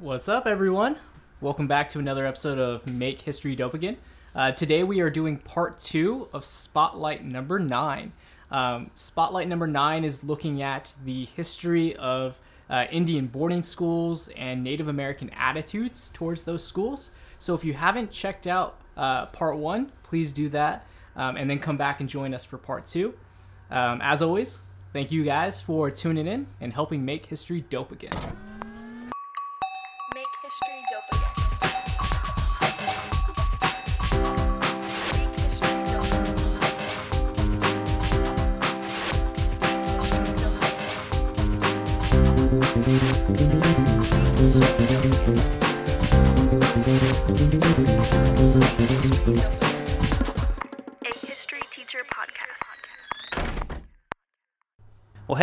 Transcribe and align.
What's 0.00 0.30
up, 0.30 0.46
everyone? 0.46 0.96
Welcome 1.42 1.68
back 1.68 1.90
to 1.90 1.98
another 1.98 2.26
episode 2.26 2.58
of 2.58 2.86
Make 2.86 3.20
History 3.20 3.54
Dope 3.54 3.74
Again. 3.74 3.98
Uh, 4.34 4.50
today 4.50 4.82
we 4.82 5.02
are 5.02 5.10
doing 5.10 5.36
part 5.36 5.78
two 5.78 6.26
of 6.32 6.42
Spotlight 6.42 7.22
number 7.22 7.58
nine. 7.58 8.14
Um, 8.50 8.90
Spotlight 8.94 9.46
number 9.46 9.66
nine 9.66 10.02
is 10.02 10.24
looking 10.24 10.62
at 10.62 10.94
the 11.04 11.26
history 11.26 11.94
of 11.96 12.38
uh, 12.70 12.86
Indian 12.90 13.26
boarding 13.26 13.62
schools 13.62 14.30
and 14.38 14.64
Native 14.64 14.88
American 14.88 15.28
attitudes 15.36 16.10
towards 16.14 16.44
those 16.44 16.64
schools. 16.64 17.10
So 17.38 17.54
if 17.54 17.62
you 17.62 17.74
haven't 17.74 18.10
checked 18.10 18.46
out 18.46 18.80
uh, 18.96 19.26
part 19.26 19.58
one, 19.58 19.92
please 20.02 20.32
do 20.32 20.48
that 20.48 20.86
um, 21.14 21.36
and 21.36 21.50
then 21.50 21.58
come 21.58 21.76
back 21.76 22.00
and 22.00 22.08
join 22.08 22.32
us 22.32 22.42
for 22.42 22.56
part 22.56 22.86
two. 22.86 23.12
Um, 23.70 24.00
as 24.00 24.22
always, 24.22 24.60
thank 24.94 25.12
you 25.12 25.24
guys 25.24 25.60
for 25.60 25.90
tuning 25.90 26.26
in 26.26 26.46
and 26.58 26.72
helping 26.72 27.04
make 27.04 27.26
history 27.26 27.66
dope 27.68 27.92
again. 27.92 28.12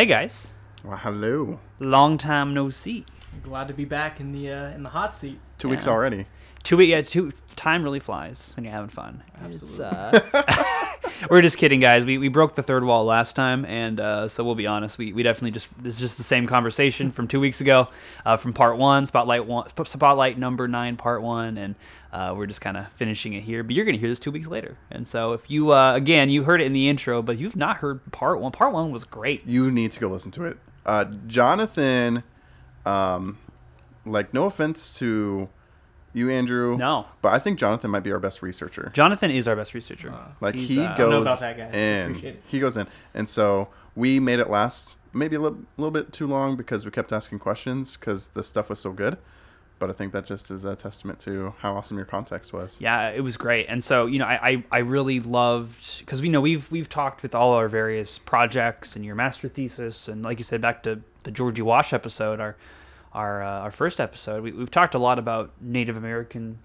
Guys, 0.08 0.50
Well, 0.84 0.98
hello. 0.98 1.60
long 1.80 2.18
time 2.18 2.54
no 2.54 2.70
see. 2.70 3.06
Glad 3.44 3.68
to 3.68 3.74
be 3.74 3.86
back 3.86 4.20
in 4.20 4.32
the 4.32 4.52
uh, 4.52 4.70
in 4.72 4.84
the 4.84 4.90
hot 4.90 5.14
seat. 5.14 5.40
Two 5.58 5.70
weeks 5.70 5.88
already. 5.88 6.26
Two 6.64 6.78
week, 6.78 6.90
yeah, 6.90 7.02
two 7.02 7.32
time 7.56 7.84
really 7.84 8.00
flies 8.00 8.54
when 8.56 8.64
you're 8.64 8.73
having 8.73 8.90
fun. 8.90 9.23
It's, 9.45 9.62
Absolutely. 9.62 9.86
uh, 9.86 10.94
we're 11.30 11.42
just 11.42 11.58
kidding, 11.58 11.80
guys. 11.80 12.06
We, 12.06 12.18
we 12.18 12.28
broke 12.28 12.56
the 12.56 12.64
third 12.64 12.84
wall 12.84 13.06
last 13.06 13.36
time, 13.36 13.66
and 13.66 14.00
uh, 14.00 14.28
so 14.28 14.44
we'll 14.44 14.56
be 14.56 14.68
honest. 14.68 14.98
We, 14.98 15.14
we 15.14 15.23
definitely 15.23 15.52
just 15.52 15.68
this 15.81 15.96
is 15.96 16.00
just 16.00 16.18
the 16.18 16.23
same 16.23 16.48
conversation 16.48 17.12
from 17.12 17.28
two 17.28 17.40
weeks 17.40 17.62
ago, 17.62 17.88
uh, 18.26 18.38
from 18.38 18.54
part 18.54 18.78
one, 18.78 19.06
spotlight 19.06 19.46
one, 19.46 19.68
spotlight 19.86 20.38
number 20.38 20.68
nine, 20.68 20.98
part 20.98 21.22
one, 21.22 21.58
and 21.58 21.76
uh, 22.14 22.34
we're 22.38 22.46
just 22.48 22.62
kind 22.62 22.78
of 22.78 22.92
finishing 22.94 23.34
it 23.34 23.44
here. 23.44 23.64
But 23.64 23.76
you're 23.76 23.86
gonna 23.86 23.98
hear 23.98 24.09
this 24.09 24.20
two 24.20 24.31
weeks 24.31 24.48
later, 24.48 24.78
and 24.92 25.08
so 25.08 25.34
if 25.34 25.50
you 25.50 25.74
uh, 25.74 25.94
again 25.94 26.30
you 26.30 26.44
heard 26.44 26.62
it 26.62 26.66
in 26.66 26.74
the 26.74 26.90
intro, 26.90 27.22
but 27.22 27.38
you've 27.38 27.56
not 27.56 27.78
heard 27.78 28.12
part 28.12 28.40
one. 28.40 28.52
Part 28.52 28.74
one 28.74 28.92
was 28.92 29.03
great. 29.03 29.46
You 29.46 29.72
need 29.72 29.92
to 29.94 30.00
go 30.00 30.09
listen 30.09 30.31
to 30.31 30.46
it. 30.46 30.58
Uh, 30.86 31.06
Jonathan, 31.28 32.24
um, 32.86 33.38
like, 34.06 34.34
no 34.34 34.46
offense 34.46 34.98
to 35.00 35.50
you, 36.18 36.30
Andrew. 36.30 36.78
No. 36.78 37.06
But 37.22 37.34
I 37.34 37.40
think 37.40 37.60
Jonathan 37.60 37.92
might 37.92 38.04
be 38.04 38.12
our 38.12 38.20
best 38.20 38.42
researcher. 38.42 38.92
Jonathan 38.94 39.32
is 39.32 39.48
our 39.48 39.56
best 39.56 39.73
researcher. 39.73 40.14
Like 40.42 40.56
he 40.56 40.82
uh, 40.82 40.98
goes 40.98 41.12
know 41.12 41.22
about 41.22 41.40
that, 41.40 41.58
guys. 41.58 41.74
I 41.74 41.78
in. 41.78 42.09
appreciate 42.09 42.36
it. 42.36 42.44
He 42.48 42.59
goes 42.59 42.76
in, 42.76 42.88
and 43.14 43.30
so 43.30 43.70
we 43.96 44.20
made 44.20 44.40
it 44.40 44.50
last 44.50 44.98
maybe 45.14 45.36
a 45.36 45.40
little, 45.40 45.59
little 45.78 45.92
bit 45.92 46.14
too 46.14 46.28
long 46.28 46.56
because 46.56 46.86
we 46.86 46.92
kept 46.92 47.12
asking 47.12 47.40
questions 47.40 47.98
because 47.98 48.30
the 48.30 48.44
stuff 48.44 48.70
was 48.70 48.80
so 48.80 48.94
good. 48.94 49.18
But 49.80 49.92
I 49.92 49.94
think 49.94 50.12
that 50.14 50.26
just 50.26 50.50
is 50.50 50.66
a 50.66 50.76
testament 50.76 51.20
to 51.20 51.54
how 51.59 51.76
awesome 51.76 51.98
your 51.98 52.06
context 52.08 52.52
was. 52.52 52.81
Yeah, 52.81 53.09
it 53.09 53.22
was 53.22 53.38
great. 53.38 53.68
And 53.70 53.84
so, 53.84 54.08
you 54.08 54.18
know, 54.18 54.26
I, 54.26 54.40
I, 54.50 54.64
I 54.72 54.78
really 54.80 55.20
loved 55.20 56.00
because 56.00 56.20
we 56.20 56.30
know 56.30 56.42
we've 56.42 56.72
we've 56.72 56.90
talked 56.90 57.22
with 57.22 57.36
all 57.36 57.54
our 57.54 57.68
various 57.68 58.18
projects 58.18 58.96
and 58.96 59.06
your 59.06 59.14
master 59.14 59.48
thesis 59.48 60.08
and 60.08 60.24
like 60.24 60.40
you 60.40 60.44
said, 60.44 60.62
back 60.62 60.81
to 60.84 61.02
the 61.24 61.31
Georgie 61.31 61.62
Wash 61.62 61.94
episode, 61.94 62.40
our 62.40 62.56
our 63.18 63.42
uh, 63.44 63.66
our 63.66 63.72
first 63.72 64.00
episode, 64.00 64.44
we, 64.44 64.52
we've 64.52 64.72
talked 64.72 64.96
a 64.96 65.00
lot 65.00 65.18
about 65.20 65.52
Native 65.60 65.98
American 65.98 66.60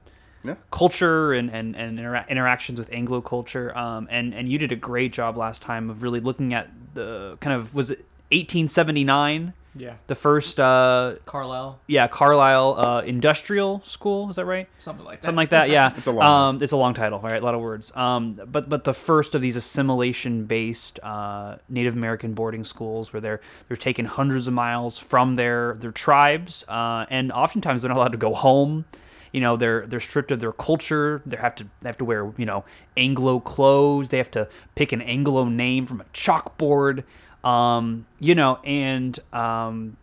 Yeah. 0.44 0.56
culture 0.70 1.32
and 1.32 1.50
and, 1.50 1.74
and 1.76 1.98
intera- 1.98 2.28
interactions 2.28 2.78
with 2.78 2.90
Anglo 2.92 3.20
culture. 3.20 3.76
Um, 3.76 4.06
and 4.10 4.34
and 4.34 4.48
you 4.50 4.58
did 4.58 4.72
a 4.72 4.76
great 4.90 5.12
job 5.12 5.36
last 5.36 5.62
time 5.62 5.90
of 5.90 6.02
really 6.02 6.20
looking 6.20 6.52
at 6.54 6.66
the 6.94 7.36
kind 7.40 7.54
of 7.58 7.74
was 7.74 7.90
it 7.90 7.98
1879 8.30 9.52
Yeah. 9.74 9.94
the 10.06 10.14
first 10.14 10.60
uh 10.60 11.14
Carlisle, 11.24 11.80
yeah 11.86 12.06
Carlisle 12.06 12.78
uh, 12.78 13.00
industrial 13.02 13.80
school 13.84 14.28
is 14.28 14.36
that 14.36 14.44
right 14.44 14.68
something 14.78 15.04
like 15.04 15.20
that. 15.20 15.26
something 15.26 15.36
like 15.36 15.50
that. 15.50 15.70
Yeah, 15.70 15.94
It's 15.96 16.06
a 16.06 16.12
long 16.12 16.26
Um, 16.56 16.62
it's 16.62 16.72
a 16.72 16.76
long 16.76 16.92
title, 16.94 17.20
right? 17.20 17.40
A 17.40 17.44
lot 17.44 17.54
of 17.54 17.60
words. 17.62 17.90
Um, 17.96 18.38
but 18.46 18.68
but 18.68 18.84
the 18.84 18.92
first 18.92 19.34
of 19.34 19.40
these 19.40 19.56
assimilation-based 19.56 21.00
uh, 21.02 21.56
Native 21.68 21.94
American 21.94 22.34
boarding 22.34 22.64
schools, 22.64 23.12
where 23.12 23.20
they're 23.20 23.40
they're 23.68 23.76
taken 23.76 24.04
hundreds 24.04 24.46
of 24.46 24.54
miles 24.54 24.98
from 24.98 25.36
their 25.36 25.74
their 25.80 25.92
tribes, 25.92 26.64
uh, 26.68 27.06
and 27.10 27.32
oftentimes 27.32 27.82
they're 27.82 27.88
not 27.88 27.96
allowed 27.96 28.12
to 28.12 28.18
go 28.18 28.34
home. 28.34 28.84
You 29.32 29.40
know, 29.40 29.56
they're 29.56 29.86
they're 29.86 30.00
stripped 30.00 30.30
of 30.30 30.40
their 30.40 30.52
culture. 30.52 31.22
They 31.24 31.38
have 31.38 31.54
to 31.56 31.64
they 31.80 31.88
have 31.88 31.98
to 31.98 32.04
wear 32.04 32.32
you 32.36 32.44
know 32.44 32.64
Anglo 32.96 33.40
clothes. 33.40 34.10
They 34.10 34.18
have 34.18 34.30
to 34.32 34.48
pick 34.74 34.92
an 34.92 35.00
Anglo 35.00 35.44
name 35.46 35.86
from 35.86 36.00
a 36.00 36.04
chalkboard. 36.12 37.04
Um, 37.44 38.06
you 38.20 38.34
know, 38.34 38.56
and 38.64 39.18
um, 39.32 39.96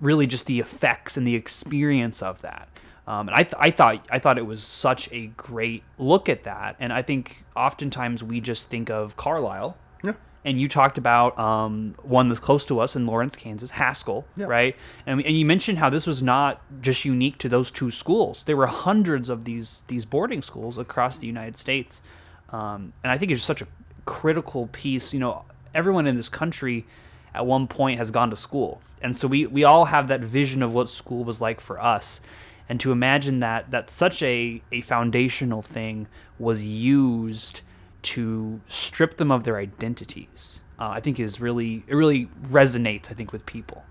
really 0.00 0.26
just 0.26 0.46
the 0.46 0.60
effects 0.60 1.16
and 1.16 1.26
the 1.26 1.34
experience 1.34 2.22
of 2.22 2.40
that. 2.42 2.68
Um, 3.06 3.28
and 3.28 3.34
I, 3.36 3.42
th- 3.42 3.54
I 3.58 3.70
thought 3.70 4.06
I 4.10 4.18
thought 4.18 4.36
it 4.38 4.46
was 4.46 4.62
such 4.62 5.10
a 5.12 5.28
great 5.28 5.82
look 5.98 6.28
at 6.28 6.44
that. 6.44 6.76
And 6.78 6.92
I 6.92 7.00
think 7.02 7.44
oftentimes 7.56 8.22
we 8.22 8.40
just 8.40 8.68
think 8.68 8.90
of 8.90 9.16
Carlisle. 9.16 9.76
Yeah. 10.04 10.12
And 10.44 10.60
you 10.60 10.68
talked 10.68 10.98
about 10.98 11.38
um, 11.38 11.94
one 12.02 12.28
that's 12.28 12.38
close 12.40 12.64
to 12.66 12.80
us 12.80 12.94
in 12.96 13.06
Lawrence, 13.06 13.34
Kansas, 13.34 13.70
Haskell, 13.72 14.26
Yeah. 14.36 14.44
right? 14.46 14.76
And, 15.06 15.22
and 15.24 15.38
you 15.38 15.46
mentioned 15.46 15.78
how 15.78 15.88
this 15.90 16.06
was 16.06 16.22
not 16.22 16.60
just 16.82 17.04
unique 17.06 17.38
to 17.38 17.48
those 17.48 17.70
two 17.70 17.90
schools. 17.90 18.42
There 18.44 18.56
were 18.58 18.66
hundreds 18.66 19.28
of 19.30 19.44
these 19.44 19.82
these 19.88 20.04
boarding 20.04 20.42
schools 20.42 20.76
across 20.78 21.16
the 21.18 21.26
United 21.26 21.56
States, 21.56 22.02
um, 22.50 22.92
and 23.02 23.10
I 23.10 23.16
think 23.18 23.32
it's 23.32 23.42
such 23.42 23.62
a 23.62 23.66
critical 24.04 24.66
piece. 24.68 25.14
You 25.14 25.20
know, 25.20 25.44
everyone 25.74 26.06
in 26.06 26.16
this 26.16 26.28
country 26.28 26.86
at 27.34 27.46
one 27.46 27.66
point 27.66 27.98
has 27.98 28.10
gone 28.10 28.30
to 28.30 28.36
school, 28.36 28.80
and 29.02 29.16
so 29.16 29.28
we 29.28 29.46
we 29.46 29.64
all 29.64 29.86
have 29.86 30.08
that 30.08 30.20
vision 30.20 30.62
of 30.62 30.72
what 30.72 30.88
school 30.88 31.24
was 31.24 31.40
like 31.40 31.60
for 31.60 31.80
us, 31.80 32.20
and 32.68 32.80
to 32.80 32.92
imagine 32.92 33.40
that 33.40 33.70
that 33.70 33.90
such 33.90 34.22
a 34.22 34.62
a 34.72 34.80
foundational 34.82 35.62
thing 35.62 36.06
was 36.38 36.64
used 36.64 37.62
to 38.00 38.60
strip 38.68 39.16
them 39.16 39.30
of 39.30 39.44
their 39.44 39.56
identities. 39.56 40.62
Uh, 40.78 40.88
I 40.90 41.00
think 41.00 41.18
is 41.18 41.40
really 41.40 41.84
it 41.86 41.94
really 41.94 42.28
resonates. 42.44 43.10
I 43.10 43.14
think 43.14 43.32
with 43.32 43.44
people. 43.46 43.84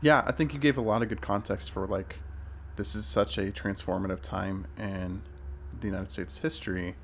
Yeah, 0.00 0.22
I 0.26 0.32
think 0.32 0.54
you 0.54 0.60
gave 0.60 0.78
a 0.78 0.80
lot 0.80 1.02
of 1.02 1.08
good 1.08 1.20
context 1.20 1.70
for 1.70 1.86
like 1.86 2.20
this 2.76 2.94
is 2.94 3.04
such 3.04 3.36
a 3.36 3.50
transformative 3.50 4.22
time 4.22 4.66
in 4.78 5.22
the 5.80 5.88
United 5.88 6.10
States 6.10 6.38
history 6.38 6.94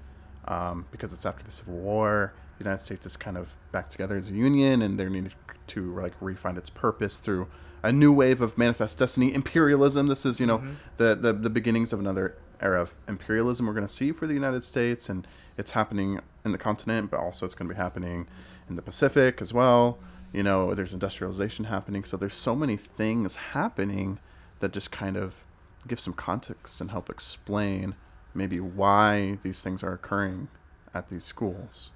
um, 0.46 0.86
because 0.90 1.12
it's 1.12 1.26
after 1.26 1.44
the 1.44 1.50
Civil 1.50 1.74
War. 1.74 2.32
The 2.58 2.64
United 2.64 2.82
States 2.82 3.06
is 3.06 3.16
kind 3.16 3.36
of 3.36 3.56
back 3.72 3.90
together 3.90 4.16
as 4.16 4.30
a 4.30 4.32
union, 4.32 4.82
and 4.82 4.98
they're 4.98 5.10
needed 5.10 5.34
to 5.68 6.00
like 6.00 6.12
refine 6.20 6.56
its 6.56 6.70
purpose 6.70 7.18
through 7.18 7.48
a 7.82 7.92
new 7.92 8.12
wave 8.12 8.40
of 8.40 8.56
manifest 8.56 8.98
destiny 8.98 9.34
imperialism. 9.34 10.08
This 10.08 10.24
is 10.24 10.40
you 10.40 10.46
know 10.46 10.58
mm-hmm. 10.58 10.74
the, 10.96 11.14
the 11.14 11.32
the 11.32 11.50
beginnings 11.50 11.92
of 11.92 12.00
another 12.00 12.36
era 12.60 12.80
of 12.80 12.94
imperialism 13.08 13.66
we're 13.66 13.74
going 13.74 13.86
to 13.86 13.92
see 13.92 14.12
for 14.12 14.26
the 14.26 14.34
United 14.34 14.64
States, 14.64 15.08
and 15.08 15.26
it's 15.56 15.72
happening 15.72 16.20
in 16.44 16.52
the 16.52 16.58
continent, 16.58 17.10
but 17.10 17.20
also 17.20 17.44
it's 17.46 17.54
going 17.54 17.68
to 17.68 17.74
be 17.74 17.80
happening 17.80 18.26
in 18.68 18.76
the 18.76 18.82
Pacific 18.82 19.40
as 19.40 19.52
well. 19.52 19.98
You 20.32 20.42
know 20.42 20.74
there's 20.74 20.92
industrialization 20.92 21.66
happening 21.66 22.02
so 22.02 22.16
there's 22.16 22.34
so 22.34 22.56
many 22.56 22.76
things 22.76 23.36
happening 23.36 24.18
that 24.58 24.72
just 24.72 24.90
kind 24.90 25.16
of 25.16 25.44
give 25.86 26.00
some 26.00 26.12
context 26.12 26.80
and 26.80 26.90
help 26.90 27.08
explain 27.08 27.94
maybe 28.34 28.58
why 28.58 29.38
these 29.42 29.62
things 29.62 29.84
are 29.84 29.92
occurring 29.92 30.48
at 30.92 31.08
these 31.08 31.22
schools 31.22 31.90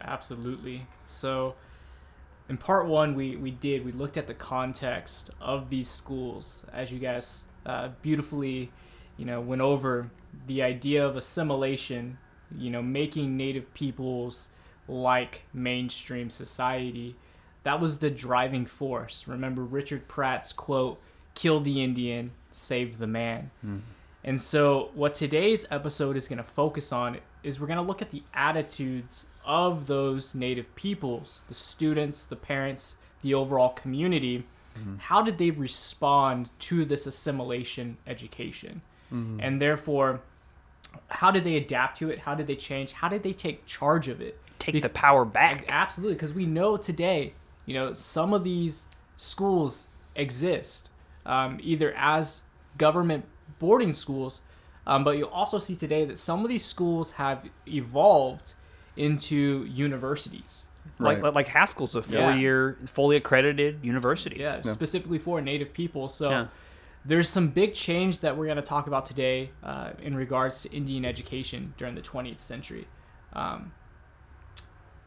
Absolutely. 0.00 0.86
So, 1.04 1.54
in 2.48 2.56
part 2.56 2.86
one, 2.86 3.14
we, 3.14 3.36
we 3.36 3.50
did, 3.50 3.84
we 3.84 3.92
looked 3.92 4.16
at 4.16 4.26
the 4.26 4.34
context 4.34 5.30
of 5.40 5.68
these 5.70 5.88
schools 5.88 6.64
as 6.72 6.92
you 6.92 6.98
guys 6.98 7.44
uh, 7.64 7.88
beautifully, 8.02 8.70
you 9.16 9.24
know, 9.24 9.40
went 9.40 9.62
over 9.62 10.10
the 10.46 10.62
idea 10.62 11.04
of 11.04 11.16
assimilation, 11.16 12.18
you 12.56 12.70
know, 12.70 12.82
making 12.82 13.36
native 13.36 13.72
peoples 13.74 14.48
like 14.88 15.42
mainstream 15.52 16.30
society. 16.30 17.16
That 17.64 17.80
was 17.80 17.98
the 17.98 18.10
driving 18.10 18.66
force. 18.66 19.24
Remember 19.26 19.62
Richard 19.62 20.06
Pratt's 20.06 20.52
quote, 20.52 21.00
kill 21.34 21.58
the 21.60 21.82
Indian, 21.82 22.30
save 22.52 22.98
the 22.98 23.08
man. 23.08 23.50
And 24.26 24.40
so, 24.40 24.90
what 24.94 25.14
today's 25.14 25.66
episode 25.70 26.16
is 26.16 26.26
going 26.26 26.38
to 26.38 26.44
focus 26.44 26.92
on 26.92 27.18
is 27.44 27.60
we're 27.60 27.68
going 27.68 27.78
to 27.78 27.84
look 27.84 28.02
at 28.02 28.10
the 28.10 28.24
attitudes 28.34 29.26
of 29.44 29.86
those 29.86 30.34
native 30.34 30.74
peoples, 30.74 31.42
the 31.48 31.54
students, 31.54 32.24
the 32.24 32.34
parents, 32.34 32.96
the 33.22 33.34
overall 33.34 33.70
community. 33.70 34.44
How 34.98 35.22
did 35.22 35.38
they 35.38 35.52
respond 35.52 36.50
to 36.58 36.84
this 36.84 37.06
assimilation 37.06 37.96
education? 38.06 38.82
And 39.40 39.62
therefore, 39.62 40.20
how 41.08 41.30
did 41.30 41.44
they 41.44 41.56
adapt 41.56 41.98
to 41.98 42.10
it? 42.10 42.18
How 42.18 42.34
did 42.34 42.46
they 42.46 42.56
change? 42.56 42.92
How 42.92 43.08
did 43.08 43.22
they 43.22 43.32
take 43.32 43.64
charge 43.64 44.08
of 44.08 44.20
it? 44.20 44.38
Take 44.58 44.74
Be- 44.74 44.80
the 44.80 44.88
power 44.88 45.24
back. 45.24 45.64
Absolutely, 45.68 46.14
because 46.14 46.34
we 46.34 46.44
know 46.44 46.76
today, 46.76 47.32
you 47.64 47.74
know, 47.74 47.94
some 47.94 48.34
of 48.34 48.44
these 48.44 48.86
schools 49.16 49.88
exist, 50.14 50.90
um, 51.24 51.58
either 51.62 51.94
as 51.96 52.42
government 52.76 53.24
boarding 53.58 53.92
schools, 53.92 54.40
um, 54.86 55.04
but 55.04 55.18
you'll 55.18 55.28
also 55.28 55.58
see 55.58 55.76
today 55.76 56.04
that 56.04 56.18
some 56.18 56.42
of 56.44 56.48
these 56.48 56.64
schools 56.64 57.12
have 57.12 57.44
evolved 57.66 58.54
into 58.96 59.64
universities. 59.66 60.68
Like 60.98 61.20
Right. 61.22 61.34
like 61.34 61.48
Haskell's 61.48 61.94
a 61.96 61.98
Yeah. 61.98 62.30
four-year, 62.30 62.78
fully 62.86 63.16
accredited 63.16 63.80
university. 63.84 64.36
Yeah, 64.38 64.60
Yeah. 64.64 64.72
specifically 64.72 65.18
for 65.18 65.40
Native 65.40 65.72
people. 65.74 66.08
So 66.08 66.30
Yeah. 66.30 66.46
there's 67.04 67.28
some 67.28 67.48
big 67.48 67.74
change 67.74 68.20
that 68.20 68.36
we're 68.36 68.46
going 68.46 68.56
to 68.56 68.62
talk 68.62 68.86
about 68.86 69.04
today 69.04 69.50
uh, 69.62 69.90
in 70.00 70.16
regards 70.16 70.62
to 70.62 70.72
Indian 70.72 71.04
education 71.04 71.74
during 71.76 71.94
the 71.94 72.02
20th 72.02 72.40
century. 72.40 72.86
Um, 73.32 73.72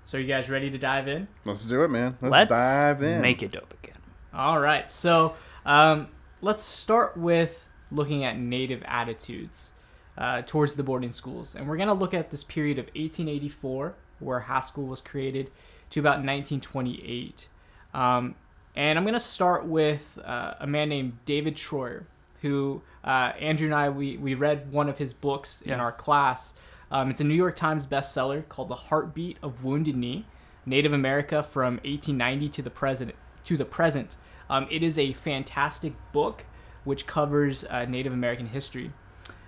so 0.05 0.17
you 0.17 0.27
guys 0.27 0.49
ready 0.49 0.69
to 0.69 0.77
dive 0.77 1.07
in? 1.07 1.27
Let's 1.45 1.65
do 1.65 1.83
it, 1.83 1.87
man. 1.89 2.17
Let's, 2.21 2.31
Let's 2.31 2.49
dive 2.49 3.01
in. 3.03 3.21
make 3.21 3.41
it 3.41 3.51
dope 3.51 3.73
again. 3.83 3.97
All 4.33 4.59
right. 4.59 4.89
So 4.89 5.35
um, 5.65 6.07
let's 6.41 6.61
start 6.63 7.15
with 7.17 7.67
looking 7.91 8.23
at 8.23 8.37
Native 8.37 8.83
attitudes 8.85 9.71
uh, 10.17 10.41
towards 10.45 10.75
the 10.75 10.83
boarding 10.83 11.13
schools. 11.13 11.55
And 11.55 11.67
we're 11.67 11.77
going 11.77 11.87
to 11.87 11.93
look 11.93 12.13
at 12.13 12.29
this 12.29 12.43
period 12.43 12.77
of 12.77 12.85
1884, 12.87 13.95
where 14.19 14.41
Haskell 14.41 14.85
was 14.85 15.01
created, 15.01 15.49
to 15.91 15.99
about 15.99 16.17
1928. 16.17 17.47
Um, 17.93 18.35
and 18.75 18.97
I'm 18.97 19.05
going 19.05 19.13
to 19.13 19.19
start 19.19 19.65
with 19.65 20.19
uh, 20.23 20.55
a 20.59 20.67
man 20.67 20.89
named 20.89 21.17
David 21.25 21.55
Treuer, 21.55 22.03
who 22.41 22.81
uh, 23.03 23.33
Andrew 23.39 23.67
and 23.67 23.75
I, 23.75 23.89
we, 23.89 24.17
we 24.17 24.35
read 24.35 24.71
one 24.71 24.89
of 24.89 24.97
his 24.97 25.13
books 25.13 25.61
in 25.61 25.79
our 25.79 25.91
class. 25.91 26.53
Um, 26.91 27.09
it's 27.09 27.21
a 27.21 27.23
New 27.23 27.33
York 27.35 27.55
Times 27.55 27.85
bestseller 27.85 28.47
called 28.49 28.69
The 28.69 28.75
Heartbeat 28.75 29.37
of 29.41 29.63
Wounded 29.63 29.95
Knee, 29.95 30.25
Native 30.65 30.93
America 30.93 31.41
from 31.43 31.75
1890 31.75 32.49
to 32.49 32.61
the 32.61 32.69
present. 32.69 33.15
To 33.45 33.57
the 33.57 33.65
present. 33.65 34.15
Um, 34.49 34.67
it 34.69 34.83
is 34.83 34.97
a 34.97 35.13
fantastic 35.13 35.93
book 36.11 36.45
which 36.83 37.07
covers 37.07 37.63
uh, 37.65 37.85
Native 37.85 38.13
American 38.13 38.47
history. 38.47 38.91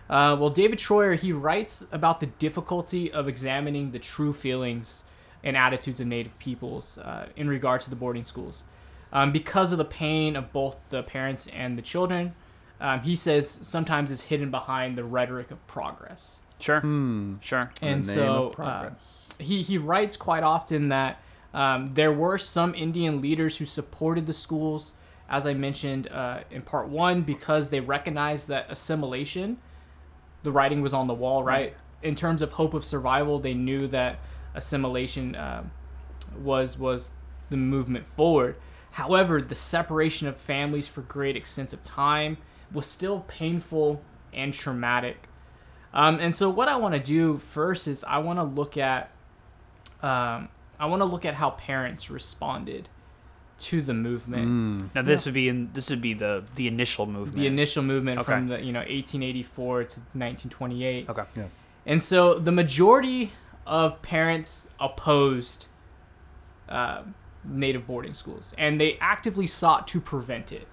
Uh, 0.09 0.35
well, 0.39 0.49
David 0.49 0.77
Treuer 0.79 1.15
he 1.17 1.31
writes 1.31 1.83
about 1.91 2.19
the 2.19 2.25
difficulty 2.25 3.11
of 3.11 3.27
examining 3.27 3.91
the 3.91 3.99
true 3.99 4.33
feelings 4.33 5.03
and 5.43 5.55
attitudes 5.55 5.99
of 5.99 6.07
Native 6.07 6.37
peoples 6.37 6.97
uh, 6.97 7.27
in 7.35 7.47
regards 7.47 7.85
to 7.85 7.89
the 7.89 7.95
boarding 7.95 8.25
schools, 8.25 8.63
um, 9.13 9.31
because 9.31 9.71
of 9.71 9.77
the 9.77 9.85
pain 9.85 10.35
of 10.35 10.51
both 10.51 10.77
the 10.89 11.03
parents 11.03 11.47
and 11.53 11.77
the 11.77 11.81
children. 11.81 12.33
Um, 12.79 13.01
he 13.01 13.15
says 13.15 13.59
sometimes 13.61 14.09
it's 14.11 14.23
hidden 14.23 14.49
behind 14.49 14.97
the 14.97 15.03
rhetoric 15.03 15.51
of 15.51 15.65
progress. 15.67 16.39
Sure. 16.59 16.79
Hmm. 16.79 17.35
Sure. 17.41 17.71
And 17.81 18.05
so, 18.05 18.23
of 18.23 18.45
uh, 18.47 18.55
progress. 18.55 19.29
he 19.39 19.61
he 19.61 19.77
writes 19.77 20.17
quite 20.17 20.43
often 20.43 20.89
that 20.89 21.21
um, 21.53 21.93
there 21.93 22.11
were 22.11 22.37
some 22.37 22.73
Indian 22.75 23.21
leaders 23.21 23.57
who 23.57 23.65
supported 23.65 24.25
the 24.25 24.33
schools, 24.33 24.93
as 25.31 25.47
I 25.47 25.53
mentioned 25.53 26.09
uh, 26.11 26.41
in 26.51 26.61
part 26.61 26.89
one, 26.89 27.21
because 27.21 27.69
they 27.69 27.79
recognized 27.79 28.49
that 28.49 28.69
assimilation, 28.69 29.57
the 30.43 30.51
writing 30.51 30.81
was 30.81 30.93
on 30.93 31.07
the 31.07 31.13
wall, 31.13 31.41
right? 31.41 31.73
In 32.03 32.15
terms 32.15 32.41
of 32.41 32.51
hope 32.51 32.73
of 32.73 32.83
survival, 32.83 33.39
they 33.39 33.53
knew 33.53 33.87
that 33.87 34.19
assimilation 34.53 35.35
um, 35.37 35.71
was 36.37 36.77
was 36.77 37.11
the 37.49 37.55
movement 37.55 38.05
forward. 38.05 38.57
However, 38.91 39.41
the 39.41 39.55
separation 39.55 40.27
of 40.27 40.35
families 40.35 40.89
for 40.89 41.01
great 41.01 41.37
extents 41.37 41.71
of 41.71 41.81
time 41.81 42.37
was 42.73 42.85
still 42.85 43.21
painful 43.21 44.01
and 44.33 44.53
traumatic. 44.53 45.29
Um, 45.93 46.19
and 46.19 46.35
so, 46.35 46.49
what 46.49 46.67
I 46.67 46.75
want 46.75 46.93
to 46.95 46.99
do 46.99 47.37
first 47.37 47.87
is 47.87 48.03
I 48.03 48.17
want 48.17 48.37
to 48.37 48.43
look 48.43 48.75
at 48.75 49.11
um, 50.03 50.49
I 50.77 50.87
want 50.87 50.99
to 50.99 51.05
look 51.05 51.23
at 51.23 51.35
how 51.35 51.51
parents 51.51 52.09
responded 52.09 52.89
to 53.61 53.81
the 53.81 53.93
movement, 53.93 54.45
Hmm. 54.45 54.77
Now 54.95 55.01
this 55.03 55.25
would 55.25 55.33
be 55.33 55.47
in 55.49 55.69
this 55.73 55.89
would 55.89 56.01
be 56.01 56.13
the 56.13 56.43
the 56.55 56.67
initial 56.67 57.05
movement. 57.05 57.37
the 57.37 57.47
initial 57.47 57.83
movement 57.83 58.19
Okay. 58.19 58.25
from 58.31 58.47
the 58.47 58.61
you 58.63 58.71
know 58.71 58.79
1884 58.79 59.83
to 59.85 59.99
1928. 60.13 61.09
Okay. 61.09 61.23
Yeah. 61.35 61.43
And 61.85 62.01
so 62.01 62.35
the 62.35 62.51
majority 62.51 63.31
of 63.65 64.01
parents 64.01 64.65
opposed 64.79 65.67
uh, 66.69 67.03
native 67.43 67.85
boarding 67.87 68.13
schools, 68.13 68.53
and 68.57 68.79
they 68.79 68.97
actively 68.99 69.47
sought 69.47 69.87
to 69.89 69.99
prevent 70.01 70.51
it. 70.51 70.67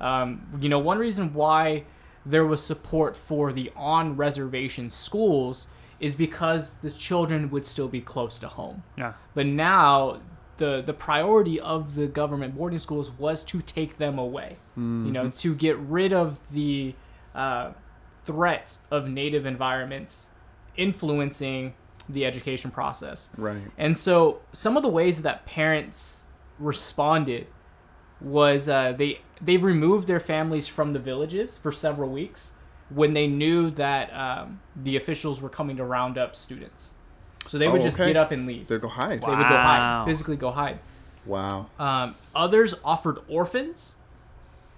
Um, 0.00 0.46
you 0.60 0.68
know, 0.68 0.78
one 0.78 0.98
reason 0.98 1.32
why 1.34 1.84
there 2.24 2.44
was 2.46 2.62
support 2.62 3.16
for 3.16 3.52
the 3.52 3.70
on 3.76 4.16
reservation 4.16 4.90
schools 4.90 5.66
is 6.00 6.14
because 6.14 6.74
the 6.82 6.90
children 6.90 7.50
would 7.50 7.66
still 7.66 7.88
be 7.88 8.00
close 8.00 8.38
to 8.40 8.48
home. 8.48 8.82
Yeah. 8.96 9.12
But 9.34 9.46
now 9.46 10.20
the 10.62 10.80
the 10.80 10.92
priority 10.92 11.58
of 11.58 11.96
the 11.96 12.06
government 12.06 12.54
boarding 12.56 12.78
schools 12.78 13.10
was 13.18 13.42
to 13.42 13.60
take 13.60 13.98
them 13.98 14.16
away. 14.16 14.58
You 15.06 15.12
know, 15.12 15.30
to 15.30 15.54
get 15.56 15.76
rid 15.78 16.12
of 16.12 16.38
the 16.52 16.94
uh, 17.34 17.72
threats 18.24 18.78
of 18.88 19.08
native 19.08 19.44
environments 19.44 20.28
influencing 20.76 21.74
the 22.08 22.24
education 22.24 22.70
process. 22.70 23.28
Right. 23.36 23.62
And 23.76 23.96
so 23.96 24.40
some 24.52 24.76
of 24.76 24.84
the 24.84 24.88
ways 24.88 25.22
that 25.22 25.46
parents 25.46 26.22
responded 26.60 27.48
was 28.20 28.68
uh, 28.68 28.92
they 28.92 29.20
they 29.40 29.56
removed 29.56 30.06
their 30.06 30.20
families 30.20 30.68
from 30.68 30.92
the 30.92 31.00
villages 31.00 31.58
for 31.58 31.72
several 31.72 32.10
weeks 32.10 32.52
when 32.88 33.14
they 33.14 33.26
knew 33.26 33.70
that 33.70 34.12
um, 34.14 34.60
the 34.76 34.96
officials 34.96 35.42
were 35.42 35.48
coming 35.48 35.76
to 35.78 35.84
round 35.84 36.16
up 36.16 36.36
students. 36.36 36.94
So 37.48 37.58
they 37.58 37.68
would 37.68 37.80
Oh, 37.80 37.84
just 37.84 37.98
okay. 37.98 38.08
get 38.12 38.16
up 38.16 38.30
and 38.32 38.46
leave. 38.46 38.68
They'd 38.68 38.80
go 38.80 38.88
hide. 38.88 39.20
They 39.22 39.28
would 39.28 39.38
go 39.38 39.56
hide, 39.58 40.04
physically 40.06 40.36
go 40.36 40.50
hide. 40.50 40.78
Wow. 41.26 41.66
Um, 41.78 42.14
others 42.34 42.74
offered 42.84 43.18
orphans, 43.28 43.96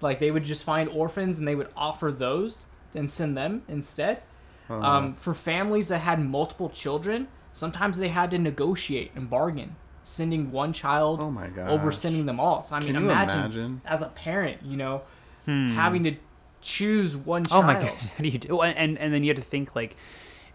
like 0.01 0.19
they 0.19 0.31
would 0.31 0.45
just 0.45 0.65
find 0.65 0.89
orphans 0.89 1.39
and 1.39 1.47
they 1.49 1.55
would 1.55 1.69
offer 1.77 2.11
those 2.13 2.67
and 2.95 3.11
send 3.11 3.37
them 3.37 3.63
instead. 3.69 4.23
Uh, 4.69 4.79
Um, 4.81 5.15
for 5.15 5.35
families 5.35 5.89
that 5.89 5.99
had 5.99 6.21
multiple 6.21 6.69
children, 6.71 7.29
sometimes 7.53 7.99
they 7.99 8.09
had 8.09 8.31
to 8.33 8.39
negotiate 8.39 9.13
and 9.15 9.29
bargain, 9.29 9.77
sending 10.05 10.51
one 10.51 10.73
child 10.73 11.21
Oh 11.21 11.31
my 11.31 11.49
over 11.67 11.87
gosh. 11.91 11.99
sending 11.99 12.27
them 12.27 12.41
all. 12.41 12.63
So 12.65 12.77
I 12.77 12.81
mean, 12.81 12.89
you 12.95 12.97
imagine, 12.97 13.39
imagine? 13.41 13.81
as 13.85 14.03
a 14.03 14.09
parent, 14.09 14.63
you 14.63 14.77
know, 14.77 15.03
having 15.47 16.05
to 16.05 16.15
choose 16.63 17.17
one 17.17 17.43
Oh 17.51 17.61
child. 17.61 17.65
Oh 17.65 17.67
my 17.67 17.75
god. 17.75 17.89
How 18.17 18.23
do 18.23 18.29
you 18.29 18.39
do? 18.39 18.61
And 18.63 18.99
and 18.99 19.13
then 19.13 19.23
you 19.25 19.29
have 19.31 19.37
to 19.37 19.43
think 19.43 19.75
like, 19.77 19.97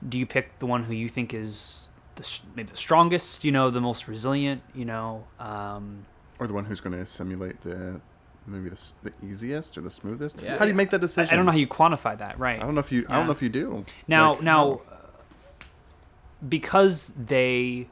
do 0.07 0.17
you 0.17 0.25
pick 0.25 0.57
the 0.59 0.65
one 0.65 0.83
who 0.83 0.94
you 0.94 1.09
think 1.09 1.33
is 1.33 1.88
the, 2.19 2.39
maybe 2.56 2.69
the 2.69 2.77
strongest? 2.77 3.44
You 3.44 3.51
know, 3.51 3.69
the 3.69 3.81
most 3.81 4.07
resilient. 4.07 4.62
You 4.74 4.86
know. 4.86 5.25
Um, 5.39 6.06
or 6.39 6.48
the 6.48 6.54
one 6.54 6.66
who's 6.66 6.80
going 6.81 6.98
to 6.98 7.06
simulate 7.06 7.62
the 7.62 8.00
maybe 8.48 8.69
the, 8.69 8.92
the 9.04 9.13
easiest 9.25 9.77
or 9.77 9.81
the 9.81 9.89
smoothest. 9.89 10.42
Yeah. 10.42 10.57
How 10.57 10.66
do 10.66 10.69
you 10.69 10.75
make 10.75 10.89
that 10.92 11.01
decision? 11.01 11.33
I 11.33 11.36
don't 11.36 11.45
know 11.45 11.51
how 11.51 11.57
you 11.57 11.68
quantify 11.68 12.18
that. 12.18 12.39
Right. 12.39 12.60
I 12.60 12.63
don't 12.63 12.75
know 12.75 12.80
if 12.81 12.91
you. 12.91 13.05
I 13.10 13.17
don't 13.17 13.25
know 13.25 13.32
if 13.32 13.41
you 13.41 13.50
do. 13.50 13.86
Now, 14.08 14.34
Like, 14.34 14.43
now, 14.43 14.82
uh, 14.91 14.96
because 16.48 17.13
they, 17.17 17.88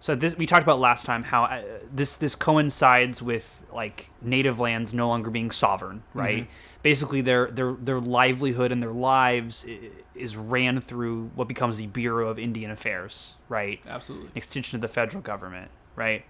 so 0.00 0.14
this 0.14 0.36
we 0.36 0.46
talked 0.46 0.62
about 0.62 0.80
last 0.80 1.06
time 1.06 1.22
how 1.24 1.44
uh, 1.44 1.62
this 1.92 2.16
this 2.16 2.34
coincides 2.34 3.22
with 3.22 3.62
like 3.72 4.10
native 4.20 4.58
lands 4.60 4.92
no 4.92 5.08
longer 5.08 5.30
being 5.30 5.50
sovereign, 5.50 6.02
right? 6.14 6.48
Basically, 6.82 7.20
their 7.20 7.50
their 7.50 7.72
their 7.74 8.00
livelihood 8.00 8.72
and 8.72 8.82
their 8.82 8.92
lives 8.92 9.66
is 10.14 10.36
ran 10.36 10.80
through 10.80 11.30
what 11.34 11.48
becomes 11.48 11.76
the 11.76 11.86
Bureau 11.86 12.28
of 12.28 12.38
Indian 12.38 12.70
Affairs, 12.70 13.34
right? 13.48 13.80
Absolutely. 13.86 14.28
An 14.28 14.32
extension 14.36 14.76
of 14.76 14.80
the 14.80 14.88
federal 14.88 15.22
government, 15.22 15.70
right? 15.96 16.24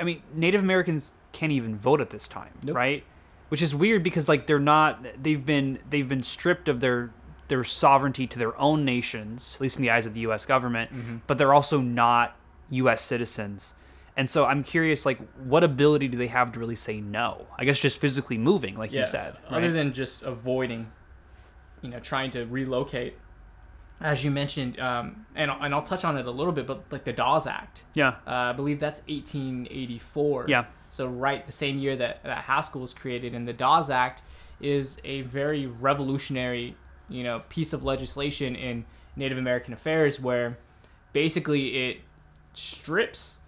I 0.00 0.04
mean, 0.04 0.22
Native 0.34 0.60
Americans 0.60 1.14
can't 1.32 1.52
even 1.52 1.76
vote 1.76 2.00
at 2.00 2.10
this 2.10 2.26
time, 2.28 2.50
Nope. 2.62 2.76
right? 2.76 3.04
Which 3.48 3.62
is 3.62 3.74
weird 3.74 4.02
because 4.02 4.28
like 4.28 4.46
they're 4.46 4.58
not 4.58 5.04
they've 5.22 5.44
been 5.44 5.78
they've 5.88 6.08
been 6.08 6.22
stripped 6.22 6.68
of 6.68 6.80
their 6.80 7.12
their 7.48 7.64
sovereignty 7.64 8.26
to 8.26 8.38
their 8.38 8.58
own 8.58 8.84
nations, 8.84 9.52
at 9.56 9.60
least 9.60 9.76
in 9.76 9.82
the 9.82 9.90
eyes 9.90 10.06
of 10.06 10.14
the 10.14 10.20
US 10.20 10.46
government, 10.46 10.90
mm-hmm. 10.92 11.16
but 11.26 11.38
they're 11.38 11.54
also 11.54 11.80
not 11.80 12.36
US 12.70 13.02
citizens. 13.02 13.74
And 14.16 14.28
so 14.28 14.44
I'm 14.44 14.62
curious 14.62 15.06
like 15.06 15.18
what 15.44 15.64
ability 15.64 16.08
do 16.08 16.18
they 16.18 16.26
have 16.26 16.52
to 16.52 16.60
really 16.60 16.74
say 16.74 17.00
no? 17.00 17.46
I 17.58 17.64
guess 17.64 17.78
just 17.78 18.00
physically 18.00 18.38
moving 18.38 18.76
like 18.76 18.92
you 18.92 19.06
said, 19.06 19.36
Other 19.48 19.62
right? 19.62 19.72
than 19.72 19.92
just 19.92 20.22
avoiding, 20.22 20.90
you 21.80 21.90
know, 21.90 21.98
trying 21.98 22.30
to 22.32 22.44
relocate, 22.44 23.16
as 24.02 24.24
you 24.24 24.30
mentioned, 24.30 24.78
um, 24.80 25.26
and 25.34 25.50
and 25.50 25.74
I'll 25.74 25.82
touch 25.82 26.04
on 26.04 26.18
it 26.18 26.26
a 26.26 26.30
little 26.30 26.52
bit, 26.52 26.66
but 26.66 26.84
like 26.90 27.04
the 27.04 27.12
Dawes 27.12 27.46
Act, 27.46 27.84
yeah. 27.94 28.16
uh, 28.26 28.30
I 28.30 28.52
believe 28.52 28.80
that's 28.80 29.00
1884. 29.02 30.46
Yeah. 30.48 30.64
So 30.90 31.06
right, 31.06 31.46
the 31.46 31.52
same 31.52 31.78
year 31.78 31.96
that 31.96 32.22
that 32.24 32.44
Haskell 32.44 32.82
was 32.82 32.92
created, 32.92 33.34
and 33.34 33.48
the 33.48 33.52
Dawes 33.52 33.88
Act 33.90 34.22
is 34.60 34.98
a 35.04 35.22
very 35.22 35.66
revolutionary, 35.66 36.76
you 37.08 37.24
know, 37.24 37.42
piece 37.48 37.72
of 37.72 37.82
legislation 37.82 38.54
in 38.56 38.84
Native 39.16 39.38
American 39.38 39.72
affairs, 39.72 40.20
where 40.20 40.58
basically 41.12 41.88
it 41.88 42.00
strips 42.54 43.38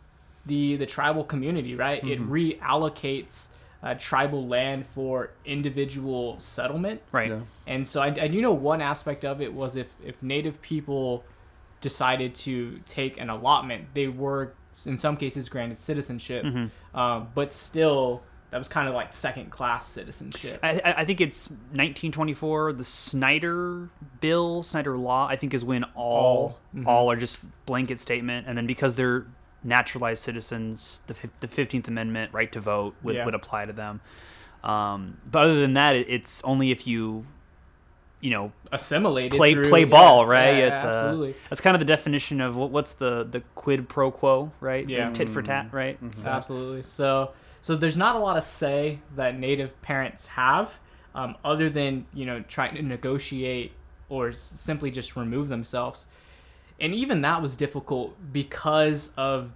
the 0.46 0.76
the 0.76 0.86
tribal 0.86 1.24
community, 1.24 1.74
right? 1.74 2.02
It 2.04 2.20
reallocates 2.20 3.48
uh, 3.82 3.94
tribal 3.98 4.46
land 4.46 4.86
for 4.86 5.30
individual 5.44 6.38
settlement. 6.40 7.02
Right. 7.12 7.30
Yeah. 7.30 7.40
And 7.66 7.86
so 7.86 8.00
I, 8.00 8.06
I 8.06 8.28
do 8.28 8.40
know 8.40 8.52
one 8.52 8.80
aspect 8.80 9.24
of 9.24 9.42
it 9.42 9.52
was 9.52 9.76
if, 9.76 9.94
if 10.02 10.22
Native 10.22 10.62
people 10.62 11.22
decided 11.82 12.34
to 12.34 12.80
take 12.86 13.18
an 13.18 13.28
allotment, 13.28 13.88
they 13.92 14.08
were 14.08 14.54
in 14.86 14.96
some 14.96 15.16
cases 15.16 15.48
granted 15.48 15.78
citizenship, 15.80 16.44
um, 16.94 17.28
but 17.34 17.52
still 17.52 18.22
that 18.50 18.58
was 18.58 18.68
kind 18.68 18.88
of 18.88 18.94
like 18.94 19.12
second 19.12 19.50
class 19.50 19.86
citizenship. 19.86 20.60
I, 20.62 20.80
I 20.84 20.94
I 20.98 21.04
think 21.04 21.20
it's 21.20 21.50
1924. 21.50 22.72
The 22.72 22.84
Snyder 22.84 23.90
Bill, 24.20 24.62
Snyder 24.62 24.96
Law, 24.96 25.28
I 25.28 25.36
think 25.36 25.52
is 25.54 25.64
when 25.64 25.84
all 25.94 26.58
All, 26.74 26.86
all, 26.86 27.06
mhm. 27.06 27.12
are 27.12 27.16
just 27.16 27.40
blanket 27.66 28.00
statement, 28.00 28.46
and 28.46 28.56
then 28.56 28.66
because 28.66 28.94
they're 28.94 29.26
naturalized 29.64 30.22
citizens, 30.22 31.00
the 31.08 31.14
the 31.40 31.48
15th 31.48 31.88
Amendment 31.88 32.32
right 32.32 32.52
to 32.52 32.60
vote 32.60 32.94
would, 33.02 33.16
Yeah. 33.16 33.24
would 33.24 33.34
apply 33.34 33.64
to 33.64 33.72
them. 33.72 34.00
Um, 34.62 35.18
but 35.30 35.44
other 35.44 35.60
than 35.60 35.74
that, 35.74 35.96
it, 35.96 36.06
it's 36.08 36.42
only 36.44 36.70
if 36.70 36.86
you, 36.86 37.26
you 38.20 38.30
know, 38.30 38.52
Assimilated. 38.72 39.32
play 39.36 39.52
through- 39.54 39.68
play 39.68 39.80
yeah, 39.80 39.86
ball, 39.86 40.26
right? 40.26 40.56
yeah, 40.56 40.74
it's 40.74 40.84
uh, 40.84 40.88
absolutely. 40.88 41.34
that's 41.50 41.60
kind 41.60 41.74
of 41.76 41.80
the 41.80 41.86
definition 41.86 42.40
of 42.40 42.56
what, 42.56 42.70
what's 42.70 42.94
the 42.94 43.24
the 43.30 43.40
quid 43.54 43.88
pro 43.88 44.10
quo, 44.10 44.52
right? 44.60 44.86
The 44.86 44.92
Yeah. 44.94 45.10
tit 45.12 45.28
for 45.28 45.42
tat, 45.42 45.68
right? 45.72 46.02
Mhm. 46.02 46.14
So- 46.16 46.28
Absolutely. 46.30 46.82
So 46.82 47.32
so 47.60 47.76
there's 47.76 47.96
not 47.96 48.14
a 48.14 48.18
lot 48.18 48.36
of 48.36 48.44
say 48.44 48.98
that 49.16 49.38
native 49.38 49.80
parents 49.82 50.26
have, 50.28 50.78
um, 51.14 51.36
other 51.44 51.68
than 51.70 52.06
you 52.14 52.24
know 52.26 52.40
trying 52.48 52.74
to 52.76 52.82
negotiate 52.82 53.72
or 54.08 54.28
s- 54.30 54.52
simply 54.56 54.90
just 54.90 55.16
remove 55.16 55.48
themselves, 55.48 56.06
and 56.84 56.94
even 56.94 57.22
that 57.22 57.40
was 57.40 57.56
difficult 57.56 58.08
because 58.32 59.10
of 59.16 59.50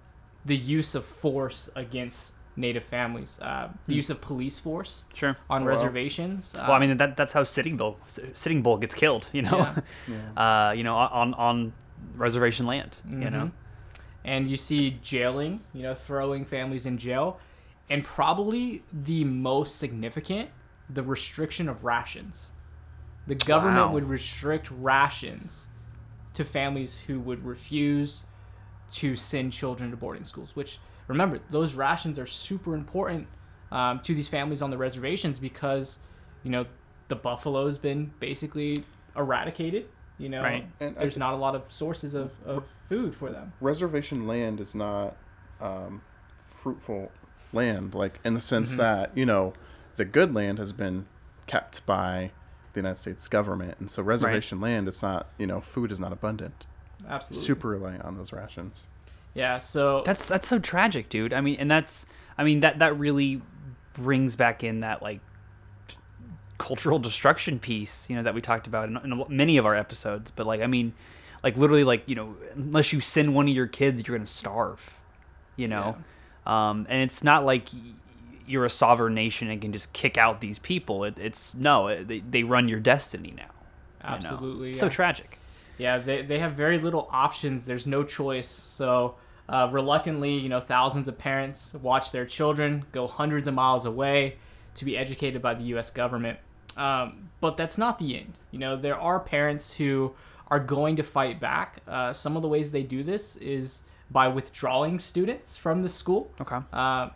the 0.45 0.57
use 0.57 0.95
of 0.95 1.05
force 1.05 1.69
against 1.75 2.33
native 2.55 2.83
families, 2.83 3.39
uh, 3.41 3.69
the 3.85 3.93
use 3.93 4.09
of 4.09 4.19
police 4.19 4.57
force 4.59 5.05
Sure. 5.13 5.37
on 5.49 5.63
Oh, 5.63 5.65
reservations. 5.65 6.53
Well, 6.57 6.71
I 6.71 6.79
mean 6.79 6.97
that 6.97 7.15
that's 7.15 7.33
how 7.33 7.43
Sitting 7.43 7.77
Bull 7.77 7.97
Sitting 8.33 8.61
Bull 8.63 8.77
gets 8.77 8.95
killed, 8.95 9.29
you 9.37 9.43
know. 9.43 9.57
Yeah. 9.59 9.79
Yeah. 10.07 10.43
uh, 10.69 10.71
you 10.77 10.83
know, 10.83 10.95
on 10.95 11.33
on 11.35 11.73
reservation 12.15 12.65
land, 12.65 12.97
you 13.07 13.29
know. 13.29 13.51
And 14.25 14.47
you 14.51 14.57
see 14.57 14.83
jailing, 15.01 15.61
you 15.73 15.83
know, 15.83 15.93
throwing 15.93 16.43
families 16.45 16.85
in 16.85 16.97
jail, 16.97 17.39
and 17.89 18.03
probably 18.03 18.83
the 18.91 19.23
most 19.23 19.77
significant, 19.77 20.49
the 20.89 21.03
restriction 21.03 21.69
of 21.69 21.83
rations. 21.85 22.51
The 23.27 23.35
government 23.35 23.87
Wow. 23.87 23.93
would 23.93 24.09
restrict 24.09 24.69
rations 24.71 25.67
to 26.35 26.43
families 26.43 26.99
who 27.07 27.19
would 27.19 27.43
refuse 27.45 28.25
to 28.91 29.15
send 29.15 29.51
children 29.53 29.91
to 29.91 29.97
boarding 29.97 30.23
schools. 30.23 30.55
Which 30.55 30.79
remember, 31.07 31.39
those 31.49 31.73
rations 31.75 32.17
are 32.19 32.25
super 32.25 32.73
important 32.75 33.27
um, 33.71 33.99
to 34.01 34.15
these 34.15 34.27
families 34.27 34.61
on 34.61 34.69
the 34.71 34.77
reservations 34.77 35.39
because, 35.39 35.99
you 36.43 36.49
know, 36.51 36.65
the 37.07 37.15
buffalo's 37.15 37.77
been 37.77 38.11
basically 38.19 38.83
eradicated. 39.15 39.87
You 40.17 40.29
know, 40.29 40.41
Right. 40.43 40.67
And 40.79 40.95
there's 40.97 41.13
thi- 41.15 41.19
not 41.19 41.33
a 41.33 41.37
lot 41.37 41.55
of 41.55 41.63
sources 41.69 42.13
of, 42.13 42.31
of 42.45 42.63
food 42.89 43.15
for 43.15 43.31
them. 43.31 43.53
reservation 43.61 44.27
land 44.27 44.59
is 44.59 44.75
not 44.75 45.15
um, 45.61 46.01
fruitful 46.35 47.11
land, 47.53 47.93
like 47.93 48.19
in 48.25 48.33
the 48.33 48.41
sense 48.41 48.73
Mhm. 48.73 48.77
that 48.77 49.11
you 49.17 49.25
know 49.25 49.53
the 49.95 50.05
good 50.05 50.33
land 50.33 50.57
has 50.59 50.71
been 50.73 51.05
kept 51.47 51.85
by 51.85 52.31
the 52.73 52.79
United 52.79 52.95
States 52.97 53.27
government, 53.27 53.75
and 53.79 53.89
so 53.89 54.03
reservation 54.03 54.59
land, 54.61 54.87
it's 54.87 55.01
not 55.01 55.27
you 55.37 55.47
know 55.47 55.61
food 55.61 55.91
is 55.91 55.99
not 55.99 56.11
abundant. 56.13 56.65
Absolutely. 57.07 57.45
Super 57.45 57.67
reliant 57.69 58.03
on 58.03 58.17
those 58.17 58.33
rations. 58.33 58.87
Yeah. 59.33 59.57
So 59.57 60.03
That's 60.05 60.27
that's 60.27 60.47
so 60.47 60.59
tragic, 60.59 61.09
dude. 61.09 61.33
I 61.33 61.41
mean, 61.41 61.57
and 61.59 61.69
that's 61.69 62.05
I 62.37 62.43
mean 62.43 62.59
that 62.61 62.79
that 62.79 62.97
really 62.97 63.41
brings 63.93 64.35
back 64.35 64.63
in 64.63 64.81
that 64.81 65.01
like 65.01 65.21
cultural 66.57 66.99
destruction 66.99 67.57
piece, 67.57 68.09
you 68.09 68.15
know, 68.15 68.23
that 68.23 68.33
we 68.35 68.41
talked 68.41 68.67
about 68.67 68.89
in, 68.89 68.97
in 68.97 69.23
many 69.29 69.57
of 69.57 69.65
our 69.65 69.75
episodes. 69.75 70.29
But 70.29 70.45
like, 70.45 70.61
I 70.61 70.67
mean, 70.67 70.93
like 71.43 71.57
literally, 71.57 71.83
like 71.83 72.03
you 72.05 72.15
know, 72.15 72.35
unless 72.53 72.93
you 72.93 72.99
send 72.99 73.33
one 73.33 73.47
of 73.47 73.55
your 73.55 73.67
kids, 73.67 74.07
you're 74.07 74.17
gonna 74.17 74.27
starve. 74.27 74.93
You 75.55 75.67
know, 75.67 75.97
um, 76.45 76.85
and 76.89 77.01
it's 77.03 77.21
not 77.23 77.43
like 77.45 77.67
y- 77.73 77.79
you're 78.49 78.65
a 78.65 78.69
sovereign 78.69 79.13
nation 79.13 79.49
and 79.49 79.61
can 79.61 79.71
just 79.71 79.93
kick 79.93 80.17
out 80.17 80.41
these 80.41 80.59
people. 80.59 81.03
It, 81.03 81.19
it's 81.19 81.53
no, 81.53 81.87
it, 81.87 82.07
they 82.07 82.19
they 82.19 82.43
run 82.43 82.67
your 82.67 82.79
destiny 82.79 83.33
now. 83.35 83.43
you 83.43 84.09
know? 84.09 84.15
Absolutely. 84.15 84.73
So 84.73 84.89
tragic. 84.89 85.37
Yeah, 85.77 85.97
they, 85.97 86.23
they 86.23 86.39
have 86.39 86.53
very 86.53 86.77
little 86.77 87.07
options. 87.09 87.65
There's 87.65 87.87
no 87.87 88.03
choice. 88.03 88.49
So, 88.49 89.15
uh, 89.47 89.69
reluctantly, 89.71 90.33
you 90.33 90.49
know, 90.49 90.59
thousands 90.59 91.07
of 91.07 91.17
parents 91.17 91.73
watch 91.75 92.11
their 92.11 92.25
children 92.25 92.83
go 92.91 93.07
hundreds 93.07 93.47
of 93.47 93.53
miles 93.53 93.85
away 93.85 94.35
to 94.75 94.85
be 94.85 94.97
educated 94.97 95.41
by 95.41 95.53
the 95.53 95.63
U.S. 95.63 95.89
government. 95.89 96.37
Um, 96.75 97.29
but 97.39 97.55
that's 97.55 97.77
not 97.77 97.97
the 97.97 98.19
end. 98.19 98.33
You 98.51 98.59
know, 98.59 98.75
there 98.75 98.99
are 98.99 99.19
parents 99.19 99.73
who 99.73 100.13
are 100.47 100.59
going 100.59 100.97
to 100.97 101.03
fight 101.03 101.39
back. 101.39 101.77
Uh, 101.87 102.11
some 102.11 102.35
of 102.35 102.41
the 102.41 102.47
ways 102.47 102.71
they 102.71 102.83
do 102.83 103.01
this 103.01 103.37
is 103.37 103.83
by 104.11 104.27
withdrawing 104.27 104.99
students 104.99 105.55
from 105.55 105.81
the 105.81 105.89
school. 105.89 106.31
Okay. 106.41 106.57
Uh, 106.73 107.09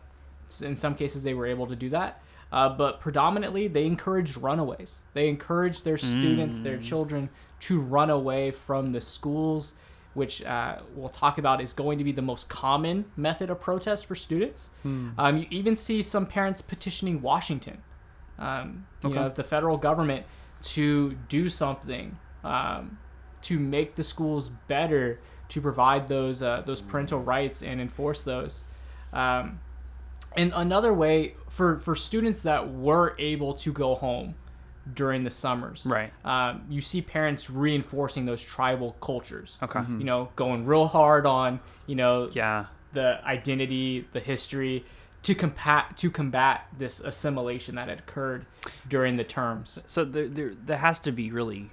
in 0.62 0.76
some 0.76 0.96
cases, 0.96 1.24
they 1.24 1.34
were 1.34 1.46
able 1.48 1.68
to 1.68 1.76
do 1.76 1.90
that. 1.90 2.22
Uh, 2.52 2.70
but 2.70 3.00
predominantly, 3.00 3.68
they 3.68 3.86
encouraged 3.86 4.38
runaways. 4.38 5.04
They 5.14 5.28
encouraged 5.28 5.86
their 5.86 5.98
students, 5.98 6.60
their 6.60 6.78
children, 6.78 7.30
to 7.62 7.80
run 7.80 8.12
away 8.12 8.52
from 8.52 8.92
the 8.92 9.02
schools, 9.02 9.74
which 10.14 10.44
uh, 10.44 10.78
we'll 10.94 11.10
talk 11.10 11.40
about 11.40 11.62
is 11.62 11.74
going 11.74 11.98
to 11.98 12.04
be 12.04 12.12
the 12.12 12.22
most 12.22 12.50
common 12.50 13.06
method 13.18 13.50
of 13.50 13.60
protest 13.60 14.06
for 14.06 14.14
students. 14.14 14.70
Um, 15.18 15.38
you 15.38 15.48
even 15.50 15.76
see 15.76 16.04
some 16.04 16.28
parents 16.28 16.62
petitioning 16.62 17.22
Washington, 17.24 17.82
um, 18.38 18.86
you 19.02 19.10
Okay. 19.10 19.20
know, 19.20 19.30
the 19.30 19.44
federal 19.44 19.78
government 19.78 20.26
to 20.62 21.14
do 21.30 21.50
something 21.50 22.18
um, 22.44 23.00
to 23.42 23.58
make 23.58 23.96
the 23.96 24.04
schools 24.04 24.52
better, 24.68 25.20
to 25.50 25.60
provide 25.62 26.08
those 26.08 26.44
uh, 26.44 26.62
those 26.66 26.82
parental 26.82 27.20
rights 27.20 27.64
and 27.64 27.82
enforce 27.82 28.22
those. 28.22 28.64
Um, 29.12 29.60
and 30.36 30.52
another 30.56 30.94
way 30.94 31.36
for 31.50 31.80
for 31.80 31.96
students 31.96 32.42
that 32.44 32.72
were 32.74 33.16
able 33.20 33.54
to 33.56 33.72
go 33.72 33.96
home 33.96 34.36
during 34.94 35.24
the 35.24 35.30
summers, 35.30 35.86
Right. 35.86 36.12
Um, 36.25 36.63
you 36.70 36.82
see 36.82 37.02
parents 37.02 37.50
reinforcing 37.50 38.25
those 38.25 38.44
tribal 38.44 38.98
cultures. 39.00 39.58
Okay. 39.63 39.80
You 39.80 40.04
know, 40.04 40.30
going 40.36 40.66
real 40.66 40.88
hard 40.88 41.25
on 41.25 41.60
you 41.88 41.96
know 41.96 42.30
Yeah. 42.34 42.66
the 42.92 43.24
identity, 43.25 44.08
the 44.12 44.20
history, 44.20 44.84
to 45.24 45.34
combat 45.36 45.96
to 45.98 46.12
combat 46.12 46.68
this 46.78 47.00
assimilation 47.00 47.75
that 47.75 47.88
had 47.88 48.00
occurred 48.00 48.46
during 48.90 49.16
the 49.16 49.24
terms. 49.24 49.82
So 49.88 50.04
there, 50.04 50.28
there, 50.28 50.54
there 50.54 50.78
has 50.80 51.00
to 51.02 51.12
be 51.13 51.32
really 51.32 51.72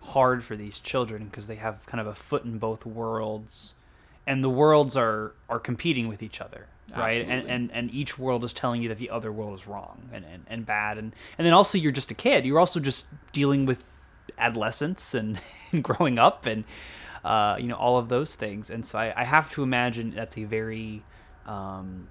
hard 0.00 0.44
for 0.44 0.54
these 0.56 0.78
children 0.78 1.24
because 1.24 1.46
they 1.46 1.56
have 1.56 1.84
kind 1.86 2.00
of 2.00 2.06
a 2.06 2.14
foot 2.14 2.44
in 2.44 2.58
both 2.58 2.84
worlds, 2.86 3.74
and 4.26 4.44
the 4.44 4.50
worlds 4.50 4.96
are 4.96 5.34
are 5.48 5.58
competing 5.58 6.06
with 6.06 6.22
each 6.22 6.40
other, 6.40 6.68
right? 6.90 7.22
And, 7.22 7.30
Absolutely. 7.30 7.50
and 7.50 7.72
and 7.72 7.90
each 7.94 8.18
world 8.18 8.44
is 8.44 8.52
telling 8.52 8.82
you 8.82 8.88
that 8.88 8.98
the 8.98 9.10
other 9.10 9.32
world 9.32 9.58
is 9.58 9.66
wrong 9.66 10.08
and, 10.12 10.24
and, 10.24 10.44
and 10.46 10.66
bad, 10.66 10.98
and 10.98 11.14
and 11.38 11.46
then 11.46 11.52
also 11.52 11.78
you're 11.78 11.92
just 11.92 12.10
a 12.10 12.14
kid. 12.14 12.44
You're 12.44 12.60
also 12.60 12.80
just 12.80 13.06
dealing 13.32 13.66
with 13.66 13.84
adolescence 14.38 15.14
and, 15.14 15.40
growing 15.82 16.18
up 16.18 16.46
and 16.46 16.64
uh, 17.24 17.56
you 17.58 17.68
know 17.68 17.76
all 17.76 17.98
of 17.98 18.08
those 18.08 18.34
things. 18.34 18.70
And 18.70 18.86
so 18.86 18.98
I, 18.98 19.12
I 19.16 19.24
have 19.24 19.50
to 19.52 19.62
imagine 19.62 20.12
that's 20.14 20.36
a 20.36 20.44
very 20.44 21.02
um, 21.46 22.08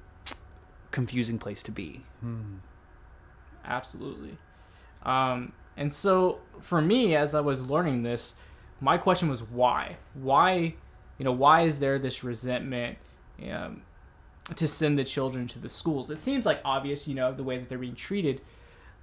confusing 0.91 1.37
place 1.37 1.61
to 1.63 1.71
be. 1.71 2.03
Absolutely. 3.65 4.37
Um, 5.03 5.53
and 5.77 5.93
so 5.93 6.39
for 6.61 6.81
me, 6.81 7.15
as 7.15 7.33
I 7.35 7.41
was 7.41 7.69
learning 7.69 8.03
this, 8.03 8.35
my 8.79 8.97
question 8.97 9.29
was 9.29 9.41
why? 9.41 9.97
Why, 10.13 10.75
you 11.17 11.25
know, 11.25 11.31
why 11.31 11.63
is 11.63 11.79
there 11.79 11.99
this 11.99 12.23
resentment 12.23 12.97
um, 13.51 13.81
to 14.55 14.67
send 14.67 14.97
the 14.97 15.03
children 15.03 15.47
to 15.47 15.59
the 15.59 15.69
schools? 15.69 16.09
It 16.09 16.19
seems 16.19 16.45
like 16.45 16.61
obvious, 16.65 17.07
you 17.07 17.15
know, 17.15 17.33
the 17.33 17.43
way 17.43 17.57
that 17.57 17.69
they're 17.69 17.77
being 17.77 17.95
treated, 17.95 18.41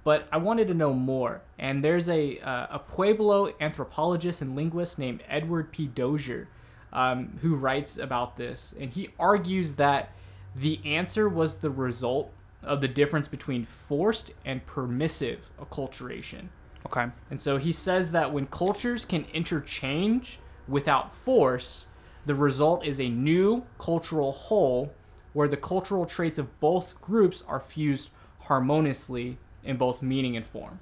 but 0.03 0.27
I 0.31 0.37
wanted 0.37 0.67
to 0.69 0.73
know 0.73 0.93
more. 0.93 1.41
And 1.59 1.83
there's 1.83 2.09
a 2.09 2.39
uh, 2.39 2.67
a 2.71 2.79
Pueblo 2.79 3.53
anthropologist 3.59 4.41
and 4.41 4.55
linguist 4.55 4.97
named 4.97 5.23
Edward 5.27 5.71
P. 5.71 5.87
Dozier 5.87 6.47
um, 6.93 7.37
who 7.41 7.55
writes 7.55 7.97
about 7.97 8.37
this, 8.37 8.73
and 8.79 8.89
he 8.89 9.09
argues 9.19 9.75
that 9.75 10.11
the 10.55 10.79
answer 10.83 11.29
was 11.29 11.55
the 11.55 11.69
result 11.69 12.31
of 12.63 12.81
the 12.81 12.87
difference 12.87 13.27
between 13.27 13.65
forced 13.65 14.31
and 14.45 14.65
permissive 14.65 15.51
acculturation. 15.59 16.47
Okay. 16.85 17.07
And 17.29 17.39
so 17.39 17.57
he 17.57 17.71
says 17.71 18.11
that 18.11 18.31
when 18.31 18.47
cultures 18.47 19.05
can 19.05 19.25
interchange 19.33 20.39
without 20.67 21.13
force, 21.13 21.87
the 22.25 22.35
result 22.35 22.85
is 22.85 22.99
a 22.99 23.09
new 23.09 23.65
cultural 23.79 24.31
whole 24.31 24.93
where 25.33 25.47
the 25.47 25.57
cultural 25.57 26.05
traits 26.05 26.37
of 26.37 26.59
both 26.59 26.99
groups 27.01 27.43
are 27.47 27.59
fused 27.59 28.09
harmoniously 28.41 29.37
in 29.63 29.77
both 29.77 30.01
meaning 30.01 30.35
and 30.35 30.45
form. 30.45 30.79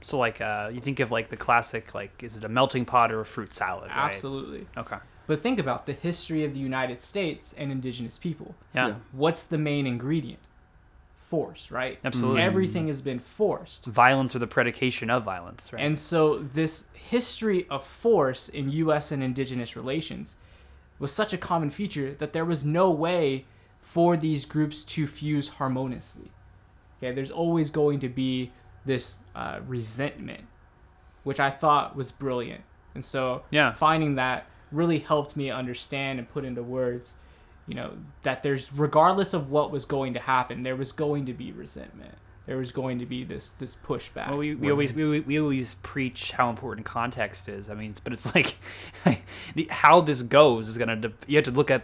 So 0.00 0.18
like 0.18 0.40
uh, 0.40 0.70
you 0.72 0.80
think 0.80 1.00
of 1.00 1.10
like 1.10 1.28
the 1.28 1.36
classic 1.36 1.94
like 1.94 2.22
is 2.22 2.36
it 2.36 2.44
a 2.44 2.48
melting 2.48 2.84
pot 2.84 3.12
or 3.12 3.20
a 3.20 3.26
fruit 3.26 3.54
salad? 3.54 3.90
Right? 3.90 3.96
Absolutely. 3.96 4.66
Okay. 4.76 4.96
But 5.26 5.42
think 5.42 5.58
about 5.58 5.86
the 5.86 5.92
history 5.92 6.44
of 6.44 6.54
the 6.54 6.60
United 6.60 7.02
States 7.02 7.54
and 7.56 7.70
indigenous 7.70 8.16
people. 8.18 8.54
Yeah. 8.74 8.88
Yeah. 8.88 8.94
What's 9.12 9.42
the 9.42 9.58
main 9.58 9.86
ingredient? 9.86 10.40
Force, 11.16 11.70
right? 11.70 11.98
Absolutely. 12.02 12.40
Everything 12.40 12.88
has 12.88 13.02
been 13.02 13.18
forced. 13.18 13.84
Violence 13.84 14.34
or 14.34 14.38
the 14.38 14.46
predication 14.46 15.10
of 15.10 15.24
violence, 15.24 15.70
right? 15.70 15.82
And 15.82 15.98
so 15.98 16.38
this 16.38 16.86
history 16.94 17.66
of 17.68 17.84
force 17.84 18.48
in 18.48 18.70
US 18.70 19.12
and 19.12 19.22
indigenous 19.22 19.76
relations 19.76 20.36
was 20.98 21.12
such 21.12 21.34
a 21.34 21.38
common 21.38 21.68
feature 21.68 22.14
that 22.14 22.32
there 22.32 22.46
was 22.46 22.64
no 22.64 22.90
way 22.90 23.44
for 23.88 24.18
these 24.18 24.44
groups 24.44 24.84
to 24.84 25.06
fuse 25.06 25.48
harmoniously. 25.48 26.30
Okay, 26.98 27.14
there's 27.14 27.30
always 27.30 27.70
going 27.70 28.00
to 28.00 28.08
be 28.10 28.52
this 28.84 29.16
uh, 29.34 29.60
resentment, 29.66 30.44
which 31.24 31.40
I 31.40 31.50
thought 31.50 31.96
was 31.96 32.12
brilliant. 32.12 32.64
And 32.94 33.02
so 33.02 33.42
Yeah. 33.50 33.72
finding 33.72 34.16
that 34.16 34.44
really 34.70 34.98
helped 34.98 35.36
me 35.36 35.50
understand 35.50 36.18
and 36.18 36.28
put 36.30 36.44
into 36.44 36.62
words, 36.62 37.16
you 37.66 37.74
know, 37.74 37.94
that 38.24 38.42
there's 38.42 38.70
regardless 38.74 39.32
of 39.32 39.50
what 39.50 39.70
was 39.70 39.86
going 39.86 40.12
to 40.14 40.20
happen, 40.20 40.64
there 40.64 40.76
was 40.76 40.92
going 40.92 41.24
to 41.24 41.32
be 41.32 41.50
resentment. 41.52 42.14
There 42.44 42.58
was 42.58 42.72
going 42.72 42.98
to 42.98 43.06
be 43.06 43.24
this 43.24 43.52
this 43.58 43.74
pushback. 43.74 44.28
Well, 44.28 44.38
we, 44.38 44.54
we 44.54 44.70
always 44.70 44.92
we, 44.92 45.20
we 45.20 45.38
always 45.40 45.76
preach 45.76 46.32
how 46.32 46.50
important 46.50 46.86
context 46.86 47.48
is. 47.48 47.68
I 47.70 47.74
mean, 47.74 47.90
it's, 47.92 48.00
but 48.00 48.12
it's 48.12 48.34
like 48.34 48.56
the, 49.54 49.66
how 49.70 50.00
this 50.02 50.20
goes 50.22 50.68
is 50.68 50.76
gonna. 50.76 50.96
De- 50.96 51.12
you 51.26 51.36
have 51.36 51.44
to 51.44 51.50
look 51.50 51.70
at 51.70 51.82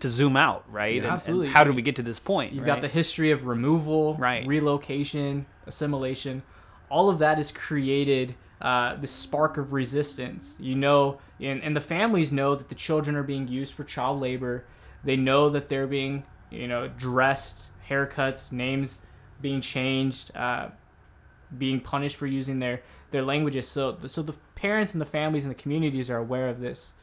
to 0.00 0.08
zoom 0.08 0.36
out, 0.36 0.64
right? 0.70 0.96
And- 0.96 1.04
and 1.04 1.12
absolutely. 1.14 1.48
how 1.48 1.62
did 1.64 1.74
we 1.74 1.82
get 1.82 1.96
to 1.96 2.02
this 2.02 2.18
point? 2.18 2.52
You've 2.52 2.64
right? 2.64 2.74
got 2.74 2.80
the 2.80 2.88
history 2.88 3.30
of 3.30 3.46
removal, 3.46 4.14
Right. 4.18 4.46
relocation, 4.46 5.46
assimilation. 5.66 6.42
All 6.90 7.10
of 7.10 7.18
that 7.18 7.36
has 7.36 7.52
created 7.52 8.34
uh, 8.60 8.96
this 8.96 9.10
spark 9.10 9.58
of 9.58 9.72
resistance. 9.74 10.56
You 10.58 10.74
know, 10.74 11.18
and, 11.40 11.62
and 11.62 11.76
the 11.76 11.80
families 11.82 12.32
know 12.32 12.54
that 12.54 12.68
the 12.70 12.74
children 12.74 13.14
are 13.14 13.22
being 13.22 13.46
used 13.46 13.74
for 13.74 13.84
child 13.84 14.20
labor. 14.20 14.64
They 15.02 15.16
know 15.16 15.50
that 15.50 15.68
they're 15.68 15.86
being, 15.86 16.24
you 16.50 16.66
know, 16.66 16.88
dressed, 16.88 17.68
haircuts, 17.90 18.52
names 18.52 19.02
being 19.42 19.60
changed, 19.60 20.34
uh, 20.34 20.68
being 21.58 21.78
punished 21.80 22.16
for 22.16 22.26
using 22.26 22.58
their, 22.58 22.80
their 23.10 23.22
languages. 23.22 23.68
So, 23.68 23.98
so 24.06 24.22
the 24.22 24.32
parents 24.54 24.92
and 24.92 25.00
the 25.00 25.06
families 25.06 25.44
and 25.44 25.50
the 25.50 25.60
communities 25.60 26.08
are 26.08 26.16
aware 26.16 26.48
of 26.48 26.60
this. 26.60 26.94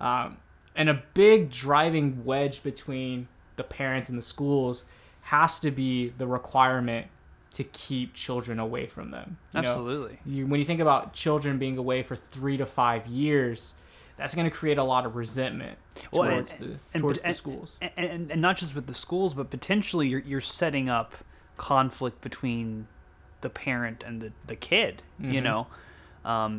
Um, 0.00 0.36
and 0.80 0.88
a 0.88 1.02
big 1.14 1.50
driving 1.50 2.24
wedge 2.24 2.62
between 2.62 3.28
the 3.56 3.62
parents 3.62 4.08
and 4.08 4.16
the 4.16 4.22
schools 4.22 4.84
has 5.22 5.60
to 5.60 5.70
be 5.70 6.08
the 6.16 6.26
requirement 6.26 7.06
to 7.52 7.64
keep 7.64 8.14
children 8.14 8.58
away 8.58 8.86
from 8.86 9.10
them. 9.10 9.36
You 9.54 9.60
know, 9.60 9.68
Absolutely. 9.68 10.18
you, 10.24 10.46
when 10.46 10.58
you 10.60 10.64
think 10.64 10.80
about 10.80 11.12
children 11.12 11.58
being 11.58 11.76
away 11.76 12.02
for 12.02 12.16
three 12.16 12.56
to 12.56 12.64
five 12.64 13.06
years, 13.06 13.74
that's 14.16 14.34
going 14.34 14.48
to 14.48 14.56
create 14.56 14.78
a 14.78 14.84
lot 14.84 15.04
of 15.04 15.16
resentment 15.16 15.76
Well, 16.12 16.22
and- 16.22 16.32
towards 16.46 16.54
the 16.54 16.78
and- 16.94 17.02
towards 17.02 17.18
and- 17.18 17.30
the 17.30 17.36
schools. 17.36 17.78
and, 17.82 17.90
and, 17.96 18.30
and 18.30 18.40
not 18.40 18.56
just 18.56 18.74
with 18.74 18.86
the 18.86 18.94
schools, 18.94 19.34
but 19.34 19.50
potentially 19.50 20.08
you're, 20.08 20.20
you're 20.20 20.40
setting 20.40 20.88
up 20.88 21.14
conflict 21.58 22.22
between 22.22 22.86
the 23.42 23.50
parent 23.50 24.02
and 24.06 24.22
the, 24.22 24.32
the 24.46 24.56
kid, 24.56 25.02
you 25.18 25.40
Mhm. 25.40 25.42
know, 25.42 25.66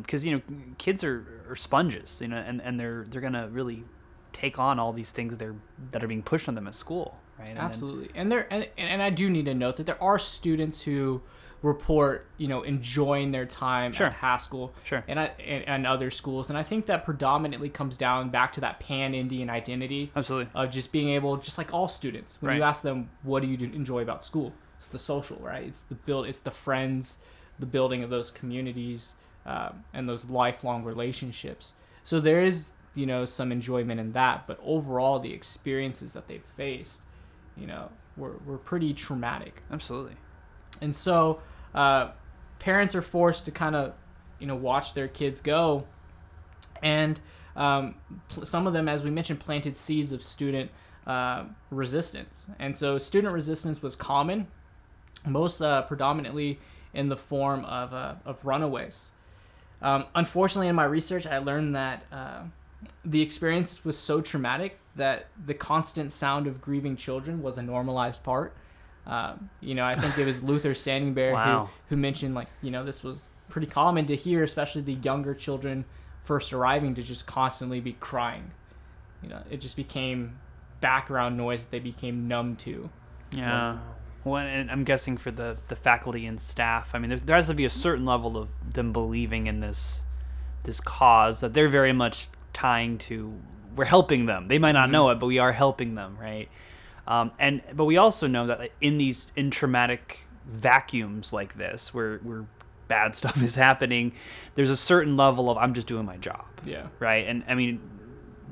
because 0.02 0.24
you 0.26 0.32
know 0.36 0.42
kids 0.78 1.02
are, 1.02 1.24
are 1.48 1.56
sponges, 1.56 2.20
you 2.20 2.28
know, 2.28 2.36
and, 2.36 2.60
and 2.62 2.78
they're 2.78 3.04
they're 3.08 3.20
gonna 3.20 3.48
really 3.48 3.84
take 4.32 4.58
on 4.58 4.78
all 4.78 4.92
these 4.92 5.10
things 5.10 5.36
they're 5.36 5.54
that 5.90 6.02
are 6.02 6.08
being 6.08 6.22
pushed 6.22 6.48
on 6.48 6.54
them 6.54 6.66
at 6.66 6.74
school, 6.74 7.18
right? 7.38 7.48
And 7.48 7.56
then- 7.58 7.64
Absolutely, 7.64 8.10
and 8.14 8.30
there 8.32 8.46
and, 8.52 8.68
and 8.76 9.02
I 9.02 9.10
do 9.10 9.28
need 9.30 9.44
to 9.46 9.54
note 9.54 9.76
that 9.76 9.86
there 9.86 10.02
are 10.02 10.18
students 10.18 10.82
who 10.82 11.22
report, 11.62 12.26
you 12.38 12.48
know, 12.48 12.62
enjoying 12.62 13.30
their 13.30 13.46
time 13.46 13.92
Sure. 13.92 14.08
at 14.08 14.14
Haskell, 14.14 14.72
Sure. 14.82 15.04
and, 15.06 15.20
I, 15.20 15.26
and 15.46 15.62
and 15.68 15.86
other 15.86 16.10
schools, 16.10 16.50
and 16.50 16.58
I 16.58 16.64
think 16.64 16.86
that 16.86 17.04
predominantly 17.04 17.68
comes 17.68 17.96
down 17.96 18.30
back 18.30 18.52
to 18.54 18.60
that 18.62 18.80
pan 18.80 19.14
Indian 19.14 19.48
identity 19.48 20.10
absolutely, 20.16 20.50
of 20.54 20.70
just 20.72 20.90
being 20.90 21.10
able, 21.10 21.36
just 21.36 21.58
like 21.58 21.72
all 21.72 21.86
students, 21.86 22.38
when 22.40 22.56
you 22.56 22.62
ask 22.64 22.82
them, 22.82 23.10
"What 23.22 23.42
do 23.42 23.48
you 23.48 23.56
enjoy 23.72 24.02
about 24.02 24.24
school?" 24.24 24.52
It's 24.76 24.88
the 24.88 24.98
social, 24.98 25.36
right? 25.40 25.62
It's 25.68 25.82
the 25.82 25.94
build, 25.94 26.26
it's 26.26 26.40
the 26.40 26.50
friends, 26.50 27.18
the 27.60 27.66
building 27.66 28.02
of 28.02 28.10
those 28.10 28.32
communities, 28.32 29.14
um, 29.46 29.84
and 29.94 30.08
those 30.08 30.24
lifelong 30.24 30.82
relationships. 30.82 31.74
So 32.02 32.18
there 32.18 32.40
is, 32.40 32.70
you 32.94 33.06
know, 33.06 33.24
some 33.24 33.52
enjoyment 33.52 34.00
in 34.00 34.12
that, 34.12 34.46
but 34.46 34.58
overall, 34.62 35.18
the 35.18 35.32
experiences 35.32 36.12
that 36.12 36.28
they've 36.28 36.44
faced, 36.56 37.00
you 37.56 37.66
know, 37.66 37.88
were 38.16 38.36
were 38.46 38.58
pretty 38.58 38.92
traumatic. 38.94 39.62
absolutely. 39.70 40.16
And 40.80 40.94
so 40.94 41.40
uh, 41.74 42.10
parents 42.58 42.94
are 42.94 43.02
forced 43.02 43.44
to 43.44 43.50
kind 43.50 43.76
of, 43.76 43.94
you 44.38 44.46
know, 44.46 44.56
watch 44.56 44.94
their 44.94 45.08
kids 45.08 45.40
go. 45.40 45.86
And 46.82 47.20
um, 47.54 47.94
pl- 48.28 48.44
some 48.44 48.66
of 48.66 48.72
them, 48.72 48.88
as 48.88 49.02
we 49.02 49.10
mentioned, 49.10 49.40
planted 49.40 49.76
seeds 49.76 50.12
of 50.12 50.22
student 50.22 50.70
uh, 51.06 51.44
resistance. 51.70 52.46
And 52.58 52.76
so 52.76 52.98
student 52.98 53.32
resistance 53.32 53.80
was 53.80 53.94
common, 53.94 54.48
most 55.26 55.60
uh, 55.60 55.82
predominantly 55.82 56.58
in 56.94 57.08
the 57.08 57.16
form 57.16 57.64
of, 57.64 57.92
uh, 57.92 58.14
of 58.24 58.44
runaways. 58.44 59.12
Um, 59.80 60.04
unfortunately, 60.14 60.68
in 60.68 60.74
my 60.74 60.84
research, 60.84 61.26
I 61.26 61.38
learned 61.38 61.74
that 61.74 62.04
uh, 62.12 62.42
the 63.04 63.22
experience 63.22 63.84
was 63.84 63.96
so 63.96 64.20
traumatic 64.20 64.78
that 64.96 65.28
the 65.46 65.54
constant 65.54 66.12
sound 66.12 66.46
of 66.46 66.60
grieving 66.60 66.96
children 66.96 67.42
was 67.42 67.58
a 67.58 67.62
normalized 67.62 68.22
part. 68.22 68.54
Um, 69.06 69.50
you 69.60 69.74
know, 69.74 69.84
I 69.84 69.94
think 69.94 70.16
it 70.18 70.26
was 70.26 70.42
Luther 70.50 70.74
Standing 70.74 71.14
Bear 71.14 71.32
Wow. 71.32 71.70
who, 71.88 71.96
who 71.96 72.00
mentioned 72.00 72.34
like 72.34 72.48
you 72.60 72.70
know 72.70 72.84
this 72.84 73.02
was 73.02 73.28
pretty 73.48 73.66
common 73.66 74.06
to 74.06 74.16
hear, 74.16 74.42
especially 74.44 74.82
the 74.82 74.94
younger 74.94 75.34
children 75.34 75.84
first 76.24 76.52
arriving 76.52 76.94
to 76.94 77.02
just 77.02 77.26
constantly 77.26 77.80
be 77.80 77.92
crying. 77.94 78.50
You 79.22 79.28
know, 79.28 79.42
it 79.50 79.60
just 79.60 79.76
became 79.76 80.38
background 80.80 81.36
noise 81.36 81.62
that 81.64 81.70
they 81.70 81.78
became 81.80 82.28
numb 82.28 82.56
to. 82.56 82.90
Yeah. 83.30 83.78
Well, 84.24 84.36
and 84.44 84.70
I'm 84.70 84.84
guessing 84.84 85.16
for 85.16 85.32
the, 85.32 85.56
the 85.66 85.74
faculty 85.74 86.26
and 86.26 86.40
staff, 86.40 86.94
I 86.94 86.98
mean, 86.98 87.08
there, 87.10 87.18
there 87.18 87.36
has 87.36 87.48
to 87.48 87.54
be 87.54 87.64
a 87.64 87.70
certain 87.70 88.04
level 88.04 88.36
of 88.36 88.50
them 88.74 88.92
believing 88.92 89.46
in 89.48 89.60
this 89.60 90.00
this 90.64 90.78
cause 90.80 91.40
that 91.40 91.54
they're 91.54 91.68
very 91.68 91.92
much 91.92 92.28
tying 92.52 92.98
to. 92.98 93.34
We're 93.74 93.84
helping 93.86 94.26
them. 94.26 94.48
They 94.48 94.58
might 94.58 94.72
not 94.72 94.90
know 94.90 95.08
it, 95.10 95.16
but 95.18 95.26
we 95.26 95.38
are 95.38 95.52
helping 95.52 95.94
them, 95.94 96.16
right? 96.20 96.48
Um, 97.06 97.32
and 97.38 97.62
but 97.74 97.84
we 97.86 97.96
also 97.96 98.26
know 98.26 98.46
that 98.48 98.70
in 98.80 98.98
these 98.98 99.32
in 99.34 99.50
traumatic 99.50 100.20
vacuums 100.46 101.32
like 101.32 101.56
this, 101.56 101.92
where 101.94 102.18
where 102.18 102.44
bad 102.88 103.16
stuff 103.20 103.42
is 103.42 103.54
happening, 103.54 104.12
there's 104.54 104.70
a 104.70 104.76
certain 104.76 105.16
level 105.16 105.50
of 105.50 105.56
I'm 105.58 105.74
just 105.74 105.86
doing 105.86 106.04
my 106.06 106.16
job 106.18 106.44
Yeah. 106.64 106.88
right? 106.98 107.26
And 107.26 107.42
I 107.48 107.54
mean, 107.54 107.80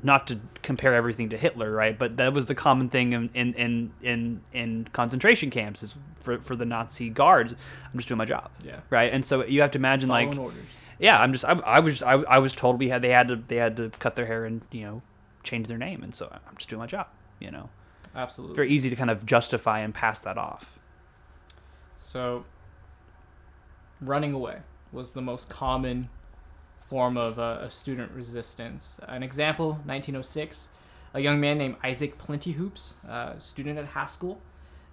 not 0.03 0.25
to 0.27 0.39
compare 0.63 0.95
everything 0.95 1.29
to 1.29 1.37
Hitler, 1.37 1.71
right? 1.71 1.97
But 1.97 2.17
that 2.17 2.33
was 2.33 2.47
the 2.47 2.55
common 2.55 2.89
thing 2.89 3.13
in 3.13 3.29
in 3.33 3.53
in 3.53 3.91
in, 4.01 4.41
in 4.53 4.87
concentration 4.91 5.49
camps 5.51 5.83
is 5.83 5.93
for 6.19 6.39
for 6.39 6.55
the 6.55 6.65
Nazi 6.65 7.09
guards. 7.09 7.53
I'm 7.53 7.97
just 7.99 8.07
doing 8.07 8.17
my 8.17 8.25
job, 8.25 8.49
Yeah. 8.65 8.79
right? 8.89 9.13
And 9.13 9.23
so 9.23 9.45
you 9.45 9.61
have 9.61 9.71
to 9.71 9.77
imagine 9.77 10.09
Following 10.09 10.29
like, 10.31 10.39
orders. 10.39 10.65
Yeah, 11.01 11.19
I'm 11.19 11.33
just 11.33 11.43
I, 11.43 11.53
I 11.53 11.79
was 11.79 11.93
just 11.93 12.03
I, 12.03 12.13
I 12.13 12.37
was 12.37 12.53
told 12.53 12.79
we 12.79 12.89
had 12.89 13.01
they 13.01 13.09
had 13.09 13.27
to 13.27 13.35
they 13.35 13.55
had 13.55 13.75
to 13.77 13.89
cut 13.99 14.15
their 14.15 14.27
hair 14.27 14.45
and 14.45 14.61
you 14.71 14.83
know 14.83 15.01
change 15.43 15.67
their 15.67 15.79
name, 15.79 16.03
and 16.03 16.13
so 16.13 16.29
I'm 16.31 16.55
just 16.55 16.69
doing 16.69 16.79
my 16.79 16.85
job, 16.85 17.07
you 17.39 17.49
know. 17.49 17.69
Absolutely. 18.15 18.55
Very 18.55 18.69
easy 18.69 18.89
to 18.89 18.95
kind 18.95 19.09
of 19.09 19.25
justify 19.25 19.79
and 19.79 19.93
pass 19.93 20.19
that 20.19 20.37
off. 20.37 20.77
So, 21.95 22.45
running 23.99 24.33
away 24.33 24.59
was 24.91 25.13
the 25.13 25.21
most 25.21 25.49
common 25.49 26.09
form 26.79 27.15
of, 27.15 27.39
uh, 27.39 27.59
of 27.61 27.73
student 27.73 28.11
resistance. 28.11 28.99
An 29.07 29.23
example, 29.23 29.79
1906, 29.85 30.69
a 31.13 31.21
young 31.21 31.39
man 31.39 31.57
named 31.57 31.77
Isaac 31.83 32.17
Plentyhoops, 32.17 32.95
a 33.07 33.39
student 33.39 33.79
at 33.79 33.85
Haskell, 33.85 34.41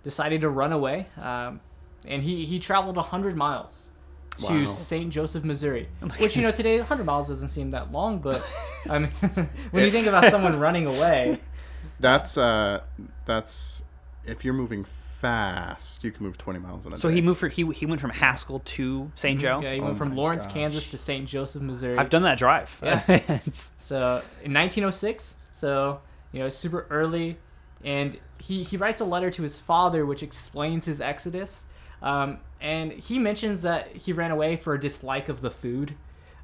decided 0.05 0.41
to 0.43 0.49
run 0.49 0.73
away, 0.73 1.09
um, 1.21 1.61
and 2.07 2.23
he, 2.23 2.45
he 2.45 2.61
traveled 2.61 2.97
100 2.97 3.37
miles 3.37 3.91
to 4.39 4.61
Wow. 4.61 4.65
St. 4.67 5.11
Joseph, 5.13 5.45
Missouri. 5.45 5.89
Oh 6.03 6.07
my 6.07 6.15
Which, 6.17 6.37
you 6.37 6.43
know, 6.43 6.49
goodness. 6.49 6.65
today 6.65 6.79
100 6.79 7.05
miles 7.05 7.29
doesn't 7.29 7.49
seem 7.51 7.71
that 7.73 7.93
long, 7.93 8.19
but 8.19 8.43
I 8.89 8.99
mean, 9.01 9.11
when 9.71 9.85
you 9.85 9.91
think 9.91 10.07
about 10.07 10.31
someone 10.31 10.59
running 10.59 10.87
away, 10.87 11.39
That's 12.01 12.39
uh, 12.39 12.83
that's 13.25 13.83
if 14.25 14.45
you're 14.45 14.55
moving 14.55 14.85
fast, 15.21 16.05
you 16.05 16.13
can 16.13 16.25
move 16.25 16.39
20 16.39 16.61
miles 16.61 16.87
an 16.87 16.93
hour. 16.93 16.99
So 17.01 17.09
day. 17.09 17.17
he 17.17 17.21
moved 17.21 17.41
for 17.41 17.49
he 17.49 17.67
he 17.73 17.87
went 17.87 18.01
from 18.01 18.11
Haskell 18.11 18.61
to 18.61 19.11
St. 19.17 19.41
Joe. 19.41 19.55
Mm-hmm. 19.57 19.63
yeah, 19.65 19.75
he 19.75 19.81
Oh 19.81 19.85
went 19.87 19.99
from 19.99 20.15
Lawrence, 20.15 20.45
gosh. 20.47 20.55
Kansas 20.55 20.87
to 20.89 20.99
St. 20.99 21.27
Joseph, 21.27 21.61
Missouri. 21.63 21.99
I've 21.99 22.11
done 22.11 22.23
that 22.23 22.39
drive. 22.39 22.71
Yeah. 22.83 23.01
So 23.79 24.23
in 24.45 24.53
1906, 24.55 25.37
so 25.51 26.01
you 26.33 26.39
know, 26.41 26.49
super 26.51 26.87
early, 26.91 27.37
and 27.85 28.17
he 28.39 28.63
he 28.63 28.77
writes 28.77 29.01
a 29.01 29.05
letter 29.05 29.31
to 29.31 29.43
his 29.43 29.59
father 29.59 30.07
which 30.07 30.23
explains 30.23 30.85
his 30.85 31.01
exodus, 31.01 31.67
um, 32.03 32.39
and 32.61 32.93
he 32.93 33.19
mentions 33.19 33.63
that 33.63 33.89
he 33.95 34.13
ran 34.13 34.31
away 34.31 34.57
for 34.57 34.75
a 34.75 34.81
dislike 34.81 35.29
of 35.29 35.41
the 35.41 35.51
food. 35.51 35.95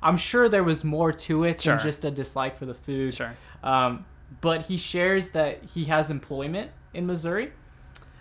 I'm 0.02 0.16
sure 0.16 0.48
there 0.48 0.64
was 0.64 0.84
more 0.84 1.12
to 1.12 1.44
it 1.44 1.60
Sure. 1.62 1.76
than 1.76 1.82
just 1.84 2.04
a 2.04 2.10
dislike 2.10 2.56
for 2.56 2.66
the 2.66 2.74
food. 2.74 3.14
Sure. 3.14 3.34
Um, 3.62 4.04
but 4.40 4.62
he 4.62 4.76
shares 4.76 5.30
that 5.30 5.64
he 5.64 5.84
has 5.86 6.10
employment 6.10 6.70
in 6.92 7.06
Missouri. 7.06 7.52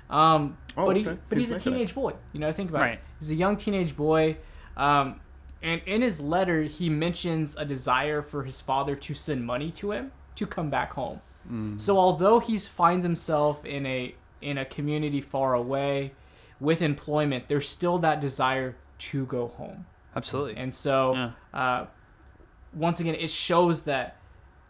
Um, 0.09 0.57
Oh, 0.75 0.87
but 0.87 0.95
he, 0.97 1.07
okay. 1.07 1.19
but 1.29 1.37
He's 1.37 1.49
he's, 1.49 1.57
a 1.57 1.59
teenage 1.59 1.93
boy. 1.93 2.13
You 2.31 2.39
know, 2.39 2.51
think 2.51 2.69
about 2.71 2.81
Right. 2.81 2.93
it. 2.93 2.99
He's 3.19 3.29
a 3.31 3.35
young 3.35 3.57
teenage 3.57 3.95
boy. 3.95 4.37
Um, 4.75 5.19
and 5.61 5.81
in 5.85 6.01
his 6.01 6.19
letter, 6.19 6.63
he 6.63 6.89
mentions 6.89 7.55
a 7.57 7.63
desire 7.65 8.21
for 8.21 8.43
his 8.43 8.59
father 8.59 8.95
to 8.95 9.13
send 9.13 9.45
money 9.45 9.69
to 9.71 9.91
him 9.91 10.11
to 10.35 10.47
come 10.47 10.69
back 10.69 10.93
home. 10.93 11.21
So 11.77 11.97
although 11.97 12.39
he 12.39 12.57
finds 12.57 13.03
himself 13.03 13.65
in 13.65 13.85
a 13.85 14.15
in 14.41 14.57
a 14.57 14.63
community 14.65 15.19
far 15.19 15.53
away 15.53 16.13
with 16.59 16.81
employment, 16.81 17.45
there's 17.47 17.67
still 17.69 17.97
that 17.99 18.19
desire 18.21 18.75
to 18.99 19.25
go 19.25 19.47
home. 19.47 19.85
Absolutely. 20.15 20.55
And 20.57 20.73
so, 20.73 21.13
Yeah. 21.13 21.31
uh, 21.53 21.85
once 22.73 22.99
again, 22.99 23.15
it 23.15 23.29
shows 23.29 23.83
that 23.83 24.17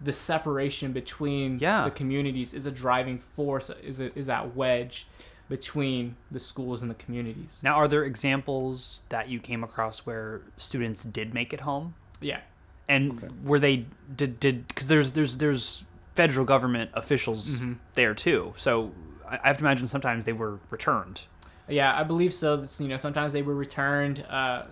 the 0.02 0.12
separation 0.13 0.91
between 0.91 1.60
Yeah. 1.60 1.84
the 1.86 1.91
communities 1.91 2.54
is 2.54 2.65
a 2.65 2.72
driving 2.72 3.19
force, 3.19 3.69
is 3.84 4.00
a, 4.00 4.17
is 4.17 4.26
that 4.26 4.56
wedge 4.56 5.08
between 5.50 6.15
the 6.32 6.39
schools 6.39 6.82
and 6.82 6.89
the 6.89 6.96
communities. 6.96 7.60
Now, 7.63 7.76
are 7.76 7.88
there 7.88 8.04
examples 8.04 9.02
that 9.10 9.30
you 9.30 9.39
came 9.39 9.63
across 9.63 10.00
where 10.06 10.41
students 10.58 11.04
did 11.04 11.34
make 11.34 11.54
it 11.54 11.62
home? 11.62 11.96
Yeah. 12.22 12.41
And 12.89 13.12
Okay. 13.24 13.28
were 13.43 13.60
they 13.60 13.86
did 14.13 14.39
did 14.39 14.67
because 14.67 14.88
there's 14.88 15.12
there's 15.13 15.38
there's 15.38 15.84
federal 16.15 16.46
government 16.46 16.91
officials 16.93 17.46
Mhm. 17.46 17.78
there 17.96 18.13
too. 18.13 18.54
So 18.58 18.91
I 19.28 19.39
I 19.43 19.48
have 19.48 19.58
to 19.58 19.63
imagine 19.63 19.88
sometimes 19.88 20.26
they 20.26 20.34
were 20.34 20.60
returned. 20.69 21.22
Yeah, 21.67 21.97
I 21.97 22.04
believe 22.04 22.34
so. 22.34 22.58
That's, 22.58 22.80
you 22.82 22.88
know, 22.88 22.97
sometimes 22.97 23.34
they 23.34 23.41
were 23.41 23.56
returned. 23.56 24.26
Uh, 24.30 24.63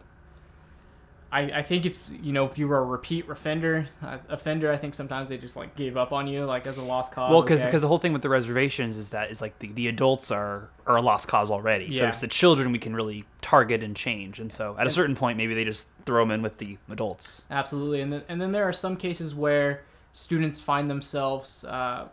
I, 1.31 1.41
I 1.43 1.63
think 1.63 1.85
if 1.85 2.03
you 2.21 2.33
know 2.33 2.43
if 2.43 2.57
you 2.57 2.67
were 2.67 2.79
a 2.79 2.83
repeat 2.83 3.29
offender, 3.29 3.87
uh, 4.01 4.17
offender, 4.27 4.69
I 4.69 4.75
think 4.75 4.93
sometimes 4.93 5.29
they 5.29 5.37
just 5.37 5.55
like 5.55 5.75
gave 5.77 5.95
up 5.95 6.11
on 6.11 6.27
you, 6.27 6.43
like 6.43 6.67
as 6.67 6.77
a 6.77 6.83
lost 6.83 7.13
cause. 7.13 7.31
well, 7.31 7.41
because 7.41 7.61
okay. 7.61 7.77
the 7.77 7.87
whole 7.87 7.99
thing 7.99 8.11
with 8.11 8.21
the 8.21 8.27
reservations 8.27 8.97
is 8.97 9.09
that 9.09 9.31
is 9.31 9.41
like 9.41 9.57
the, 9.59 9.71
the 9.71 9.87
adults 9.87 10.29
are 10.29 10.69
are 10.85 10.97
a 10.97 11.01
lost 11.01 11.29
cause 11.29 11.49
already. 11.49 11.85
yeah. 11.85 11.99
So 11.99 12.07
it's 12.09 12.19
the 12.19 12.27
children 12.27 12.73
we 12.73 12.79
can 12.79 12.93
really 12.93 13.23
target 13.39 13.81
and 13.81 13.95
change. 13.95 14.39
And 14.39 14.51
so 14.51 14.75
at 14.77 14.87
a 14.87 14.91
certain 14.91 15.15
point, 15.15 15.37
maybe 15.37 15.53
they 15.53 15.63
just 15.63 15.89
throw 16.05 16.21
them 16.21 16.31
in 16.31 16.41
with 16.41 16.57
the 16.57 16.77
adults. 16.89 17.43
Absolutely, 17.49 18.01
and 18.01 18.11
then, 18.11 18.23
and 18.27 18.41
then 18.41 18.51
there 18.51 18.67
are 18.67 18.73
some 18.73 18.97
cases 18.97 19.33
where 19.33 19.83
students 20.11 20.59
find 20.59 20.89
themselves 20.89 21.63
uh, 21.63 22.09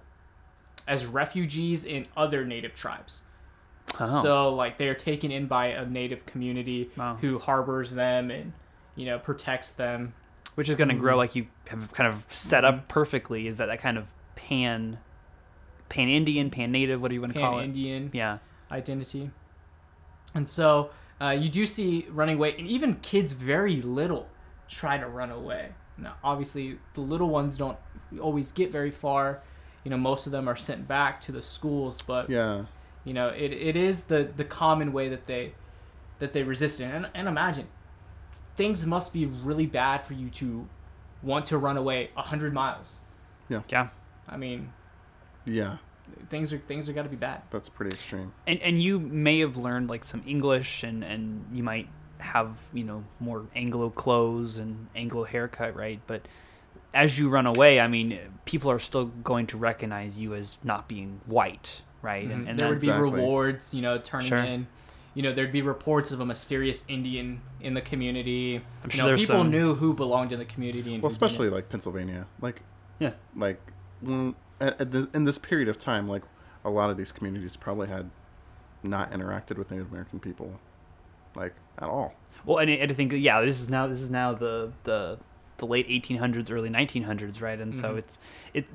as 0.87 1.07
refugees 1.07 1.83
in 1.83 2.07
other 2.17 2.45
native 2.45 2.73
tribes. 2.73 3.23
Oh. 4.01 4.22
So 4.22 4.55
like 4.55 4.79
they 4.79 4.88
are 4.88 4.94
taken 4.94 5.31
in 5.31 5.46
by 5.46 5.66
a 5.68 5.85
native 5.87 6.27
community 6.27 6.90
Wow. 6.96 7.16
who 7.20 7.38
harbors 7.38 7.90
them 7.92 8.31
and 8.31 8.53
you 8.96 9.07
know 9.07 9.18
protects 9.18 9.72
them. 9.72 10.14
which 10.55 10.68
is 10.68 10.77
going 10.77 10.88
to 10.88 10.94
grow 10.94 11.12
Mm-hmm. 11.12 11.18
like 11.18 11.37
you 11.37 11.46
have 11.68 11.92
kind 11.94 12.09
of 12.09 12.24
set 12.29 12.64
up 12.64 12.88
perfectly 12.88 13.46
is 13.46 13.57
that 13.57 13.66
that 13.66 13.79
kind 13.81 13.96
of 13.98 14.07
pan 14.35 14.98
pan 15.88 16.09
indian 16.09 16.51
pan 16.51 16.70
native 16.72 17.01
what 17.01 17.09
do 17.09 17.14
you 17.14 17.20
want 17.20 17.33
to 17.33 17.38
call 17.40 17.53
Pan 17.55 17.61
it 17.61 17.64
Indian 17.64 18.11
yeah 18.12 18.38
identity, 18.70 19.31
and 20.35 20.46
so 20.46 20.90
uh, 21.20 21.31
you 21.31 21.48
do 21.48 21.64
see 21.66 22.07
running 22.11 22.37
away, 22.37 22.55
and 22.59 22.66
even 22.68 22.94
kids 22.96 23.33
very 23.33 23.81
little 23.83 24.29
try 24.68 24.98
to 24.98 25.07
run 25.09 25.31
away. 25.31 25.70
Now, 25.96 26.14
obviously, 26.22 26.79
the 26.94 27.01
little 27.01 27.29
ones 27.31 27.57
don't 27.57 27.79
always 28.20 28.53
get 28.53 28.70
very 28.70 28.90
far. 28.90 29.40
You 29.85 29.90
know, 29.90 29.96
most 29.96 30.27
of 30.27 30.33
them 30.33 30.46
are 30.48 30.55
sent 30.55 30.87
back 30.87 31.20
to 31.22 31.33
the 31.33 31.40
schools, 31.42 31.98
but 32.07 32.29
Yeah. 32.31 32.66
You 33.05 33.15
know 33.15 33.29
it, 33.29 33.53
it 33.53 33.77
is 33.77 34.03
the 34.03 34.29
the 34.37 34.45
common 34.45 34.93
way 34.93 35.09
that 35.09 35.27
they 35.27 35.53
that 36.19 36.33
they 36.33 36.43
resist 36.43 36.81
it 36.81 36.85
and, 36.85 37.09
and 37.15 37.29
imagine 37.29 37.67
things 38.57 38.85
must 38.85 39.13
be 39.13 39.25
really 39.27 39.67
bad 39.67 40.03
for 40.03 40.15
you 40.15 40.29
to 40.31 40.67
want 41.23 41.47
to 41.47 41.57
run 41.59 41.77
away 41.77 42.11
100 42.15 42.53
miles 42.53 43.01
yeah 43.49 43.63
Yeah. 43.69 43.89
i 44.29 44.37
mean 44.37 44.73
Yeah. 45.45 45.79
things 46.31 46.53
are 46.53 46.59
things 46.59 46.89
are 46.89 46.93
got 46.93 47.03
to 47.05 47.09
be 47.09 47.17
bad 47.17 47.43
That's 47.51 47.69
pretty 47.69 47.95
extreme. 47.95 48.33
and 48.47 48.61
and 48.61 48.83
you 48.83 48.99
may 48.99 49.41
have 49.41 49.57
learned 49.57 49.89
like 49.89 50.05
some 50.05 50.23
english 50.27 50.83
and 50.83 51.03
and 51.05 51.47
you 51.53 51.63
might 51.63 51.89
have 52.19 52.59
you 52.73 52.83
know 52.85 53.05
more 53.21 53.47
anglo 53.55 53.91
clothes 53.91 54.57
and 54.57 54.89
anglo 54.97 55.23
haircut 55.25 55.77
right 55.77 56.01
but 56.09 56.23
as 56.93 57.17
you 57.19 57.29
run 57.29 57.47
away 57.47 57.79
i 57.79 57.87
mean 57.87 58.19
people 58.45 58.71
are 58.73 58.81
still 58.81 59.05
going 59.05 59.47
to 59.47 59.57
recognize 59.57 60.19
you 60.19 60.35
as 60.35 60.59
not 60.65 60.89
being 60.89 61.21
white 61.27 61.83
right 62.03 62.29
Mhm. 62.29 62.33
and, 62.33 62.49
and 62.49 62.61
there 62.61 62.69
would 62.69 62.81
be 62.81 62.87
Exactly. 62.89 63.11
rewards 63.11 63.75
you 63.75 63.83
know 63.83 63.99
turning 63.99 64.29
Sure. 64.29 64.39
in 64.39 64.67
you 65.15 65.23
know 65.23 65.33
there'd 65.33 65.53
be 65.53 65.63
reports 65.63 66.13
of 66.13 66.21
a 66.21 66.27
mysterious 66.27 66.85
indian 66.89 67.41
in 67.61 67.75
the 67.75 67.81
community 67.81 68.57
I'm 68.57 68.63
you 68.85 68.91
sure 68.91 69.11
know, 69.11 69.17
people 69.17 69.37
some- 69.39 69.51
knew 69.51 69.75
who 69.75 69.95
belonged 69.95 70.33
in 70.33 70.39
the 70.39 70.45
community 70.45 70.95
and 70.95 71.03
Well, 71.03 71.11
who 71.11 71.15
didn't. 71.15 71.23
especially 71.31 71.51
like 71.51 71.69
Pennsylvania. 71.69 72.27
Like, 72.41 72.63
yeah 73.01 73.13
like 73.37 73.61
when 74.01 74.35
at, 74.61 74.81
at 74.81 74.91
the, 74.93 75.09
in 75.15 75.25
this 75.25 75.39
period 75.39 75.69
of 75.69 75.79
time, 75.79 76.09
like 76.09 76.23
a 76.65 76.71
lot 76.71 76.91
of 76.91 76.97
these 76.97 77.11
communities 77.13 77.57
probably 77.57 77.89
had 77.89 78.11
not 78.83 79.11
interacted 79.13 79.57
with 79.59 79.71
Native 79.71 79.91
American 79.91 80.19
people, 80.21 80.59
like 81.35 81.55
at 81.79 81.89
all. 81.89 82.15
Well, 82.45 82.59
and 82.59 82.71
I, 82.71 82.75
and 82.75 82.91
I 82.93 82.95
think 82.95 83.13
yeah, 83.13 83.41
this 83.41 83.61
is 83.61 83.69
now 83.69 83.87
this 83.89 84.01
is 84.01 84.11
now 84.11 84.35
the 84.35 84.73
the 84.85 85.19
the 85.59 85.67
late 85.67 85.89
1800s, 85.89 86.51
early 86.53 86.71
1900s, 86.71 87.41
right? 87.43 87.59
And 87.61 87.75
so 87.75 87.95
Mhm. 87.95 87.99
it's 87.99 88.19
it 88.55 88.67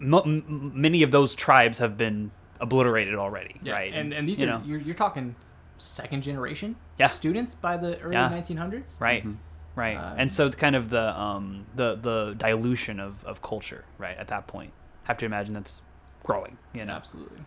m- 0.00 0.14
m- 0.14 0.72
many 0.74 1.02
of 1.02 1.10
those 1.10 1.34
tribes 1.34 1.78
have 1.78 1.96
been 1.96 2.30
obliterated 2.62 3.16
already, 3.16 3.56
yeah. 3.62 3.72
right? 3.74 3.92
and 3.92 4.14
and 4.14 4.26
these 4.28 4.40
you 4.40 4.48
are 4.48 4.58
know, 4.58 4.62
you're, 4.64 4.80
you're 4.80 4.94
talking 4.94 5.34
second 5.78 6.22
generation 6.22 6.76
Yeah. 6.98 7.08
students 7.08 7.54
by 7.54 7.76
the 7.76 7.98
early 8.00 8.14
Yeah. 8.14 8.30
1900s 8.30 9.00
right, 9.00 9.26
Mhm. 9.26 9.36
right. 9.74 9.96
Um, 9.96 10.14
and 10.16 10.32
so 10.32 10.46
it's 10.46 10.56
kind 10.56 10.76
of 10.76 10.88
the 10.88 11.18
um 11.20 11.66
the 11.74 11.96
the 11.96 12.34
dilution 12.38 13.00
of 13.00 13.22
of 13.24 13.42
culture, 13.42 13.84
right? 13.98 14.16
At 14.16 14.28
that 14.28 14.46
point, 14.46 14.72
have 15.04 15.18
to 15.18 15.26
imagine 15.26 15.54
that's 15.54 15.82
growing, 16.22 16.56
you 16.72 16.84
know. 16.84 16.94
absolutely 16.94 17.40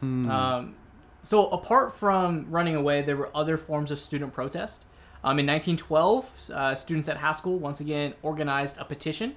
Hmm. 0.00 0.30
Um, 0.30 0.74
so 1.24 1.48
apart 1.50 1.92
from 1.94 2.46
running 2.50 2.76
away, 2.76 3.02
there 3.02 3.16
were 3.16 3.30
other 3.34 3.56
forms 3.58 3.90
of 3.90 3.98
student 4.00 4.32
protest. 4.32 4.86
Um, 5.24 5.40
in 5.40 5.46
1912, 5.46 6.50
uh, 6.54 6.74
students 6.76 7.08
at 7.08 7.16
Haskell 7.18 7.58
once 7.58 7.80
again 7.80 8.14
organized 8.22 8.78
a 8.78 8.84
petition, 8.84 9.34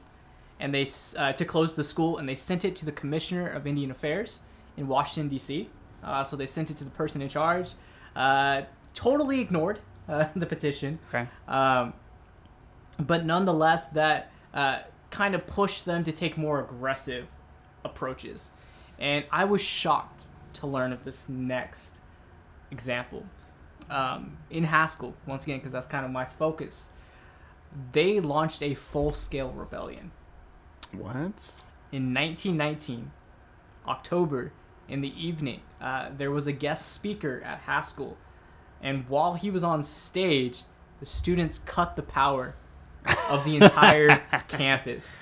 and 0.59 0.73
they 0.73 0.85
uh, 1.17 1.33
to 1.33 1.43
close 1.43 1.73
the 1.73 1.83
school, 1.83 2.17
and 2.19 2.29
they 2.29 2.35
sent 2.35 2.63
it 2.63 2.75
to 2.77 2.85
the 2.85 2.91
Commissioner 2.91 3.47
of 3.49 3.65
Indian 3.65 3.89
Affairs 3.89 4.39
in 4.81 4.87
Washington 4.87 5.29
D.C. 5.29 5.69
Uh, 6.03 6.23
so 6.23 6.35
they 6.35 6.47
sent 6.47 6.69
it 6.71 6.77
to 6.77 6.83
the 6.83 6.89
person 6.89 7.21
in 7.21 7.29
charge. 7.29 7.73
Uh, 8.15 8.63
totally 8.93 9.39
ignored 9.39 9.79
uh, 10.09 10.27
the 10.35 10.45
petition. 10.45 10.99
Okay. 11.09 11.27
Um, 11.47 11.93
but 12.99 13.25
nonetheless, 13.25 13.87
that 13.89 14.31
uh, 14.53 14.79
kind 15.09 15.35
of 15.35 15.47
pushed 15.47 15.85
them 15.85 16.03
to 16.03 16.11
take 16.11 16.37
more 16.37 16.59
aggressive 16.59 17.27
approaches. 17.85 18.51
And 18.99 19.25
I 19.31 19.45
was 19.45 19.61
shocked 19.61 20.27
to 20.53 20.67
learn 20.67 20.91
of 20.91 21.03
this 21.03 21.29
next 21.29 21.99
example. 22.71 23.25
Um, 23.89 24.37
in 24.49 24.63
Haskell, 24.63 25.15
once 25.25 25.43
again, 25.43 25.57
because 25.57 25.71
that's 25.71 25.87
kind 25.87 26.05
of 26.05 26.11
my 26.11 26.25
focus, 26.25 26.91
they 27.91 28.19
launched 28.19 28.61
a 28.63 28.73
full 28.73 29.13
scale 29.13 29.51
rebellion. 29.51 30.11
what? 30.91 31.63
In 31.91 32.13
1919, 32.13 33.11
October, 33.87 34.53
in 34.91 35.01
the 35.01 35.25
evening, 35.27 35.61
uh, 35.81 36.09
there 36.17 36.31
was 36.31 36.47
a 36.47 36.51
guest 36.51 36.91
speaker 36.91 37.41
at 37.45 37.59
Haskell. 37.59 38.17
And 38.81 39.07
while 39.07 39.35
he 39.35 39.49
was 39.49 39.63
on 39.63 39.83
stage, 39.83 40.63
the 40.99 41.05
students 41.05 41.59
cut 41.59 41.95
the 41.95 42.01
power 42.03 42.55
of 43.29 43.45
the 43.45 43.55
entire 43.55 44.09
campus. 44.47 45.15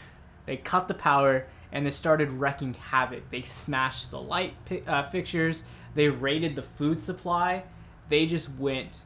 They 0.45 0.58
cut 0.58 0.88
the 0.88 0.93
power 0.93 1.45
and 1.71 1.86
they 1.86 1.89
started 1.91 2.32
wrecking 2.32 2.73
havoc. 2.73 3.29
They 3.29 3.43
smashed 3.43 4.10
the 4.12 4.19
light 4.19 4.53
pi- 4.65 4.82
uh, 4.88 5.03
fixtures. 5.03 5.63
They 5.93 6.10
raided 6.10 6.55
the 6.55 6.63
food 6.63 7.01
supply. 7.01 7.63
They 8.10 8.25
just 8.25 8.49
went 8.58 9.01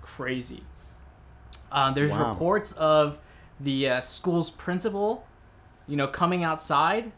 crazy. 0.00 0.62
Uh, 1.72 1.90
there's 1.90 2.12
Wow. 2.12 2.30
reports 2.30 2.72
of 2.72 3.18
the 3.58 3.88
uh, 3.88 4.00
school's 4.00 4.50
principal, 4.50 5.26
you 5.88 5.96
know, 5.96 6.06
coming 6.06 6.44
outside. 6.44 7.10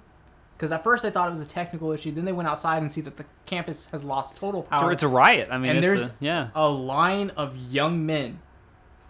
Because 0.57 0.73
at 0.73 0.83
first 0.83 1.05
I 1.05 1.11
thought 1.11 1.29
it 1.29 1.33
was 1.33 1.42
a 1.42 1.47
technical 1.47 1.92
issue. 1.92 2.12
Then 2.12 2.25
they 2.25 2.33
went 2.33 2.49
outside 2.49 2.79
and 2.83 2.90
see 2.90 3.03
that 3.03 3.16
the 3.16 3.27
campus 3.45 3.87
has 3.92 4.03
lost 4.03 4.37
total 4.37 4.62
power. 4.62 4.85
So 4.85 4.88
it's 4.88 5.03
a 5.03 5.09
riot. 5.09 5.49
I 5.51 5.59
mean, 5.59 5.71
and 5.77 5.79
it's 5.79 5.87
there's 5.87 6.07
a, 6.09 6.12
yeah. 6.21 6.49
a 6.55 6.69
line 6.69 7.31
of 7.37 7.57
young 7.57 8.07
men 8.07 8.40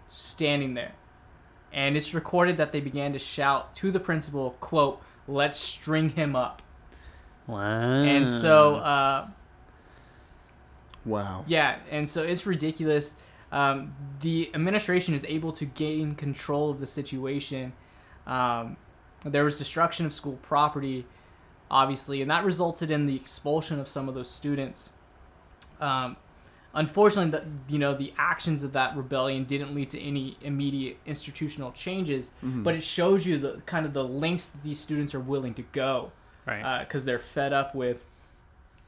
standing 0.09 0.73
there 0.73 0.93
and 1.73 1.97
it's 1.97 2.13
recorded 2.13 2.57
that 2.57 2.71
they 2.71 2.79
began 2.79 3.13
to 3.13 3.19
shout 3.19 3.75
to 3.75 3.91
the 3.91 3.99
principal 3.99 4.51
quote 4.61 5.01
let's 5.27 5.59
string 5.59 6.09
him 6.09 6.35
up 6.35 6.61
Wow. 7.45 7.59
and 7.59 8.27
so 8.27 8.75
uh, 8.75 9.27
Wow. 11.05 11.43
yeah 11.47 11.77
and 11.89 12.09
so 12.09 12.23
it's 12.23 12.45
ridiculous 12.45 13.15
um, 13.51 13.93
the 14.21 14.49
administration 14.53 15.13
is 15.13 15.25
able 15.27 15.51
to 15.53 15.65
gain 15.65 16.15
control 16.15 16.69
of 16.69 16.79
the 16.79 16.87
situation 16.87 17.73
um, 18.25 18.75
there 19.25 19.43
was 19.43 19.57
destruction 19.57 20.05
of 20.05 20.13
school 20.13 20.37
property 20.41 21.05
obviously 21.69 22.21
and 22.21 22.29
that 22.31 22.43
resulted 22.43 22.89
in 22.91 23.05
the 23.05 23.15
expulsion 23.15 23.79
of 23.79 23.87
some 23.87 24.07
of 24.07 24.15
those 24.15 24.29
students 24.29 24.91
um, 25.81 26.15
unfortunately 26.73 27.31
the, 27.31 27.73
you 27.73 27.79
know 27.79 27.93
the 27.93 28.13
actions 28.17 28.63
of 28.63 28.73
that 28.73 28.95
rebellion 28.95 29.43
didn't 29.43 29.73
lead 29.73 29.89
to 29.89 29.99
any 29.99 30.37
immediate 30.41 30.97
institutional 31.05 31.71
changes 31.71 32.31
Mhm. 32.43 32.63
but 32.63 32.75
it 32.75 32.83
shows 32.83 33.25
you 33.25 33.37
the 33.37 33.61
kind 33.65 33.85
of 33.85 33.93
the 33.93 34.03
lengths 34.03 34.49
that 34.49 34.63
these 34.63 34.79
students 34.79 35.13
are 35.15 35.19
willing 35.19 35.53
to 35.55 35.63
go 35.71 36.11
right. 36.45 36.79
because 36.79 37.05
they're 37.05 37.19
fed 37.19 37.53
up 37.53 37.75
with 37.75 38.05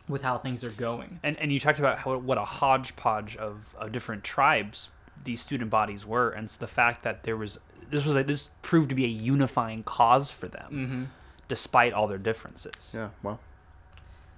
with 0.07 0.21
how 0.23 0.37
things 0.37 0.63
are 0.63 0.71
going 0.71 1.19
and 1.23 1.37
and 1.39 1.51
you 1.51 1.59
talked 1.59 1.79
about 1.79 1.99
how 1.99 2.17
what 2.17 2.37
a 2.37 2.45
hodgepodge 2.45 3.35
of, 3.37 3.75
of 3.77 3.91
different 3.91 4.23
tribes 4.23 4.89
these 5.23 5.41
student 5.41 5.69
bodies 5.69 6.05
were, 6.05 6.29
and 6.29 6.49
so 6.49 6.57
the 6.59 6.67
fact 6.67 7.03
that 7.03 7.23
there 7.23 7.35
was 7.35 7.59
this 7.89 8.05
was 8.05 8.15
a, 8.15 8.23
this 8.23 8.49
proved 8.61 8.89
to 8.89 8.95
be 8.95 9.03
a 9.05 9.09
unifying 9.09 9.83
cause 9.83 10.31
for 10.31 10.47
them, 10.47 10.71
mm-hmm. 10.71 11.03
Despite 11.49 11.91
all 11.91 12.07
their 12.07 12.17
differences. 12.17 12.93
Yeah. 12.95 13.09
well. 13.21 13.39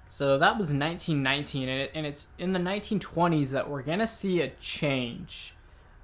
So 0.10 0.40
that 0.40 0.58
was 0.58 0.74
1919, 0.74 1.70
and, 1.70 1.82
it, 1.82 1.92
and 1.94 2.06
it's 2.06 2.28
in 2.40 2.52
the 2.52 2.60
1920s 2.60 3.52
that 3.52 3.70
we're 3.70 3.84
gonna 3.84 4.08
see 4.08 4.42
a 4.42 4.50
change 4.60 5.54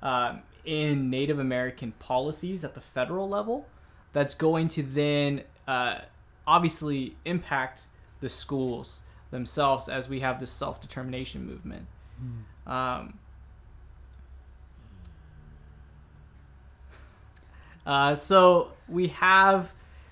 um, 0.03 0.43
in 0.63 1.09
Native 1.09 1.39
American 1.39 1.93
policies 1.93 2.63
at 2.63 2.75
the 2.75 2.81
federal 2.81 3.27
level. 3.27 3.65
That's 4.13 4.35
going 4.35 4.67
to 4.69 4.83
then 4.83 5.41
uh, 5.67 5.99
obviously 6.45 7.17
impact 7.25 7.87
the 8.21 8.29
schools. 8.29 9.01
themselves 9.29 9.89
as 9.89 10.07
we 10.07 10.21
have 10.21 10.39
this 10.39 10.51
self 10.51 10.79
determination 10.79 11.45
movement. 11.45 11.87
Um, 12.65 13.19
uh, 17.85 18.15
so 18.15 18.71
we 18.87 19.07
have 19.07 19.71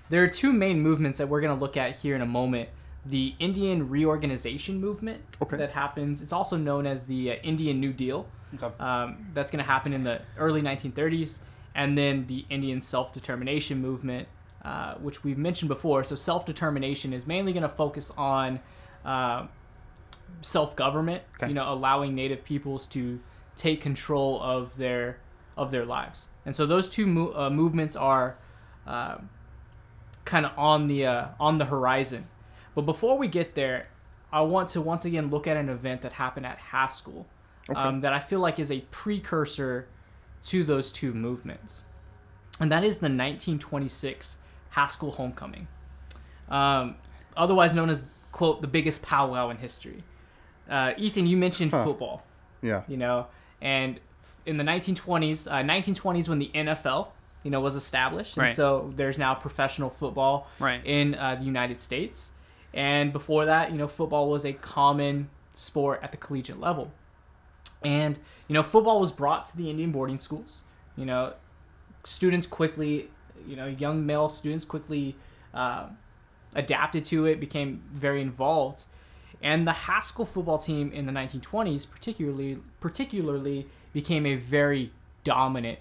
there 0.09 0.23
are 0.23 0.27
two 0.27 0.53
main 0.53 0.81
movements 0.81 1.17
that 1.19 1.27
we're 1.29 1.41
going 1.41 1.55
to 1.55 1.59
look 1.59 1.77
at 1.77 1.95
here 1.97 2.15
in 2.15 2.21
a 2.21 2.25
moment. 2.25 2.69
The 3.05 3.35
Indian 3.39 3.87
reorganization 3.89 4.79
movement 4.81 5.21
Okay. 5.41 5.57
that 5.57 5.71
happens. 5.71 6.21
It's 6.21 6.33
also 6.33 6.57
known 6.57 6.87
as 6.87 7.03
the 7.03 7.31
uh, 7.31 7.35
Indian 7.43 7.79
New 7.79 7.93
Deal. 7.93 8.27
Okay. 8.55 8.73
Um, 8.79 9.27
that's 9.33 9.51
going 9.51 9.63
to 9.63 9.69
happen 9.69 9.93
in 9.93 10.03
the 10.03 10.21
early 10.37 10.61
1930s, 10.61 11.39
and 11.75 11.97
then 11.97 12.25
the 12.27 12.45
Indian 12.49 12.81
self-determination 12.81 13.79
movement, 13.81 14.27
uh, 14.63 14.95
which 14.95 15.23
we've 15.23 15.37
mentioned 15.37 15.69
before. 15.69 16.03
So 16.03 16.15
self-determination 16.15 17.13
is 17.13 17.27
mainly 17.27 17.53
going 17.53 17.63
to 17.63 17.69
focus 17.69 18.11
on 18.17 18.59
uh, 19.03 19.47
self-government. 20.41 21.23
Okay. 21.35 21.49
You 21.49 21.53
know, 21.53 21.71
allowing 21.71 22.15
Native 22.15 22.43
peoples 22.43 22.87
to 22.87 23.19
take 23.55 23.81
control 23.81 24.41
of 24.41 24.77
their 24.77 25.17
of 25.57 25.71
their 25.71 25.85
lives. 25.85 26.27
And 26.45 26.53
so 26.55 26.65
those 26.65 26.89
two 26.89 27.05
mo- 27.07 27.33
uh, 27.33 27.49
movements 27.49 27.95
are 27.95 28.35
uh, 28.85 29.19
kind 30.25 30.45
of 30.45 30.51
on 30.57 30.87
the 30.87 31.05
uh, 31.05 31.27
on 31.39 31.57
the 31.57 31.65
horizon. 31.65 32.27
But 32.73 32.81
before 32.81 33.17
we 33.17 33.27
get 33.27 33.55
there, 33.55 33.87
I 34.33 34.41
want 34.41 34.69
to 34.69 34.81
once 34.81 35.05
again 35.05 35.29
look 35.29 35.47
at 35.47 35.55
an 35.55 35.69
event 35.69 36.01
that 36.01 36.13
happened 36.13 36.45
at 36.45 36.57
Haskell 36.57 37.25
um, 37.73 38.01
that 38.01 38.11
I 38.13 38.19
feel 38.19 38.39
like 38.39 38.59
is 38.59 38.69
a 38.69 38.81
precursor 38.91 39.87
to 40.45 40.63
those 40.63 40.91
two 40.91 41.13
movements, 41.13 41.83
and 42.59 42.71
that 42.71 42.83
is 42.83 42.97
the 42.99 43.05
1926 43.05 44.37
Haskell 44.71 45.11
Homecoming, 45.11 45.67
um, 46.49 46.95
otherwise 47.37 47.73
known 47.73 47.89
as 47.89 48.03
quote 48.31 48.61
the 48.61 48.67
biggest 48.67 49.01
powwow 49.01 49.49
in 49.49 49.57
history. 49.57 50.03
Uh, 50.69 50.93
Ethan, 50.97 51.27
you 51.27 51.37
mentioned 51.37 51.71
Huh. 51.71 51.83
football 51.83 52.23
Yeah. 52.61 52.81
you 52.87 52.97
know 52.97 53.27
and 53.61 53.99
in 54.47 54.57
the 54.57 54.63
1920s 54.63 55.47
uh, 55.47 55.61
1920s 55.63 56.27
when 56.27 56.39
the 56.39 56.49
nfl 56.53 57.09
you 57.45 57.51
know 57.51 57.61
was 57.61 57.75
established. 57.75 58.35
And 58.37 58.47
Right. 58.47 58.55
so 58.55 58.91
there's 58.97 59.17
now 59.17 59.33
professional 59.35 59.89
football 59.89 60.47
Right. 60.59 60.81
in 60.83 61.15
uh, 61.15 61.35
the 61.35 61.45
united 61.45 61.79
states. 61.79 62.31
And 62.73 63.13
before 63.13 63.45
that 63.45 63.71
you 63.71 63.77
know 63.77 63.87
football 63.87 64.29
was 64.29 64.43
a 64.45 64.53
common 64.53 65.29
sport 65.53 65.99
at 66.03 66.11
the 66.11 66.17
collegiate 66.17 66.59
level. 66.59 66.91
And 67.83 68.17
you 68.47 68.53
know 68.55 68.63
football 68.63 68.99
was 68.99 69.11
brought 69.11 69.45
to 69.47 69.57
the 69.57 69.69
indian 69.69 69.91
boarding 69.91 70.19
schools. 70.19 70.63
You 70.97 71.05
know 71.05 71.33
students 72.03 72.45
quickly 72.47 73.09
you 73.47 73.55
know 73.55 73.67
young 73.67 74.05
male 74.05 74.27
students 74.29 74.65
quickly 74.65 75.15
uh, 75.53 75.87
adapted 76.55 77.05
to 77.05 77.25
it 77.25 77.39
became 77.39 77.83
very 77.93 78.21
involved. 78.21 78.85
And 79.41 79.67
the 79.67 79.73
Haskell 79.73 80.25
football 80.25 80.57
team 80.57 80.91
in 80.91 81.05
the 81.05 81.11
1920s 81.11 81.85
particularly 81.89 82.57
particularly 82.79 83.67
became 83.93 84.25
a 84.25 84.35
very 84.35 84.91
dominant 85.23 85.79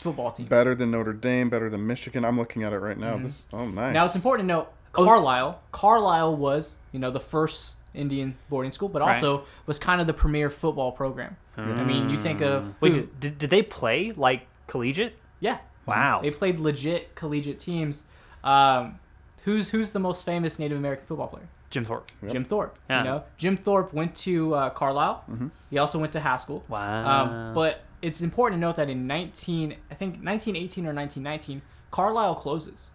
football 0.00 0.32
team 0.32 0.46
Better 0.46 0.74
than 0.74 0.90
Notre 0.90 1.12
Dame, 1.12 1.48
better 1.50 1.70
than 1.70 1.86
Michigan. 1.86 2.24
I'm 2.24 2.36
looking 2.38 2.62
at 2.62 2.72
it 2.72 2.78
right 2.78 2.98
now. 2.98 3.16
This 3.18 3.46
oh 3.52 3.66
nice. 3.66 3.84
Mm-hmm. 3.84 3.92
now 3.94 4.04
it's 4.04 4.16
important 4.16 4.48
to 4.48 4.54
note 4.54 4.72
Carlisle 4.92 5.60
Carlisle 5.72 6.36
was 6.36 6.78
you 6.92 6.98
know 6.98 7.10
the 7.10 7.20
first 7.20 7.76
Indian 7.94 8.36
boarding 8.48 8.72
school 8.72 8.88
but 8.88 9.02
Right. 9.02 9.16
also 9.16 9.44
was 9.66 9.78
kind 9.78 10.00
of 10.00 10.06
the 10.06 10.12
premier 10.14 10.50
football 10.50 10.92
program 10.92 11.36
I 11.56 11.84
mean 11.84 12.08
you 12.10 12.16
think 12.16 12.40
of 12.40 12.72
Wait, 12.80 12.96
who? 12.96 13.00
did, 13.02 13.20
did, 13.20 13.38
did 13.38 13.50
they 13.50 13.62
play 13.62 14.12
like 14.12 14.46
collegiate? 14.66 15.14
yeah 15.40 15.58
Wow. 15.86 16.20
They 16.22 16.30
played 16.30 16.60
legit 16.60 17.14
collegiate 17.16 17.58
teams. 17.58 18.04
Um, 18.44 18.98
who's 19.44 19.70
who's 19.70 19.90
the 19.90 19.98
most 19.98 20.24
famous 20.24 20.58
Native 20.58 20.78
American 20.78 21.04
football 21.06 21.26
player? 21.28 21.48
Jim 21.70 21.84
Thorpe. 21.84 22.10
Yep. 22.22 22.32
Jim 22.32 22.44
Thorpe. 22.44 22.78
Yeah. 22.88 22.98
You 22.98 23.04
know, 23.04 23.24
Jim 23.36 23.56
Thorpe 23.56 23.92
went 23.92 24.14
to 24.16 24.54
uh, 24.54 24.70
Carlisle. 24.70 25.24
He 25.70 25.78
also 25.78 25.98
went 25.98 26.12
to 26.12 26.20
Haskell. 26.20 26.62
Wow. 26.68 27.06
Um, 27.24 27.54
but 27.54 27.82
it's 28.02 28.20
important 28.20 28.58
to 28.58 28.66
note 28.66 28.76
that 28.76 28.88
in 28.90 29.06
19, 29.06 29.72
I 29.90 29.94
think 29.94 30.14
1918 30.22 30.86
or 30.86 30.94
1919, 30.94 31.62
Carlisle 31.90 32.34
closes. 32.36 32.90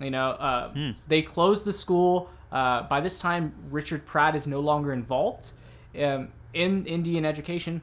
You 0.00 0.10
know, 0.10 0.30
uh, 0.30 0.70
Hmm. 0.72 0.90
they 1.08 1.22
closed 1.22 1.64
the 1.64 1.72
school. 1.72 2.30
Uh, 2.52 2.82
by 2.84 3.00
this 3.00 3.18
time, 3.18 3.52
Richard 3.70 4.06
Pratt 4.06 4.34
is 4.36 4.46
no 4.46 4.60
longer 4.60 4.92
involved 4.92 5.52
um, 6.00 6.28
in 6.54 6.86
Indian 6.86 7.24
education, 7.24 7.82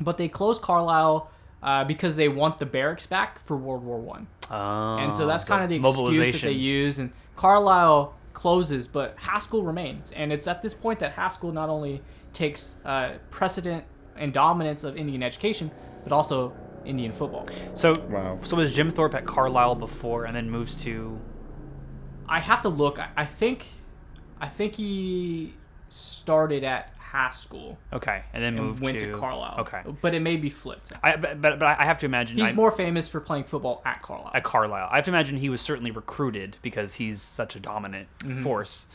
but 0.00 0.16
they 0.16 0.28
closed 0.28 0.62
Carlisle 0.62 1.30
uh, 1.62 1.84
because 1.84 2.16
they 2.16 2.28
want 2.28 2.58
the 2.58 2.66
barracks 2.66 3.06
back 3.06 3.38
for 3.44 3.56
World 3.56 3.84
War 3.84 3.98
One 3.98 4.26
and 5.02 5.12
so 5.14 5.26
that's 5.26 5.44
kind 5.44 5.62
of 5.62 5.68
the 5.68 5.78
excuse 6.08 6.32
that 6.32 6.46
they 6.46 6.52
use. 6.52 6.98
And 6.98 7.12
Carlisle 7.36 8.14
closes, 8.32 8.86
but 8.88 9.14
Haskell 9.18 9.62
remains. 9.62 10.10
And 10.12 10.32
it's 10.32 10.46
at 10.46 10.62
this 10.62 10.72
point 10.72 11.00
that 11.00 11.12
Haskell 11.12 11.52
not 11.52 11.68
only 11.68 12.00
takes 12.32 12.76
uh, 12.84 13.12
precedent 13.30 13.84
and 14.20 14.32
dominance 14.32 14.84
of 14.84 14.96
Indian 14.96 15.22
education, 15.22 15.70
but 16.04 16.12
also 16.12 16.52
Indian 16.84 17.10
football. 17.12 17.46
So 17.74 17.98
Wow. 18.08 18.38
So 18.42 18.56
was 18.56 18.72
Jim 18.72 18.90
Thorpe 18.90 19.14
at 19.14 19.24
Carlisle 19.26 19.74
before, 19.76 20.24
and 20.24 20.36
then 20.36 20.48
moves 20.50 20.74
to? 20.84 21.18
I 22.28 22.38
have 22.40 22.60
to 22.62 22.68
look. 22.68 22.98
I, 23.00 23.08
I 23.16 23.26
think, 23.26 23.66
I 24.40 24.48
think 24.48 24.74
he 24.74 25.54
started 25.88 26.62
at 26.62 26.94
Haskell 26.98 27.76
Okay, 27.92 28.22
and 28.32 28.40
then 28.44 28.56
and 28.56 28.66
moved 28.68 28.80
went 28.82 29.00
to, 29.00 29.12
Carlisle. 29.16 29.56
Okay. 29.62 29.82
but 30.00 30.14
it 30.14 30.20
may 30.20 30.36
be 30.36 30.48
flipped. 30.48 30.92
I 31.02 31.16
but 31.16 31.40
but, 31.40 31.58
but 31.58 31.66
I 31.80 31.84
have 31.84 31.98
to 31.98 32.06
imagine 32.06 32.38
He's 32.38 32.50
I- 32.50 32.52
more 32.52 32.70
famous 32.70 33.08
for 33.08 33.18
playing 33.20 33.44
football 33.44 33.82
at 33.84 34.00
Carlisle. 34.00 34.30
at 34.32 34.44
Carlisle. 34.44 34.88
I 34.92 34.96
have 34.96 35.04
to 35.06 35.10
imagine 35.10 35.38
he 35.38 35.48
was 35.48 35.60
certainly 35.60 35.90
recruited 35.90 36.56
because 36.62 36.94
he's 36.94 37.20
such 37.20 37.56
a 37.56 37.60
dominant 37.60 38.08
Mm-hmm. 38.20 38.42
force. 38.44 38.86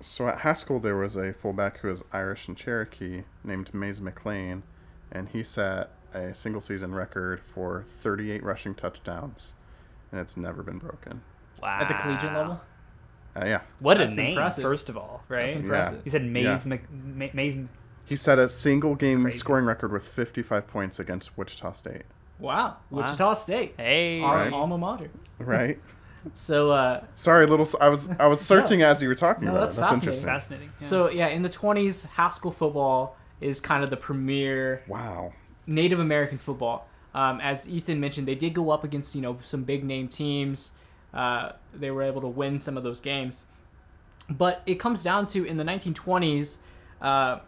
So 0.00 0.28
at 0.28 0.40
Haskell, 0.40 0.80
there 0.80 0.96
was 0.96 1.16
a 1.16 1.32
fullback 1.32 1.78
who 1.78 1.88
was 1.88 2.02
Irish 2.12 2.48
and 2.48 2.56
Cherokee 2.56 3.24
named 3.44 3.74
Mayes 3.74 4.00
McLain, 4.00 4.62
and 5.12 5.28
he 5.28 5.42
set 5.42 5.90
a 6.14 6.34
single 6.34 6.60
season 6.60 6.94
record 6.94 7.40
for 7.44 7.84
38 7.86 8.42
rushing 8.42 8.74
touchdowns, 8.74 9.54
and 10.10 10.20
it's 10.20 10.36
never 10.36 10.62
been 10.62 10.78
broken. 10.78 11.22
Wow. 11.62 11.80
at 11.80 11.88
the 11.88 11.94
collegiate 11.94 12.32
level. 12.32 12.60
Uh, 13.36 13.42
yeah, 13.44 13.60
What 13.80 13.98
That's 13.98 14.14
a 14.14 14.16
name, 14.16 14.30
impressive. 14.32 14.62
first 14.62 14.88
of 14.88 14.96
all, 14.96 15.22
right? 15.28 15.46
That's 15.46 15.56
impressive. 15.56 16.00
He 16.04 16.08
said 16.10 16.24
Maze, 16.24 16.44
Yeah. 16.44 16.70
Mc, 16.70 16.82
Ma- 16.90 17.26
Maze. 17.34 17.58
he 18.06 18.16
set 18.16 18.38
a 18.38 18.48
single 18.48 18.94
game 18.94 19.30
scoring 19.32 19.66
record 19.66 19.92
with 19.92 20.08
55 20.08 20.66
points 20.66 20.98
against 20.98 21.36
Wichita 21.36 21.72
State. 21.72 22.04
Wow, 22.38 22.78
Wichita 22.88 23.34
State, 23.34 23.74
Hey, 23.76 24.20
our 24.22 24.36
Right. 24.36 24.52
alma 24.52 24.78
mater. 24.78 25.10
Right? 25.38 25.78
So, 26.34 26.70
uh, 26.70 27.04
Sorry, 27.14 27.46
little. 27.46 27.66
I 27.80 27.88
was 27.88 28.08
I 28.18 28.26
was 28.26 28.40
searching 28.52 28.82
as 28.82 29.00
you 29.02 29.08
were 29.08 29.14
talking 29.14 29.44
No, 29.46 29.52
about 29.52 29.60
that's 29.60 29.76
it. 29.76 29.80
That's 29.80 29.90
fascinating. 29.92 30.08
interesting. 30.24 30.26
fascinating. 30.26 30.72
yeah. 30.80 30.86
So 30.86 31.10
yeah, 31.10 31.26
in 31.28 31.42
the 31.42 31.48
20s, 31.48 32.06
Haskell 32.06 32.50
football 32.50 33.16
is 33.40 33.60
kind 33.60 33.82
of 33.82 33.90
the 33.90 33.96
premier 33.96 34.82
Wow. 34.86 35.32
Native 35.66 35.98
American 36.00 36.36
football. 36.38 36.86
Um, 37.14 37.40
as 37.40 37.68
Ethan 37.68 37.98
mentioned, 38.00 38.28
they 38.28 38.34
did 38.34 38.54
go 38.54 38.70
up 38.70 38.84
against 38.84 39.14
you 39.14 39.20
know 39.22 39.38
some 39.42 39.64
big 39.64 39.82
name 39.84 40.08
teams. 40.08 40.72
Uh, 41.14 41.52
they 41.74 41.90
were 41.90 42.02
able 42.02 42.20
to 42.20 42.28
win 42.28 42.60
some 42.60 42.76
of 42.76 42.82
those 42.84 43.00
games, 43.00 43.44
but 44.28 44.62
it 44.66 44.76
comes 44.76 45.02
down 45.02 45.24
to 45.26 45.44
in 45.44 45.56
the 45.56 45.64
1920s, 45.64 46.58
uh, 47.02 47.40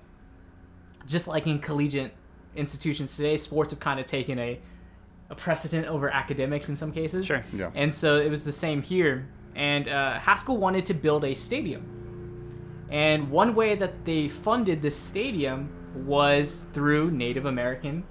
just 1.06 1.28
like 1.28 1.46
in 1.46 1.60
collegiate 1.60 2.12
institutions 2.56 3.14
today, 3.16 3.36
sports 3.36 3.70
have 3.70 3.78
kind 3.80 4.00
of 4.00 4.06
taken 4.06 4.38
a 4.38 4.58
a 5.32 5.34
precedent 5.34 5.86
over 5.88 6.08
academics 6.10 6.68
in 6.68 6.76
some 6.76 6.92
cases. 6.92 7.26
Sure. 7.26 7.42
Yeah. 7.52 7.70
And 7.74 7.92
so 7.92 8.20
it 8.20 8.30
was 8.30 8.44
the 8.44 8.52
same 8.52 8.82
here. 8.82 9.26
And 9.56 9.88
uh, 9.88 10.18
Haskell 10.20 10.58
wanted 10.58 10.84
to 10.84 10.94
build 10.94 11.24
a 11.24 11.34
stadium. 11.34 11.82
And 12.90 13.30
one 13.30 13.54
way 13.54 13.74
that 13.74 14.04
they 14.04 14.28
funded 14.28 14.82
this 14.82 14.96
stadium 14.96 15.70
was 16.06 16.66
through 16.74 17.10
Native 17.10 17.46
American 17.46 18.04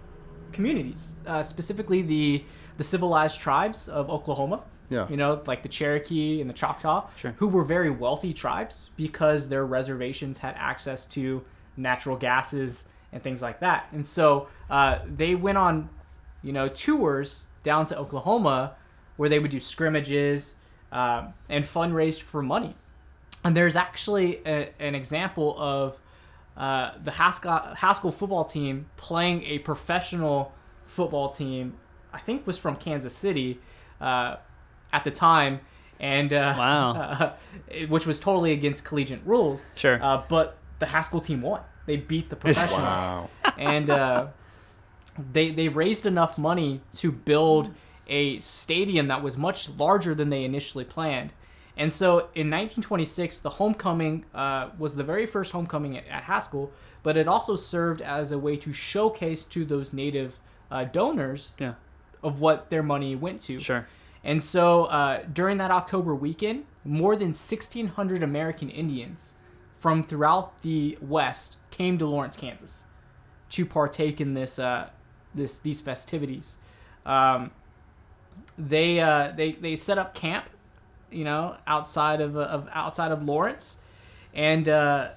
communities, 0.52 1.12
uh, 1.26 1.44
specifically 1.44 2.02
the 2.02 2.44
the 2.78 2.84
civilized 2.84 3.40
tribes 3.40 3.88
of 3.88 4.10
Oklahoma. 4.10 4.64
Yeah. 4.90 5.08
You 5.08 5.16
know, 5.18 5.42
like 5.46 5.62
the 5.62 5.70
Cherokee 5.70 6.42
and 6.42 6.50
the 6.50 6.54
Choctaw, 6.54 7.08
Sure. 7.16 7.34
who 7.38 7.48
were 7.48 7.64
very 7.64 7.90
wealthy 7.92 8.34
tribes 8.34 8.90
because 8.98 9.48
their 9.50 9.66
reservations 9.66 10.40
had 10.40 10.56
access 10.58 11.06
to 11.08 11.44
natural 11.78 12.18
gases 12.18 12.86
and 13.14 13.22
things 13.22 13.42
like 13.42 13.60
that. 13.60 13.86
And 13.94 14.04
so 14.06 14.48
uh, 14.70 15.00
they 15.06 15.36
went 15.36 15.58
on, 15.58 15.90
you 16.44 16.52
know, 16.54 16.68
tours 16.68 17.48
down 17.64 17.86
to 17.88 17.98
Oklahoma 17.98 18.76
where 19.18 19.30
they 19.30 19.40
would 19.40 19.52
do 19.52 19.60
scrimmages 19.60 20.56
um, 20.92 21.34
and 21.50 21.64
fundraise 21.64 22.20
for 22.20 22.42
money. 22.42 22.76
And 23.44 23.56
there's 23.56 23.76
actually 23.76 24.40
a, 24.46 24.70
an 24.80 24.96
example 24.96 25.56
of 25.60 26.00
uh, 26.58 26.92
the 27.04 27.12
Haskell, 27.12 27.58
Haskell 27.76 28.12
football 28.12 28.46
team 28.46 28.88
playing 28.98 29.44
a 29.44 29.60
professional 29.60 30.54
football 30.86 31.30
team. 31.30 31.74
I 32.14 32.20
think 32.20 32.46
was 32.46 32.58
from 32.58 32.76
Kansas 32.76 33.16
City 33.16 33.60
uh, 34.02 34.36
at 34.92 35.04
the 35.04 35.12
time, 35.12 35.62
and 36.00 36.34
uh, 36.34 36.56
Wow. 36.58 37.34
it- 37.70 37.90
which 37.90 38.06
was 38.06 38.20
totally 38.20 38.52
against 38.52 38.84
collegiate 38.84 39.22
rules. 39.26 39.68
Sure. 39.76 39.98
Uh, 40.04 40.24
but 40.28 40.58
the 40.80 40.88
Haskell 40.88 41.22
team 41.22 41.42
won. 41.42 41.62
They 41.86 41.98
beat 41.98 42.30
the 42.30 42.36
professionals 42.46 42.82
Wow. 42.82 43.30
and 43.58 43.90
uh, 43.90 44.28
they 45.34 45.52
they 45.52 45.68
raised 45.70 46.06
enough 46.06 46.38
money 46.38 46.82
to 46.94 47.12
build 47.12 47.72
a 48.08 48.40
stadium 48.40 49.08
that 49.08 49.24
was 49.24 49.38
much 49.38 49.70
larger 49.70 50.14
than 50.16 50.30
they 50.30 50.44
initially 50.44 50.84
planned, 50.84 51.32
And 51.78 51.92
so 51.94 52.10
in 52.36 52.50
1926, 52.50 53.40
the 53.40 53.50
homecoming 53.52 54.26
uh, 54.36 54.70
was 54.78 54.96
the 54.96 55.04
very 55.04 55.26
first 55.26 55.52
homecoming 55.54 55.98
at, 55.98 56.06
at 56.08 56.24
Haskell, 56.24 56.72
but 57.04 57.16
it 57.16 57.28
also 57.28 57.56
served 57.56 58.02
as 58.02 58.32
a 58.32 58.38
way 58.38 58.58
to 58.58 58.74
showcase 58.74 59.46
to 59.46 59.64
those 59.66 59.94
native 59.94 60.38
uh, 60.70 60.84
donors 60.84 61.54
Yeah. 61.58 61.76
of 62.22 62.40
what 62.42 62.70
their 62.70 62.84
money 62.84 63.16
went 63.16 63.40
to. 63.42 63.60
Sure. 63.60 63.88
And 64.24 64.44
so 64.44 64.86
uh, 64.86 65.24
during 65.34 65.58
that 65.58 65.72
October 65.72 66.14
weekend, 66.14 66.66
more 66.84 67.16
than 67.16 67.30
1,600 67.30 68.22
American 68.22 68.70
Indians 68.70 69.34
from 69.74 70.04
throughout 70.04 70.62
the 70.62 70.98
West 71.02 71.56
came 71.72 71.98
to 71.98 72.06
Lawrence, 72.06 72.36
Kansas, 72.36 72.84
to 73.52 73.66
partake 73.66 74.20
in 74.22 74.34
this 74.34 74.60
uh, 74.60 74.90
this 75.36 75.58
these 75.60 75.82
festivities. 75.82 76.58
Um, 77.06 77.52
they 78.58 79.00
uh, 79.00 79.32
they 79.36 79.54
they 79.54 79.76
set 79.76 79.98
up 79.98 80.13
camp, 80.13 80.46
you 81.12 81.24
know, 81.24 81.58
outside 81.67 82.22
of, 82.22 82.36
of 82.38 82.67
outside 82.74 83.12
of 83.12 83.24
Lawrence, 83.24 83.78
and 84.34 84.67
uh, 84.70 85.10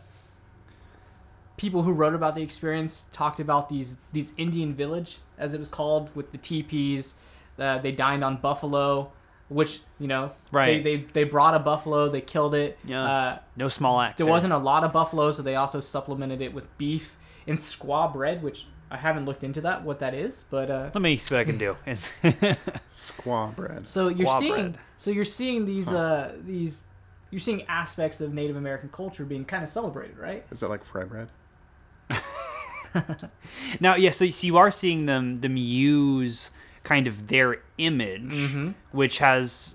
people 1.57 1.83
who 1.83 1.93
wrote 1.93 2.15
about 2.15 2.35
the 2.35 2.43
experience 2.43 3.07
talked 3.13 3.41
about 3.41 3.69
these 3.69 3.97
these 4.13 4.33
Indian 4.37 4.75
village, 4.75 5.19
as 5.39 5.55
it 5.55 5.59
was 5.59 5.69
called, 5.69 6.15
with 6.15 6.33
the 6.33 6.39
teepees. 6.39 7.15
Uh, 7.59 7.79
they 7.79 7.93
dined 7.93 8.25
on 8.25 8.37
buffalo, 8.39 9.13
which 9.49 9.81
you 10.01 10.09
know, 10.09 10.33
Right. 10.51 10.83
They, 10.83 10.97
they 10.97 11.03
they 11.13 11.25
brought 11.25 11.55
a 11.55 11.61
buffalo, 11.61 12.09
they 12.09 12.21
killed 12.21 12.55
it. 12.55 12.79
Yeah. 12.85 13.05
Uh, 13.05 13.39
No 13.57 13.69
small 13.69 14.01
act. 14.01 14.19
there 14.19 14.27
wasn't 14.27 14.53
a 14.53 14.59
lot 14.59 14.85
of 14.85 14.93
buffalo, 14.93 15.31
so 15.33 15.43
they 15.43 15.55
also 15.57 15.81
supplemented 15.81 16.41
it 16.43 16.53
with 16.53 16.77
beef 16.79 17.17
and 17.47 17.59
squaw 17.59 18.13
bread, 18.13 18.43
which 18.43 18.67
I 18.95 18.97
haven't 18.97 19.25
looked 19.27 19.43
into 19.43 19.61
that 19.63 19.83
what 19.85 19.99
that 19.99 20.15
is, 20.15 20.45
but 20.51 20.71
uh, 20.71 20.91
Let 20.95 21.03
me 21.03 21.17
see 21.17 21.35
what 21.35 21.41
I 21.41 21.45
can 21.45 21.59
do. 21.59 21.77
It's- 21.87 22.13
Squaw 22.91 23.55
bread. 23.57 23.87
so 23.87 24.09
you're 24.09 24.27
squaw 24.29 24.39
seeing 24.39 24.53
bread. 24.55 24.79
so 24.97 25.11
you're 25.11 25.25
seeing 25.25 25.67
these 25.67 25.89
uh 25.89 26.33
these 26.47 26.85
you're 27.31 27.41
seeing 27.49 27.63
aspects 27.65 28.21
of 28.21 28.33
Native 28.33 28.57
American 28.57 28.89
culture 28.91 29.25
being 29.25 29.45
kind 29.45 29.65
of 29.65 29.69
celebrated, 29.69 30.17
right? 30.19 30.45
Is 30.53 30.61
that 30.61 30.71
like 30.71 30.85
fry 30.85 31.03
bread? 31.05 31.29
now, 33.81 33.97
yeah, 33.97 34.11
so, 34.11 34.29
so 34.31 34.47
you 34.47 34.57
are 34.57 34.71
seeing 34.71 35.07
them 35.07 35.41
them 35.41 35.57
use 35.57 36.51
kind 36.85 37.07
of 37.07 37.27
their 37.29 37.63
image, 37.79 38.33
Mm-hmm. 38.35 38.71
which 38.93 39.19
has. 39.19 39.75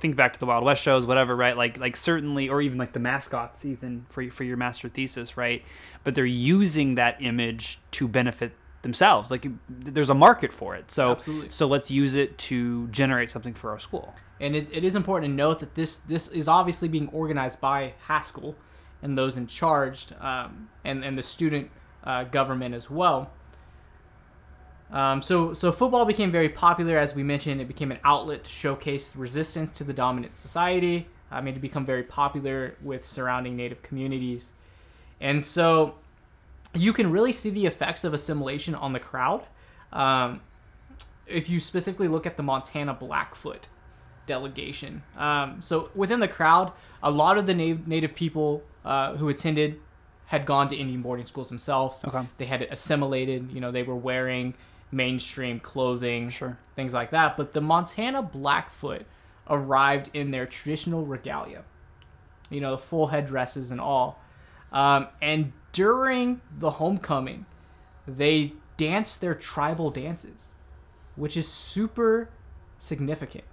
Think 0.00 0.16
back 0.16 0.34
to 0.34 0.40
the 0.40 0.46
Wild 0.46 0.64
West 0.64 0.82
shows, 0.82 1.06
whatever, 1.06 1.34
right? 1.34 1.56
Like, 1.56 1.78
like 1.78 1.96
certainly, 1.96 2.48
or 2.48 2.60
even 2.60 2.78
like 2.78 2.92
the 2.92 2.98
mascots, 3.00 3.64
Ethan, 3.64 4.06
for 4.08 4.28
for 4.30 4.44
your 4.44 4.56
master 4.56 4.88
thesis, 4.88 5.36
right? 5.36 5.62
But 6.02 6.14
they're 6.14 6.24
using 6.24 6.96
that 6.96 7.20
image 7.22 7.78
to 7.92 8.06
benefit 8.06 8.52
themselves. 8.82 9.30
Like, 9.30 9.46
there's 9.68 10.10
a 10.10 10.14
market 10.14 10.52
for 10.52 10.76
it. 10.76 10.90
So, 10.90 11.12
Absolutely. 11.12 11.50
so 11.50 11.66
let's 11.66 11.90
use 11.90 12.14
it 12.14 12.38
to 12.38 12.86
generate 12.88 13.30
something 13.30 13.54
for 13.54 13.70
our 13.70 13.78
school. 13.78 14.14
And 14.40 14.54
it, 14.54 14.68
it 14.72 14.84
is 14.84 14.94
important 14.94 15.32
to 15.32 15.34
note 15.34 15.60
that 15.60 15.74
this 15.74 15.96
this 15.98 16.28
is 16.28 16.46
obviously 16.46 16.88
being 16.88 17.08
organized 17.08 17.60
by 17.60 17.94
Haskell 18.06 18.54
and 19.02 19.16
those 19.18 19.36
in 19.36 19.46
charge, 19.46 20.06
um, 20.20 20.68
and 20.84 21.04
and 21.04 21.16
the 21.18 21.22
student 21.22 21.70
uh, 22.04 22.24
government 22.24 22.74
as 22.74 22.90
well. 22.90 23.30
Um, 24.94 25.20
so 25.20 25.52
so 25.52 25.72
football 25.72 26.04
became 26.04 26.30
very 26.30 26.48
popular, 26.48 26.96
as 26.96 27.14
we 27.14 27.22
mentioned. 27.24 27.60
It 27.60 27.66
became 27.68 27.90
an 27.90 27.98
outlet 28.04 28.44
to 28.44 28.50
showcase 28.50 29.14
resistance 29.16 29.70
to 29.72 29.84
the 29.84 29.92
dominant 29.92 30.34
society. 30.34 31.08
I 31.30 31.40
mean, 31.40 31.54
to 31.54 31.60
become 31.60 31.84
very 31.84 32.04
popular 32.04 32.76
with 32.80 33.04
surrounding 33.04 33.56
Native 33.56 33.82
communities, 33.82 34.52
and 35.20 35.42
so 35.42 35.96
you 36.74 36.92
can 36.92 37.10
really 37.10 37.32
see 37.32 37.50
the 37.50 37.66
effects 37.66 38.04
of 38.04 38.14
assimilation 38.14 38.74
on 38.76 38.92
the 38.92 39.00
crowd. 39.00 39.44
Um, 39.92 40.40
if 41.26 41.48
you 41.48 41.58
specifically 41.58 42.06
look 42.06 42.26
at 42.26 42.36
the 42.36 42.42
Montana 42.42 42.94
Blackfoot 42.94 43.66
delegation. 44.26 45.02
Um, 45.16 45.60
so 45.60 45.90
within 45.94 46.20
the 46.20 46.28
crowd, 46.28 46.72
a 47.02 47.10
lot 47.10 47.38
of 47.38 47.46
the 47.46 47.54
na- 47.54 47.80
native 47.86 48.14
people 48.14 48.62
uh, 48.84 49.16
who 49.16 49.28
attended 49.28 49.80
had 50.26 50.46
gone 50.46 50.68
to 50.68 50.76
Indian 50.76 51.02
boarding 51.02 51.26
schools 51.26 51.48
themselves. 51.48 52.04
Okay. 52.04 52.26
They 52.38 52.46
had 52.46 52.62
assimilated. 52.62 53.50
You 53.52 53.60
know, 53.60 53.70
they 53.70 53.82
were 53.82 53.96
wearing 53.96 54.54
mainstream 54.94 55.60
clothing, 55.60 56.30
Sure. 56.30 56.56
things 56.76 56.94
like 56.94 57.10
that. 57.10 57.36
But 57.36 57.52
the 57.52 57.60
Montana 57.60 58.22
Blackfoot 58.22 59.04
arrived 59.50 60.10
in 60.14 60.30
their 60.30 60.46
traditional 60.46 61.04
regalia. 61.04 61.64
You 62.50 62.60
know, 62.60 62.70
the 62.72 62.78
full 62.78 63.08
headdresses 63.08 63.70
and 63.70 63.80
all. 63.80 64.20
Um, 64.72 65.08
and 65.20 65.52
during 65.72 66.40
the 66.58 66.72
homecoming, 66.72 67.46
they 68.06 68.52
danced 68.76 69.20
their 69.20 69.34
tribal 69.34 69.90
dances, 69.90 70.52
which 71.16 71.36
is 71.36 71.48
super 71.48 72.28
significant 72.78 73.44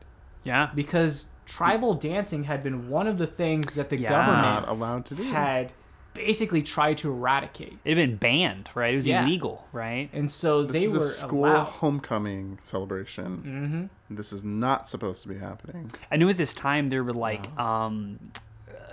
Yeah. 0.44 0.70
because 0.76 1.26
tribal 1.46 1.94
dancing 1.96 2.46
had 2.46 2.64
been 2.64 2.90
one 2.90 3.08
of 3.08 3.18
the 3.18 3.28
things 3.28 3.74
that 3.76 3.90
the 3.90 3.98
Yeah. 3.98 4.10
Government 4.10 4.68
allowed 4.68 5.06
to 5.06 5.16
do. 5.16 5.24
had 5.24 5.72
basically 6.14 6.62
tried 6.62 6.98
to 7.00 7.10
eradicate. 7.10 7.78
It 7.86 7.98
had 7.98 8.10
been 8.10 8.18
banned, 8.18 8.70
right? 8.76 8.94
It 8.94 8.96
was 8.98 9.08
Yeah. 9.08 9.24
illegal, 9.24 9.68
right? 9.72 10.10
And 10.14 10.30
so 10.30 10.64
This 10.64 10.74
they 10.74 10.84
is 10.84 10.94
were 10.94 11.00
a 11.00 11.04
school 11.04 11.46
allowed. 11.46 11.64
homecoming 11.66 12.60
celebration. 12.64 13.90
hmm 14.10 14.14
This 14.16 14.34
is 14.34 14.44
not 14.44 14.88
supposed 14.90 15.22
to 15.24 15.30
be 15.30 15.38
happening. 15.38 15.92
I 16.12 16.18
knew 16.18 16.28
at 16.30 16.38
this 16.38 16.54
time 16.54 16.90
there 16.90 17.04
were 17.04 17.14
like 17.14 17.48
um 17.60 18.20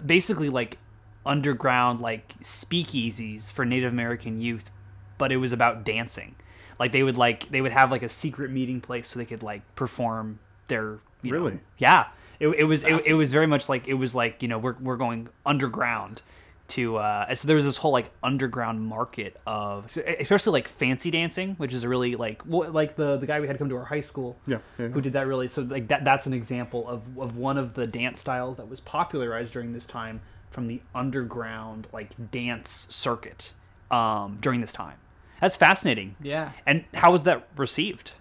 basically 0.04 0.48
like 0.48 0.78
underground 1.26 2.00
like 2.00 2.34
speakeasies 2.40 3.50
for 3.50 3.64
Native 3.64 3.92
American 3.92 4.40
youth, 4.40 4.70
but 5.18 5.32
it 5.32 5.36
was 5.38 5.52
about 5.52 5.84
dancing. 5.84 6.34
Like 6.78 6.92
they 6.92 7.02
would 7.02 7.16
like 7.16 7.50
they 7.50 7.60
would 7.60 7.72
have 7.72 7.90
like 7.90 8.02
a 8.02 8.08
secret 8.08 8.50
meeting 8.50 8.80
place 8.80 9.08
so 9.08 9.18
they 9.18 9.24
could 9.26 9.42
like 9.42 9.62
perform 9.74 10.38
their 10.68 10.98
you 11.22 11.32
know- 11.32 11.38
Really? 11.38 11.58
yeah. 11.78 12.06
It, 12.38 12.46
it 12.50 12.64
was 12.64 12.84
it, 12.84 13.04
it 13.08 13.14
was 13.14 13.32
very 13.32 13.48
much 13.48 13.68
like 13.68 13.88
it 13.88 13.94
was 13.94 14.14
like 14.14 14.40
you 14.42 14.48
know 14.48 14.58
we're 14.58 14.76
we're 14.80 14.96
going 14.96 15.28
underground 15.44 16.22
to 16.68 16.96
uh 16.98 17.34
so 17.34 17.46
there 17.46 17.56
was 17.56 17.64
this 17.64 17.76
whole 17.78 17.92
like 17.92 18.10
underground 18.22 18.80
market 18.82 19.36
of 19.46 19.96
especially 20.20 20.52
like 20.52 20.68
fancy 20.68 21.10
dancing 21.10 21.54
which 21.54 21.72
is 21.72 21.82
a 21.82 21.88
really 21.88 22.14
like 22.14 22.42
wh- 22.42 22.72
like 22.74 22.94
the 22.96 23.16
the 23.16 23.26
guy 23.26 23.40
we 23.40 23.46
had 23.46 23.56
come 23.58 23.68
to 23.70 23.76
our 23.76 23.84
high 23.86 24.00
school 24.00 24.36
Yeah. 24.46 24.58
yeah, 24.78 24.88
who 24.88 25.00
did 25.00 25.14
that 25.14 25.26
really 25.26 25.48
so 25.48 25.62
like 25.62 25.88
that 25.88 26.04
that's 26.04 26.26
an 26.26 26.34
example 26.34 26.86
of, 26.86 27.02
of 27.18 27.36
one 27.38 27.56
of 27.56 27.72
the 27.74 27.86
dance 27.86 28.20
styles 28.20 28.58
that 28.58 28.68
was 28.68 28.80
popularized 28.80 29.52
during 29.54 29.72
this 29.72 29.86
time 29.86 30.20
from 30.50 30.66
the 30.66 30.80
underground 30.94 31.88
like 31.92 32.10
dance 32.30 32.86
circuit 32.90 33.52
um, 33.90 34.38
during 34.40 34.60
this 34.60 34.72
time 34.72 34.96
that's 35.40 35.56
fascinating 35.56 36.16
Yeah, 36.22 36.52
and 36.66 36.84
how 36.94 37.12
was 37.12 37.24
that 37.24 37.48
received 37.56 38.12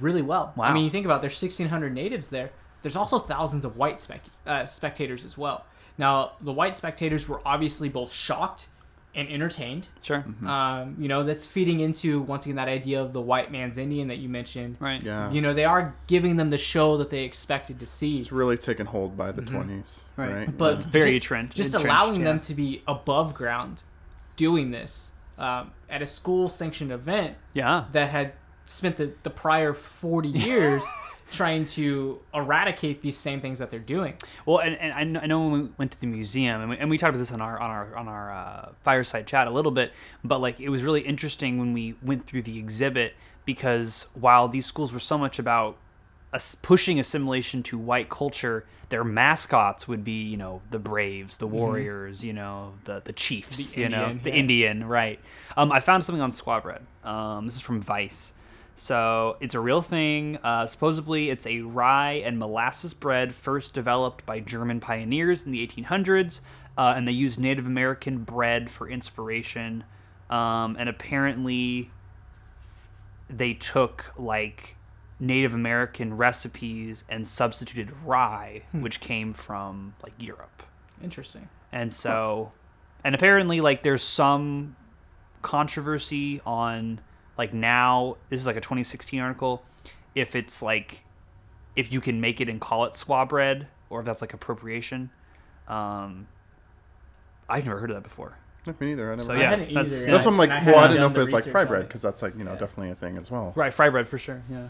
really 0.00 0.22
well. 0.22 0.52
wow. 0.56 0.64
I 0.64 0.72
mean, 0.72 0.84
you 0.84 0.90
think 0.90 1.04
about 1.06 1.18
it, 1.18 1.20
there's 1.22 1.40
1,600 1.40 1.94
natives 1.94 2.28
there. 2.28 2.50
There's 2.82 2.96
also 2.96 3.18
thousands 3.20 3.64
of 3.64 3.76
white 3.76 4.00
spec- 4.00 4.24
uh, 4.46 4.66
spectators 4.66 5.24
as 5.24 5.38
well. 5.38 5.64
Now, 6.00 6.32
the 6.40 6.52
white 6.52 6.76
spectators 6.78 7.28
were 7.28 7.42
obviously 7.44 7.88
both 7.90 8.12
shocked 8.12 8.68
and 9.14 9.28
entertained. 9.28 9.88
sure 10.02 10.24
Um, 10.46 10.96
you 10.98 11.08
know, 11.08 11.24
that's 11.24 11.44
feeding 11.44 11.80
into 11.80 12.22
once 12.22 12.46
again 12.46 12.56
that 12.56 12.68
idea 12.68 13.02
of 13.02 13.12
the 13.12 13.20
white 13.20 13.50
man's 13.52 13.76
Indian 13.76 14.08
that 14.08 14.18
you 14.18 14.28
mentioned. 14.28 14.76
right 14.80 15.02
Yeah. 15.02 15.30
You 15.30 15.42
know, 15.42 15.52
they 15.52 15.64
are 15.64 15.94
giving 16.06 16.36
them 16.36 16.50
the 16.50 16.58
show 16.58 16.96
that 16.96 17.10
they 17.10 17.24
expected 17.24 17.80
to 17.80 17.86
see. 17.86 18.18
It's 18.18 18.32
really 18.32 18.56
taken 18.56 18.86
hold 18.86 19.16
by 19.16 19.30
the 19.32 19.42
20s. 19.42 20.04
Right. 20.16 20.32
Right. 20.32 20.58
but 20.58 20.74
It's 20.76 20.84
very 20.84 21.18
just, 21.18 21.26
entren- 21.28 21.50
just 21.50 21.74
entrenched, 21.74 21.86
allowing 22.02 22.24
them 22.24 22.40
to 22.40 22.54
be 22.54 22.82
above 22.88 23.34
ground 23.34 23.82
doing 24.36 24.70
this 24.70 25.12
um, 25.38 25.72
at 25.90 26.00
a 26.02 26.06
school 26.06 26.48
sanctioned 26.48 26.92
event 26.92 27.36
yeah 27.52 27.84
that 27.92 28.08
had 28.10 28.32
spent 28.64 28.96
the, 28.96 29.12
the 29.22 29.30
prior 29.30 29.74
40 29.74 30.28
years 30.28 30.82
trying 31.30 31.64
to 31.64 32.20
eradicate 32.34 33.02
these 33.02 33.16
same 33.16 33.40
things 33.40 33.58
that 33.58 33.70
they're 33.70 33.78
doing 33.78 34.14
Well, 34.46 34.58
and, 34.58 34.76
and 34.76 35.18
I, 35.18 35.26
know, 35.26 35.40
when 35.48 35.52
we 35.52 35.68
went 35.78 35.92
to 35.92 36.00
the 36.00 36.06
museum, 36.06 36.60
and 36.60 36.70
we, 36.70 36.76
and 36.76 36.90
we 36.90 36.98
talked 36.98 37.10
about 37.10 37.18
this 37.18 37.32
on 37.32 37.40
our 37.40 37.58
on 37.58 37.70
our 37.70 37.96
on 37.96 38.08
our 38.08 38.32
uh, 38.32 38.68
fireside 38.84 39.26
chat 39.26 39.46
a 39.46 39.50
little 39.50 39.72
bit, 39.72 39.92
but 40.24 40.40
like 40.40 40.60
it 40.60 40.68
was 40.68 40.82
really 40.82 41.02
interesting 41.02 41.58
when 41.58 41.72
we 41.72 41.94
went 42.02 42.26
through 42.26 42.42
the 42.42 42.58
exhibit 42.58 43.14
because 43.44 44.06
while 44.14 44.48
these 44.48 44.66
schools 44.66 44.92
were 44.92 45.00
so 45.00 45.16
much 45.18 45.38
about 45.38 45.76
pushing 46.62 47.00
assimilation 47.00 47.62
to 47.64 47.78
white 47.78 48.08
culture, 48.08 48.64
their 48.88 49.04
mascots 49.04 49.88
would 49.88 50.04
be 50.04 50.22
you 50.22 50.36
know 50.36 50.60
the 50.70 50.78
Braves, 50.78 51.38
the 51.38 51.46
Warriors, 51.46 52.24
you 52.24 52.32
know 52.32 52.74
the 52.84 53.02
the 53.04 53.12
Chiefs, 53.12 53.72
The 53.72 53.80
you 53.82 53.88
know 53.88 54.18
the 54.22 54.30
yeah. 54.30 54.36
Indian, 54.36 54.84
right? 54.86 55.18
Um, 55.56 55.72
I 55.72 55.80
found 55.80 56.04
something 56.04 56.22
on 56.22 56.30
squaw 56.30 56.62
bread. 56.62 56.82
Um, 57.04 57.46
this 57.46 57.56
is 57.56 57.60
from 57.60 57.80
Vice. 57.80 58.32
So 58.80 59.36
it's 59.40 59.54
a 59.54 59.60
real 59.60 59.82
thing. 59.82 60.38
Uh, 60.42 60.64
supposedly, 60.64 61.28
it's 61.28 61.46
a 61.46 61.60
rye 61.60 62.22
and 62.24 62.38
molasses 62.38 62.94
bread 62.94 63.34
first 63.34 63.74
developed 63.74 64.24
by 64.24 64.40
German 64.40 64.80
pioneers 64.80 65.42
in 65.44 65.52
the 65.52 65.66
1800s, 65.66 66.40
uh, 66.78 66.94
and 66.96 67.06
they 67.06 67.12
used 67.12 67.38
Native 67.38 67.66
American 67.66 68.24
bread 68.24 68.70
for 68.70 68.88
inspiration. 68.88 69.84
Um, 70.30 70.76
and 70.78 70.88
apparently, 70.88 71.90
they 73.28 73.52
took 73.52 74.14
like 74.16 74.76
Native 75.18 75.52
American 75.52 76.16
recipes 76.16 77.04
and 77.06 77.28
substituted 77.28 77.92
rye, 78.02 78.62
which 78.72 78.98
came 79.00 79.34
from 79.34 79.92
like 80.02 80.14
Europe. 80.18 80.62
interesting 81.04 81.50
And 81.70 81.92
so, 81.92 82.52
and 83.04 83.14
apparently, 83.14 83.60
like, 83.60 83.82
there's 83.82 84.02
some 84.02 84.74
controversy 85.42 86.40
on, 86.46 87.00
like, 87.40 87.54
now, 87.54 88.16
this 88.28 88.38
is 88.38 88.46
like 88.46 88.56
a 88.56 88.60
2016 88.60 89.18
article, 89.18 89.62
if 90.14 90.36
it's 90.36 90.60
like, 90.60 91.04
if 91.74 91.90
you 91.90 92.00
can 92.00 92.20
make 92.20 92.38
it 92.42 92.48
and 92.50 92.60
call 92.60 92.84
it 92.84 92.92
squaw 92.92 93.26
bread 93.26 93.66
or 93.88 94.00
if 94.00 94.06
that's 94.06 94.20
like 94.20 94.34
appropriation. 94.34 95.08
Um, 95.66 96.26
I've 97.48 97.64
never 97.64 97.78
heard 97.78 97.90
of 97.90 97.96
that 97.96 98.02
before. 98.02 98.36
No, 98.66 98.74
me 98.78 98.88
neither. 98.88 99.10
I 99.10 99.14
never. 99.16 99.26
So, 99.26 99.32
I 99.32 99.38
yeah, 99.38 99.50
hadn't 99.50 99.72
that's- 99.72 99.92
either, 100.02 100.06
yeah. 100.06 100.12
That's 100.12 100.26
what 100.26 100.32
I'm 100.32 100.38
like. 100.38 100.50
I 100.50 100.64
well, 100.66 100.76
I 100.76 100.80
hadn't 100.82 100.96
didn't 100.96 101.00
know 101.00 101.06
if 101.06 101.12
the 101.14 101.20
it 101.20 101.22
was 101.22 101.32
like 101.32 101.44
fry 101.44 101.64
bread 101.64 101.88
because 101.88 102.02
that's 102.02 102.20
like 102.20 102.36
you 102.36 102.44
know 102.44 102.52
Yeah. 102.52 102.58
definitely 102.58 102.90
a 102.90 102.94
thing 102.94 103.16
as 103.16 103.30
well. 103.30 103.52
Right, 103.56 103.72
fry 103.72 103.88
bread 103.88 104.06
for 104.06 104.18
sure. 104.18 104.42
Yeah. 104.50 104.68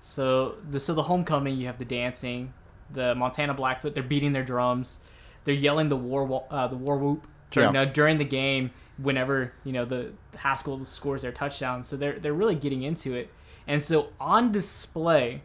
So 0.00 0.56
the 0.68 0.80
so 0.80 0.92
the 0.94 1.04
homecoming, 1.04 1.56
you 1.56 1.66
have 1.66 1.78
the 1.78 1.84
dancing, 1.84 2.52
the 2.92 3.14
Montana 3.14 3.54
Blackfoot. 3.54 3.94
They're 3.94 4.02
beating 4.02 4.32
their 4.32 4.42
drums, 4.44 4.98
they're 5.44 5.54
yelling 5.54 5.88
the 5.88 5.96
war 5.96 6.44
uh, 6.50 6.66
the 6.66 6.76
war 6.76 6.96
whoop 6.98 7.26
during 7.52 7.74
Yeah. 7.74 7.82
uh, 7.82 7.84
during 7.86 8.18
the 8.18 8.24
game. 8.24 8.70
Whenever 8.98 9.52
you 9.64 9.72
know 9.72 9.84
the 9.84 10.12
Haskell 10.36 10.84
scores 10.84 11.22
their 11.22 11.32
touchdown, 11.32 11.84
so 11.84 11.96
they're 11.96 12.18
they're 12.18 12.32
really 12.32 12.54
getting 12.54 12.82
into 12.82 13.14
it. 13.14 13.30
And 13.66 13.82
so 13.82 14.08
on 14.20 14.52
display 14.52 15.42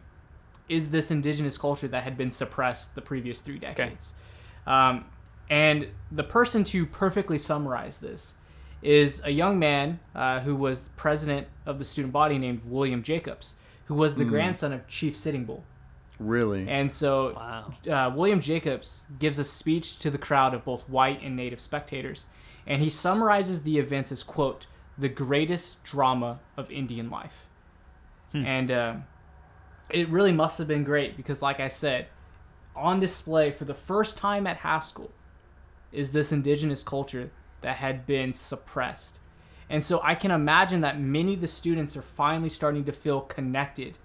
is 0.68 0.90
this 0.90 1.10
indigenous 1.10 1.58
culture 1.58 1.88
that 1.88 2.04
had 2.04 2.16
been 2.16 2.30
suppressed 2.30 2.94
the 2.94 3.02
previous 3.02 3.40
three 3.40 3.58
decades. 3.58 4.14
Um, 4.66 5.04
and 5.50 5.88
the 6.10 6.22
person 6.22 6.64
to 6.64 6.86
perfectly 6.86 7.36
summarize 7.36 7.98
this 7.98 8.34
is 8.80 9.20
a 9.24 9.30
young 9.30 9.58
man 9.58 10.00
uh, 10.14 10.40
who 10.40 10.56
was 10.56 10.84
president 10.96 11.46
of 11.66 11.78
the 11.78 11.84
student 11.84 12.12
body 12.12 12.38
named 12.38 12.62
William 12.64 13.02
Jacobs, 13.02 13.54
who 13.86 13.94
was 13.94 14.14
the 14.14 14.24
grandson 14.24 14.72
of 14.72 14.86
Chief 14.88 15.16
Sitting 15.16 15.44
Bull. 15.44 15.64
Really? 16.18 16.68
And 16.68 16.90
so 16.90 17.34
Wow. 17.34 17.72
uh, 17.90 18.10
William 18.14 18.40
Jacobs 18.40 19.06
gives 19.18 19.38
a 19.38 19.44
speech 19.44 19.98
to 19.98 20.10
the 20.10 20.18
crowd 20.18 20.54
of 20.54 20.64
both 20.64 20.88
white 20.88 21.20
and 21.22 21.36
native 21.36 21.60
spectators, 21.60 22.26
and 22.66 22.82
he 22.82 22.90
summarizes 22.90 23.62
the 23.62 23.78
events 23.78 24.12
as 24.12 24.22
quote 24.22 24.66
the 24.98 25.08
greatest 25.08 25.82
drama 25.84 26.40
of 26.56 26.70
Indian 26.70 27.10
life, 27.10 27.46
and 28.34 28.70
uh, 28.70 28.94
it 29.90 30.08
really 30.08 30.32
must 30.32 30.56
have 30.58 30.68
been 30.68 30.84
great 30.84 31.16
because, 31.16 31.42
like 31.42 31.60
I 31.60 31.68
said, 31.68 32.06
on 32.74 32.98
display 33.00 33.50
for 33.50 33.64
the 33.66 33.74
first 33.74 34.16
time 34.16 34.46
at 34.46 34.58
Haskell 34.58 35.10
is 35.92 36.12
this 36.12 36.32
indigenous 36.32 36.82
culture 36.82 37.30
that 37.60 37.76
had 37.76 38.06
been 38.06 38.32
suppressed. 38.32 39.18
And 39.68 39.84
so 39.84 40.00
I 40.02 40.14
can 40.14 40.30
imagine 40.30 40.80
that 40.80 40.98
many 40.98 41.34
of 41.34 41.40
the 41.42 41.46
students 41.46 41.96
are 41.96 42.02
finally 42.02 42.48
starting 42.48 42.84
to 42.84 42.92
feel 42.92 43.20
connected 43.20 43.98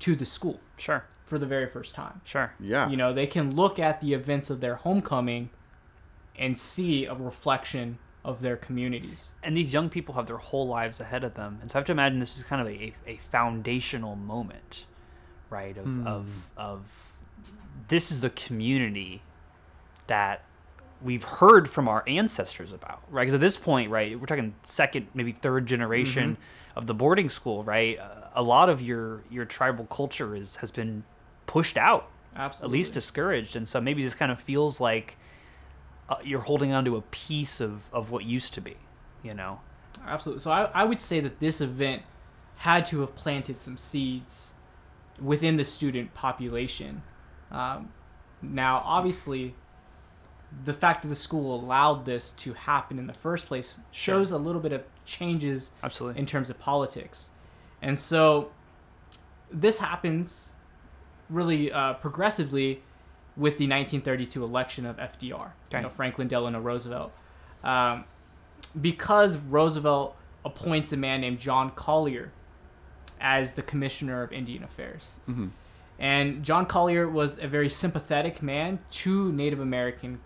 to 0.00 0.16
the 0.16 0.26
school 0.26 0.60
Sure. 0.76 1.04
for 1.24 1.38
the 1.38 1.46
very 1.46 1.66
first 1.68 1.94
time. 1.94 2.20
Sure. 2.24 2.52
yeah. 2.60 2.88
You 2.88 2.96
know, 2.96 3.12
they 3.12 3.26
can 3.26 3.54
look 3.54 3.78
at 3.78 4.00
the 4.00 4.12
events 4.14 4.50
of 4.50 4.60
their 4.60 4.74
homecoming 4.76 5.50
and 6.38 6.56
see 6.58 7.04
a 7.06 7.14
reflection 7.14 7.98
of 8.24 8.40
their 8.40 8.56
communities. 8.56 9.32
and 9.42 9.54
these 9.56 9.72
young 9.72 9.90
people 9.90 10.14
have 10.14 10.26
their 10.26 10.38
whole 10.38 10.66
lives 10.66 10.98
ahead 11.00 11.22
of 11.24 11.34
them. 11.34 11.58
And 11.60 11.70
so 11.70 11.76
i 11.76 11.80
have 11.80 11.86
to 11.86 11.92
imagine 11.92 12.20
this 12.20 12.36
is 12.38 12.42
kind 12.42 12.60
of 12.62 12.68
a, 12.68 12.94
a 13.06 13.18
foundational 13.30 14.16
moment 14.16 14.86
right 15.50 15.76
of, 15.76 16.06
of 16.06 16.50
of 16.56 17.12
this 17.88 18.10
is 18.10 18.20
the 18.22 18.30
community 18.30 19.22
that 20.06 20.42
we've 21.02 21.24
heard 21.24 21.68
from 21.68 21.86
our 21.86 22.02
ancestors 22.06 22.72
about 22.72 23.02
right? 23.10 23.24
Because 23.24 23.34
at 23.34 23.40
this 23.40 23.56
point 23.58 23.90
right 23.90 24.18
we're 24.18 24.26
talking 24.26 24.54
second 24.62 25.08
maybe 25.14 25.32
third 25.32 25.66
generation 25.66 26.38
of 26.74 26.86
the 26.86 26.94
boarding 26.94 27.28
school 27.28 27.62
right 27.62 27.98
Uh, 27.98 28.28
a 28.34 28.42
lot 28.42 28.68
of 28.68 28.80
your 28.82 29.22
your 29.30 29.44
tribal 29.44 29.84
culture 29.86 30.34
is 30.34 30.56
has 30.56 30.70
been 30.70 31.04
pushed 31.46 31.76
out 31.76 32.08
Absolutely. 32.34 32.78
at 32.78 32.78
least 32.78 32.92
discouraged. 32.94 33.54
And 33.54 33.68
so 33.68 33.80
maybe 33.80 34.02
this 34.02 34.14
kind 34.14 34.32
of 34.32 34.40
feels 34.40 34.80
like 34.80 35.16
uh, 36.08 36.16
you're 36.22 36.40
holding 36.40 36.72
on 36.72 36.84
to 36.84 36.96
a 36.96 37.02
piece 37.02 37.60
of 37.60 37.82
of 37.92 38.10
what 38.10 38.24
used 38.24 38.54
to 38.54 38.60
be 38.60 38.76
you 39.22 39.34
know 39.34 39.60
Absolutely. 40.06 40.42
So 40.42 40.50
I, 40.50 40.64
I 40.74 40.84
would 40.84 41.00
say 41.00 41.20
that 41.20 41.40
this 41.40 41.60
event 41.60 42.02
had 42.56 42.86
to 42.86 43.00
have 43.00 43.14
planted 43.14 43.60
some 43.60 43.76
seeds 43.76 44.52
within 45.20 45.56
the 45.56 45.64
student 45.64 46.14
population. 46.14 47.02
Um, 47.50 47.90
now, 48.42 48.82
obviously, 48.84 49.54
the 50.64 50.72
fact 50.72 51.02
that 51.02 51.08
the 51.08 51.14
school 51.14 51.54
allowed 51.54 52.04
this 52.04 52.32
to 52.32 52.52
happen 52.52 52.98
in 52.98 53.06
the 53.06 53.14
first 53.14 53.46
place 53.46 53.78
shows 53.90 54.30
a 54.30 54.38
little 54.38 54.60
bit 54.60 54.72
of 54.72 54.84
changes 55.04 55.72
Absolutely. 55.82 56.20
in 56.20 56.26
terms 56.26 56.50
of 56.50 56.58
politics. 56.58 57.30
And 57.82 57.98
so 57.98 58.50
this 59.50 59.78
happens 59.78 60.52
really 61.28 61.72
uh, 61.72 61.94
progressively 61.94 62.82
with 63.36 63.58
the 63.58 63.66
1932 63.66 64.42
election 64.44 64.86
of 64.86 64.96
FDR, 64.98 65.52
Okay. 65.66 65.78
you 65.78 65.82
know, 65.82 65.88
Franklin 65.90 66.28
Delano 66.28 66.60
Roosevelt. 66.60 67.12
Um, 67.62 68.04
because 68.80 69.36
Roosevelt 69.38 70.16
appoints 70.44 70.92
a 70.92 70.96
man 70.96 71.20
named 71.20 71.38
John 71.38 71.70
Collier 71.70 72.32
as 73.20 73.52
the 73.52 73.62
Commissioner 73.62 74.22
of 74.22 74.32
Indian 74.32 74.62
Affairs. 74.62 75.20
Mhm. 75.28 75.50
And 75.98 76.42
John 76.44 76.66
Collier 76.66 77.08
was 77.08 77.38
a 77.38 77.46
very 77.46 77.70
sympathetic 77.70 78.42
man 78.42 78.80
to 78.90 79.32
Native 79.32 79.60
American, 79.60 80.20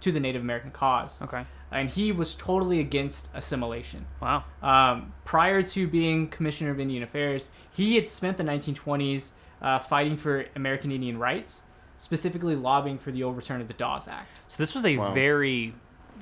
to 0.00 0.12
the 0.12 0.20
Native 0.20 0.42
American 0.42 0.70
cause. 0.70 1.20
Okay. 1.22 1.44
And 1.70 1.88
he 1.88 2.12
was 2.12 2.34
totally 2.34 2.78
against 2.78 3.28
assimilation. 3.34 4.06
Wow. 4.20 4.44
Um, 4.62 5.12
prior 5.24 5.62
to 5.62 5.88
being 5.88 6.28
Commissioner 6.28 6.70
of 6.70 6.78
Indian 6.78 7.02
Affairs, 7.02 7.50
he 7.72 7.96
had 7.96 8.08
spent 8.08 8.36
the 8.36 8.44
1920s 8.44 9.32
uh, 9.62 9.78
fighting 9.78 10.16
for 10.16 10.44
American 10.54 10.92
Indian 10.92 11.18
rights, 11.18 11.62
specifically 11.98 12.56
lobbying 12.56 12.98
for 12.98 13.10
the 13.12 13.22
overturn 13.24 13.60
of 13.60 13.68
the 13.68 13.74
Dawes 13.74 14.08
Act. 14.08 14.40
So 14.48 14.62
this 14.62 14.74
was 14.74 14.84
a 14.84 14.96
Wow. 14.96 15.12
very, 15.14 15.74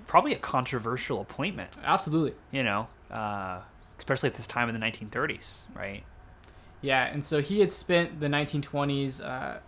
probably 0.06 0.32
a 0.32 0.38
controversial 0.38 1.20
appointment. 1.20 1.76
Absolutely. 1.84 2.34
You 2.50 2.62
know, 2.62 2.88
uh, 3.10 3.60
especially 3.98 4.28
at 4.28 4.34
this 4.34 4.46
time 4.46 4.68
in 4.68 4.74
the 4.74 4.80
1930s, 4.80 5.62
right? 5.74 6.04
Yeah, 6.80 7.04
and 7.04 7.24
so 7.24 7.40
he 7.40 7.60
had 7.60 7.70
spent 7.70 8.18
the 8.20 8.26
1920s, 8.26 9.20
uh, 9.20 9.58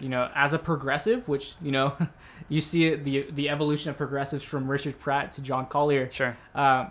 you 0.00 0.08
know, 0.08 0.30
as 0.34 0.52
a 0.52 0.58
progressive, 0.58 1.28
which 1.28 1.54
you 1.60 1.70
know, 1.70 1.94
you 2.48 2.60
see 2.60 2.94
the 2.94 3.26
the 3.30 3.48
evolution 3.50 3.90
of 3.90 3.96
progressives 3.98 4.42
from 4.42 4.70
Richard 4.70 4.98
Pratt 4.98 5.32
to 5.32 5.42
John 5.42 5.66
Collier. 5.66 6.10
Sure. 6.10 6.36
Uh, 6.54 6.86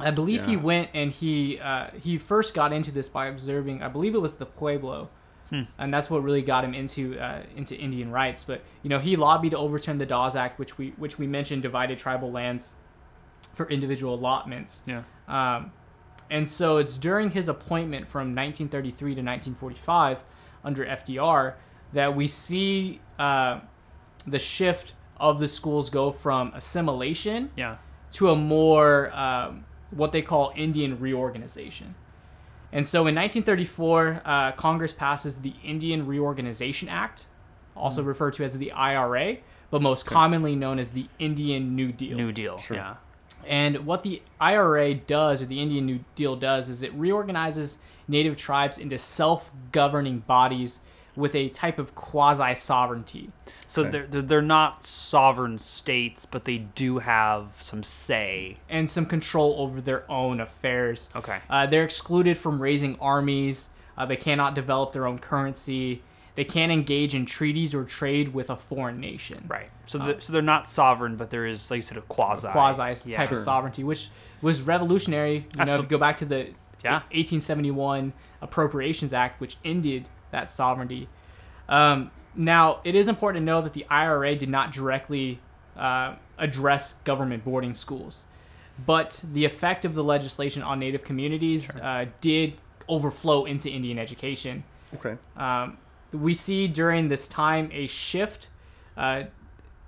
I 0.00 0.10
believe 0.10 0.46
he 0.46 0.56
went 0.56 0.88
and 0.94 1.12
he 1.12 1.60
uh, 1.60 1.88
he 2.02 2.18
first 2.18 2.54
got 2.54 2.72
into 2.72 2.90
this 2.90 3.08
by 3.08 3.26
observing. 3.26 3.82
I 3.82 3.88
believe 3.88 4.14
it 4.14 4.20
was 4.20 4.34
the 4.36 4.46
Pueblo, 4.46 5.08
Hmm. 5.54 5.62
and 5.78 5.94
that's 5.94 6.10
what 6.10 6.22
really 6.24 6.42
got 6.42 6.64
him 6.64 6.74
into 6.74 7.18
uh, 7.18 7.42
into 7.54 7.76
Indian 7.76 8.10
rights. 8.10 8.42
But 8.44 8.62
you 8.82 8.90
know, 8.90 8.98
he 8.98 9.14
lobbied 9.16 9.52
to 9.52 9.58
overturn 9.58 9.98
the 9.98 10.06
Dawes 10.06 10.34
Act, 10.34 10.58
which 10.58 10.78
we 10.78 10.90
which 10.96 11.18
we 11.18 11.26
mentioned 11.26 11.62
divided 11.62 11.98
tribal 11.98 12.32
lands 12.32 12.72
for 13.52 13.68
individual 13.68 14.14
allotments. 14.14 14.82
Yeah. 14.86 15.02
Um, 15.28 15.70
and 16.30 16.48
so 16.48 16.78
it's 16.78 16.96
during 16.96 17.30
his 17.30 17.48
appointment 17.48 18.08
from 18.08 18.34
1933 18.34 19.14
to 19.16 19.20
1945 19.20 20.24
under 20.64 20.84
FDR 20.84 21.54
that 21.92 22.16
we 22.16 22.26
see 22.26 23.00
uh, 23.18 23.60
the 24.26 24.38
shift 24.38 24.94
of 25.18 25.38
the 25.38 25.46
schools 25.46 25.90
go 25.90 26.10
from 26.10 26.52
assimilation 26.54 27.50
Yeah. 27.56 27.76
to 28.12 28.30
a 28.30 28.36
more 28.36 29.14
um, 29.14 29.64
what 29.90 30.10
they 30.10 30.22
call 30.22 30.52
Indian 30.56 30.98
reorganization. 30.98 31.94
And 32.74 32.86
so 32.86 33.06
in 33.06 33.14
1934, 33.14 34.22
uh, 34.24 34.52
Congress 34.52 34.92
passes 34.92 35.38
the 35.38 35.54
Indian 35.62 36.06
Reorganization 36.06 36.88
Act, 36.88 37.28
also 37.76 38.02
referred 38.02 38.32
to 38.34 38.44
as 38.44 38.58
the 38.58 38.72
IRA, 38.72 39.36
but 39.70 39.80
most 39.80 40.04
commonly 40.04 40.56
known 40.56 40.80
as 40.80 40.90
the 40.90 41.06
Indian 41.20 41.76
New 41.76 41.92
Deal. 41.92 42.16
New 42.16 42.32
Deal. 42.32 42.58
Sure. 42.58 42.76
Yeah. 42.76 42.96
And 43.46 43.86
what 43.86 44.02
the 44.02 44.22
IRA 44.40 44.94
does, 44.94 45.40
or 45.40 45.46
the 45.46 45.60
Indian 45.60 45.86
New 45.86 46.04
Deal 46.16 46.34
does, 46.34 46.68
is 46.68 46.82
it 46.82 46.92
reorganizes 46.94 47.78
native 48.08 48.36
tribes 48.36 48.76
into 48.76 48.98
self 48.98 49.52
governing 49.70 50.20
bodies 50.20 50.80
with 51.14 51.36
a 51.36 51.50
type 51.50 51.78
of 51.78 51.94
quasi 51.94 52.56
sovereignty. 52.56 53.30
So 53.66 53.82
Okay. 53.82 53.90
they're, 53.90 54.06
they're 54.06 54.22
they're 54.22 54.42
not 54.42 54.84
sovereign 54.84 55.58
states, 55.58 56.26
but 56.26 56.44
they 56.44 56.58
do 56.58 56.98
have 56.98 57.56
some 57.60 57.82
say. 57.82 58.56
and 58.68 58.88
some 58.90 59.06
control 59.06 59.56
over 59.58 59.80
their 59.80 60.10
own 60.10 60.40
affairs. 60.40 61.10
Okay. 61.16 61.38
Uh, 61.48 61.66
they're 61.66 61.84
excluded 61.84 62.36
from 62.38 62.60
raising 62.60 62.98
armies. 63.00 63.68
Uh, 63.96 64.04
they 64.06 64.16
cannot 64.16 64.54
develop 64.54 64.92
their 64.92 65.06
own 65.06 65.18
currency. 65.18 66.02
They 66.34 66.44
can't 66.44 66.72
engage 66.72 67.14
in 67.14 67.26
treaties 67.26 67.74
or 67.74 67.84
trade 67.84 68.34
with 68.34 68.50
a 68.50 68.56
foreign 68.56 68.98
nation. 69.00 69.44
Right. 69.48 69.70
So 69.86 69.98
the, 69.98 70.16
so 70.20 70.32
they're 70.32 70.42
not 70.42 70.68
sovereign, 70.68 71.16
but 71.16 71.30
there 71.30 71.46
is 71.46 71.70
like 71.70 71.78
you 71.78 71.82
said 71.82 71.96
a 71.96 72.00
quasi 72.02 72.48
Quasi 72.48 73.10
Yeah. 73.10 73.18
type 73.18 73.30
of 73.30 73.38
sovereignty, 73.38 73.84
which 73.84 74.08
was 74.42 74.60
revolutionary. 74.62 75.46
You 75.58 75.64
know, 75.64 75.74
if 75.76 75.82
you 75.82 75.86
go 75.86 75.98
back 75.98 76.16
to 76.16 76.24
the 76.24 76.48
Yeah. 76.82 77.02
1871 77.12 78.12
Appropriations 78.42 79.12
Act, 79.12 79.40
which 79.40 79.56
ended 79.64 80.08
that 80.32 80.50
sovereignty. 80.50 81.08
Um, 81.68 82.10
now, 82.34 82.80
it 82.84 82.94
is 82.94 83.08
important 83.08 83.42
to 83.42 83.44
know 83.44 83.62
that 83.62 83.72
the 83.72 83.86
IRA 83.88 84.34
did 84.36 84.48
not 84.48 84.72
directly 84.72 85.40
uh, 85.76 86.14
address 86.38 86.94
government 87.04 87.44
boarding 87.44 87.74
schools, 87.74 88.26
but 88.84 89.22
the 89.32 89.44
effect 89.44 89.84
of 89.84 89.94
the 89.94 90.04
legislation 90.04 90.62
on 90.62 90.78
Native 90.78 91.04
communities 91.04 91.70
uh, 91.76 92.06
did 92.20 92.54
overflow 92.88 93.44
into 93.44 93.70
Indian 93.70 93.98
education. 93.98 94.64
Okay. 94.94 95.16
Um, 95.36 95.78
we 96.12 96.34
see 96.34 96.68
during 96.68 97.08
this 97.08 97.26
time 97.26 97.70
a 97.72 97.86
shift 97.86 98.48
uh, 98.96 99.24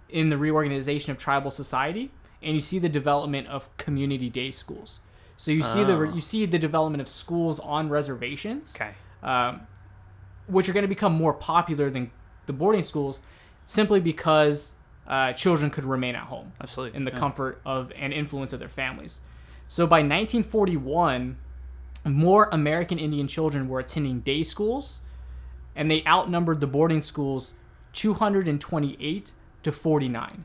in 0.09 0.29
the 0.31 0.39
reorganization 0.39 1.11
of 1.12 1.18
tribal 1.18 1.51
society, 1.51 2.11
and 2.43 2.55
you 2.55 2.61
see 2.61 2.79
the 2.79 2.89
development 2.89 3.47
of 3.49 3.74
community 3.77 4.29
day 4.31 4.51
schools. 4.51 5.01
So 5.37 5.51
you 5.51 5.62
see 5.62 5.85
the 5.85 5.95
Oh. 5.97 6.03
you 6.14 6.20
see 6.20 6.47
the 6.47 6.59
development 6.59 7.03
of 7.03 7.09
schools 7.09 7.61
on 7.61 7.89
reservations, 7.91 8.74
Okay. 8.74 8.93
um, 9.22 9.66
which 10.47 10.68
are 10.68 10.72
going 10.72 10.84
to 10.84 10.88
become 10.88 11.12
more 11.12 11.32
popular 11.32 11.90
than 11.90 12.11
the 12.47 12.53
boarding 12.53 12.82
schools 12.82 13.20
simply 13.66 14.01
because 14.01 14.74
uh, 15.07 15.32
children 15.32 15.70
could 15.70 15.84
remain 15.84 16.14
at 16.14 16.24
home 16.24 16.53
Absolutely. 16.61 16.97
in 16.97 17.05
the 17.05 17.11
yeah. 17.11 17.18
comfort 17.18 17.61
of 17.64 17.92
and 17.97 18.12
influence 18.12 18.53
of 18.53 18.59
their 18.59 18.68
families. 18.68 19.20
So 19.68 19.86
by 19.86 19.99
1941, 19.99 21.36
more 22.05 22.49
American 22.53 22.99
Indian 22.99 23.26
children 23.26 23.68
were 23.68 23.80
attending 23.80 24.20
day 24.20 24.42
schools, 24.42 25.01
and 25.74 25.90
they 25.90 26.05
outnumbered 26.07 26.61
the 26.61 26.66
boarding 26.66 27.03
schools 27.03 27.55
228 27.92 29.32
to 29.62 29.72
49. 29.72 30.44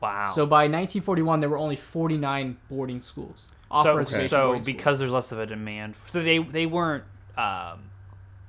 Wow. 0.00 0.26
So 0.26 0.46
by 0.46 0.62
1941, 0.62 1.40
there 1.40 1.50
were 1.50 1.58
only 1.58 1.76
49 1.76 2.56
boarding 2.70 3.02
schools. 3.02 3.50
so, 3.68 3.76
off-reservation 3.76 4.28
so 4.28 4.46
boarding 4.46 4.62
schools. 4.62 4.76
because 4.76 4.98
there's 4.98 5.10
less 5.10 5.32
of 5.32 5.38
a 5.38 5.46
demand, 5.46 5.96
so 6.06 6.22
they 6.22 6.38
they 6.38 6.64
weren't 6.64 7.04
um, 7.36 7.90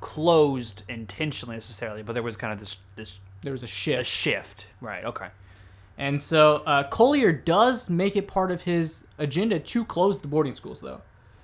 closed 0.01 0.83
intentionally 0.89 1.55
necessarily, 1.55 2.03
but 2.03 2.13
there 2.13 2.23
was 2.23 2.35
kind 2.35 2.51
of 2.51 2.59
this 2.59 2.77
this 2.95 3.19
there 3.43 3.51
was 3.53 3.63
a 3.63 3.67
shift. 3.67 4.01
a 4.01 4.03
shift. 4.03 4.61
shift. 4.61 4.67
Right. 4.81 5.05
Okay. 5.05 5.27
And 5.97 6.21
so 6.21 6.63
uh, 6.65 6.83
Collier 6.89 7.31
does 7.31 7.89
make 7.89 8.15
it 8.15 8.27
part 8.27 8.51
of 8.51 8.63
his 8.63 9.03
agenda 9.17 9.59
to 9.59 9.85
close 9.85 10.19
the 10.19 10.27
boarding 10.27 10.55
schools, 10.55 10.81
though. 10.81 11.01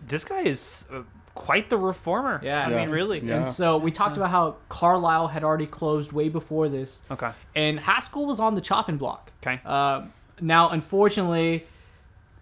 This 0.07 0.23
guy 0.23 0.41
is 0.41 0.85
uh, 0.91 1.01
quite 1.35 1.69
the 1.69 1.77
reformer. 1.77 2.39
Yeah, 2.43 2.65
I 2.65 2.69
mean, 2.69 2.89
really. 2.89 3.19
Yeah. 3.19 3.37
And 3.37 3.47
so 3.47 3.77
we 3.77 3.91
talked 3.91 4.17
about 4.17 4.31
how 4.31 4.55
Carlisle 4.69 5.27
had 5.27 5.43
already 5.43 5.67
closed 5.67 6.11
way 6.11 6.29
before 6.29 6.69
this, 6.69 7.03
Okay. 7.11 7.31
and 7.55 7.79
Haskell 7.79 8.25
was 8.25 8.39
on 8.39 8.55
the 8.55 8.61
chopping 8.61 8.97
block. 8.97 9.31
Okay. 9.43 9.61
Um, 9.65 10.13
now, 10.41 10.69
unfortunately, 10.69 11.65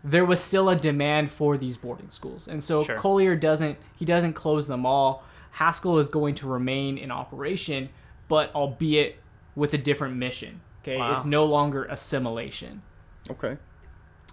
there 0.03 0.25
was 0.25 0.39
still 0.39 0.69
a 0.69 0.75
demand 0.75 1.31
for 1.31 1.57
these 1.57 1.75
boarding 1.75 2.11
schools, 2.11 2.47
and 2.47 2.63
so 2.63 2.83
Sure. 2.83 2.97
Collier 2.97 3.35
doesn't 3.35 3.77
he 3.95 4.05
doesn't 4.05 4.33
close 4.33 4.67
them 4.67 4.85
all. 4.85 5.23
Haskell 5.55 5.99
is 5.99 6.09
going 6.09 6.35
to 6.35 6.47
remain 6.47 6.97
in 6.97 7.11
operation, 7.11 7.89
but 8.27 8.53
albeit 8.53 9.17
with 9.55 9.73
a 9.73 9.77
different 9.77 10.15
mission. 10.17 10.59
Okay, 10.83 10.97
Wow. 10.97 11.15
it's 11.15 11.25
no 11.25 11.45
longer 11.45 11.85
assimilation. 11.85 12.81
Okay. 13.29 13.57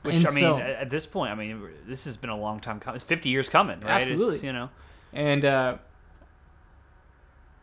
Which 0.03 0.17
And 0.17 0.27
I 0.27 0.31
mean, 0.33 0.41
so- 0.41 0.59
at 0.59 0.71
at 0.71 0.91
this 0.91 1.07
point, 1.07 1.31
I 1.31 1.35
mean, 1.37 1.63
this 1.87 2.05
has 2.07 2.17
been 2.17 2.29
a 2.31 2.37
long 2.37 2.59
time 2.61 2.81
coming. 2.81 2.97
It's 2.97 3.05
50 3.05 3.29
years 3.29 3.49
coming, 3.49 3.81
right? 3.81 4.03
It's, 4.03 4.11
Absolutely. 4.11 4.47
you 4.47 4.53
know. 4.53 4.69
and 5.13 5.45
uh, 5.45 5.77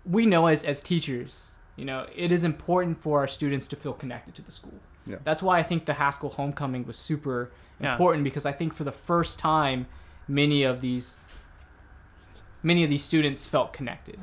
we 0.06 0.26
know 0.26 0.48
as 0.48 0.64
as 0.64 0.82
teachers, 0.82 1.56
you 1.76 1.84
know, 1.86 2.08
it 2.16 2.32
is 2.32 2.44
important 2.44 3.02
for 3.02 3.20
our 3.20 3.28
students 3.28 3.68
to 3.68 3.76
feel 3.76 3.94
connected 3.94 4.36
to 4.36 4.42
the 4.42 4.52
school. 4.52 4.80
Yeah. 5.06 5.18
That's 5.24 5.42
why 5.44 5.60
I 5.60 5.64
think 5.64 5.86
the 5.86 5.94
Haskell 5.96 6.30
homecoming 6.30 6.86
was 6.86 6.98
super 6.98 7.52
Yeah. 7.82 7.92
important 7.92 8.24
because 8.24 8.46
I 8.46 8.52
think 8.54 8.74
for 8.74 8.84
the 8.86 8.92
first 8.92 9.38
time, 9.40 9.88
many 10.28 10.64
of 10.64 10.80
these 10.82 11.20
many 12.64 12.84
of 12.84 12.90
these 12.90 13.04
students 13.04 13.46
felt 13.46 13.74
connected. 13.74 14.20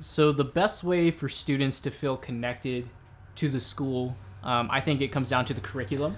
So 0.00 0.32
the 0.32 0.44
best 0.44 0.84
way 0.84 1.10
for 1.10 1.28
students 1.28 1.80
to 1.82 1.90
feel 1.90 2.16
connected 2.16 2.88
to 3.36 3.48
the 3.48 3.60
school, 3.60 4.16
um, 4.42 4.68
I 4.70 4.80
think 4.80 5.00
it 5.00 5.08
comes 5.08 5.28
down 5.30 5.44
to 5.46 5.54
the 5.54 5.60
curriculum. 5.60 6.16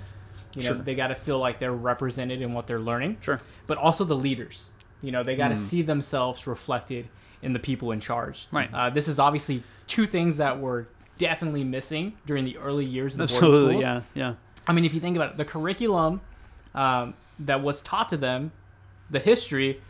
You 0.54 0.62
know, 0.62 0.74
Sure. 0.74 0.76
they 0.82 0.94
got 0.94 1.08
to 1.08 1.14
feel 1.14 1.38
like 1.38 1.58
they're 1.60 1.72
represented 1.72 2.40
in 2.42 2.52
what 2.52 2.66
they're 2.66 2.80
learning 2.80 3.18
Sure. 3.20 3.40
but 3.66 3.78
also 3.78 4.04
the 4.04 4.16
leaders. 4.16 4.70
You 5.02 5.12
know, 5.12 5.22
they 5.22 5.36
got 5.36 5.48
to 5.48 5.56
see 5.56 5.82
themselves 5.82 6.46
reflected 6.46 7.08
in 7.42 7.52
the 7.52 7.58
people 7.60 7.92
in 7.92 8.00
charge. 8.00 8.48
Right. 8.50 8.68
Uh, 8.72 8.90
this 8.90 9.06
is 9.06 9.20
obviously 9.20 9.62
two 9.86 10.06
things 10.06 10.38
that 10.38 10.58
were 10.58 10.88
definitely 11.18 11.62
missing 11.62 12.14
during 12.26 12.44
the 12.44 12.56
early 12.58 12.84
years 12.84 13.14
of 13.14 13.18
the 13.18 13.26
boarding 13.26 13.48
Absolutely. 13.48 13.80
schools. 13.82 14.04
Yeah. 14.14 14.28
Yeah. 14.30 14.34
I 14.66 14.72
mean, 14.72 14.84
if 14.84 14.92
you 14.94 15.00
think 15.00 15.14
about 15.16 15.32
it, 15.32 15.36
the 15.36 15.44
curriculum 15.44 16.20
um, 16.74 17.14
that 17.38 17.62
was 17.62 17.80
taught 17.82 18.08
to 18.08 18.16
them, 18.16 18.50
the 19.10 19.20
history, 19.20 19.80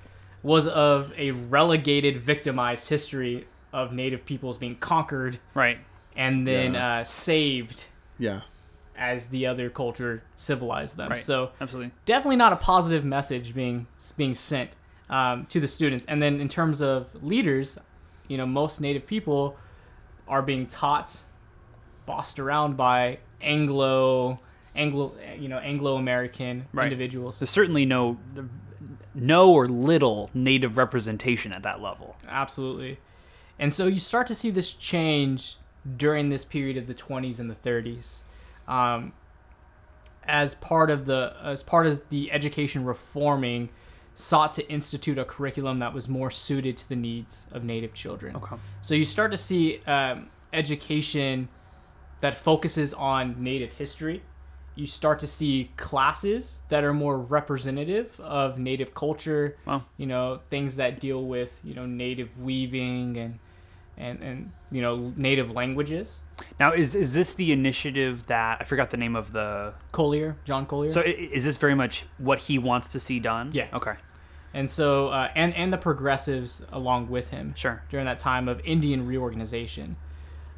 was 0.42 0.68
of 0.68 1.12
a 1.16 1.32
relegated, 1.32 2.18
victimized 2.20 2.88
history 2.88 3.46
of 3.72 3.92
Native 3.92 4.24
peoples 4.24 4.56
being 4.58 4.76
conquered 4.76 5.38
Right. 5.54 5.78
and 6.16 6.46
then 6.46 6.74
Yeah. 6.74 6.98
uh, 7.00 7.04
saved 7.04 7.86
Yeah. 8.18 8.40
as 8.96 9.26
the 9.26 9.46
other 9.46 9.68
culture 9.70 10.22
civilized 10.36 10.96
them. 10.96 11.10
Right. 11.10 11.18
So 11.18 11.50
Absolutely. 11.60 11.92
definitely 12.04 12.36
not 12.36 12.52
a 12.52 12.56
positive 12.56 13.04
message 13.04 13.54
being 13.54 13.86
being 14.16 14.34
sent 14.34 14.74
um, 15.10 15.46
to 15.46 15.58
the 15.60 15.68
students. 15.68 16.04
And 16.06 16.20
then 16.22 16.40
in 16.40 16.48
terms 16.48 16.80
of 16.82 17.08
leaders, 17.24 17.78
you 18.28 18.36
know, 18.36 18.46
most 18.46 18.80
Native 18.80 19.06
people 19.06 19.56
are 20.28 20.42
being 20.42 20.66
taught, 20.66 21.22
bossed 22.06 22.38
around 22.38 22.76
by 22.76 23.18
Anglo, 23.40 24.38
Anglo, 24.76 25.14
you 25.38 25.48
know, 25.48 25.58
Anglo 25.58 25.96
American 25.96 26.66
Right. 26.72 26.84
individuals. 26.92 27.38
There's 27.40 27.50
certainly 27.50 27.86
no, 27.86 28.18
no 29.14 29.52
or 29.52 29.68
little 29.68 30.30
native 30.34 30.76
representation 30.76 31.52
at 31.52 31.62
that 31.62 31.80
level. 31.80 32.16
Absolutely. 32.28 32.98
And 33.58 33.72
so 33.72 33.86
you 33.86 33.98
start 33.98 34.26
to 34.28 34.34
see 34.34 34.50
this 34.50 34.72
change 34.72 35.56
during 35.96 36.28
this 36.28 36.44
period 36.44 36.76
of 36.76 36.86
the 36.86 36.94
20s 36.94 37.38
and 37.38 37.50
the 37.50 37.54
30s. 37.54 38.22
Um, 38.66 39.12
as 40.24 40.54
part 40.56 40.90
of 40.90 41.06
the 41.06 41.34
as 41.42 41.62
part 41.62 41.86
of 41.86 42.06
the 42.10 42.30
education 42.30 42.84
reforming 42.84 43.70
sought 44.14 44.52
to 44.52 44.68
institute 44.70 45.16
a 45.16 45.24
curriculum 45.24 45.78
that 45.78 45.94
was 45.94 46.08
more 46.08 46.30
suited 46.30 46.76
to 46.76 46.88
the 46.88 46.96
needs 46.96 47.46
of 47.52 47.64
native 47.64 47.94
children. 47.94 48.36
Okay. 48.36 48.56
So 48.82 48.94
you 48.94 49.04
start 49.04 49.30
to 49.30 49.36
see 49.36 49.80
um, 49.86 50.28
education 50.52 51.48
that 52.20 52.34
focuses 52.34 52.92
on 52.92 53.42
native 53.42 53.72
history. 53.72 54.22
You 54.78 54.86
start 54.86 55.18
to 55.20 55.26
see 55.26 55.70
classes 55.76 56.60
that 56.68 56.84
are 56.84 56.94
more 56.94 57.18
representative 57.18 58.18
of 58.20 58.58
native 58.58 58.94
culture. 58.94 59.56
Wow. 59.66 59.84
You 59.96 60.06
know, 60.06 60.40
things 60.50 60.76
that 60.76 61.00
deal 61.00 61.24
with 61.24 61.50
you 61.64 61.74
know 61.74 61.84
native 61.84 62.30
weaving 62.40 63.16
and 63.18 63.38
and 63.96 64.22
and 64.22 64.52
you 64.70 64.80
know 64.80 65.12
native 65.16 65.50
languages. 65.50 66.22
Now, 66.60 66.72
is 66.72 66.94
is 66.94 67.12
this 67.12 67.34
the 67.34 67.50
initiative 67.50 68.26
that 68.28 68.58
I 68.60 68.64
forgot 68.64 68.90
the 68.90 68.96
name 68.96 69.16
of 69.16 69.32
the? 69.32 69.74
Collier, 69.90 70.36
John 70.44 70.64
Collier. 70.66 70.90
So, 70.90 71.00
is 71.02 71.42
this 71.42 71.56
very 71.56 71.74
much 71.74 72.04
what 72.18 72.38
he 72.38 72.58
wants 72.58 72.86
to 72.88 73.00
see 73.00 73.18
done? 73.18 73.50
Yeah. 73.52 73.66
Okay. 73.72 73.94
and 74.54 74.70
so 74.70 75.08
uh, 75.08 75.28
and 75.34 75.52
and 75.56 75.72
the 75.72 75.78
progressives 75.78 76.62
along 76.70 77.08
with 77.10 77.30
him. 77.30 77.52
Sure. 77.56 77.82
during 77.90 78.06
that 78.06 78.18
time 78.18 78.48
of 78.48 78.60
Indian 78.64 79.06
reorganization. 79.08 79.96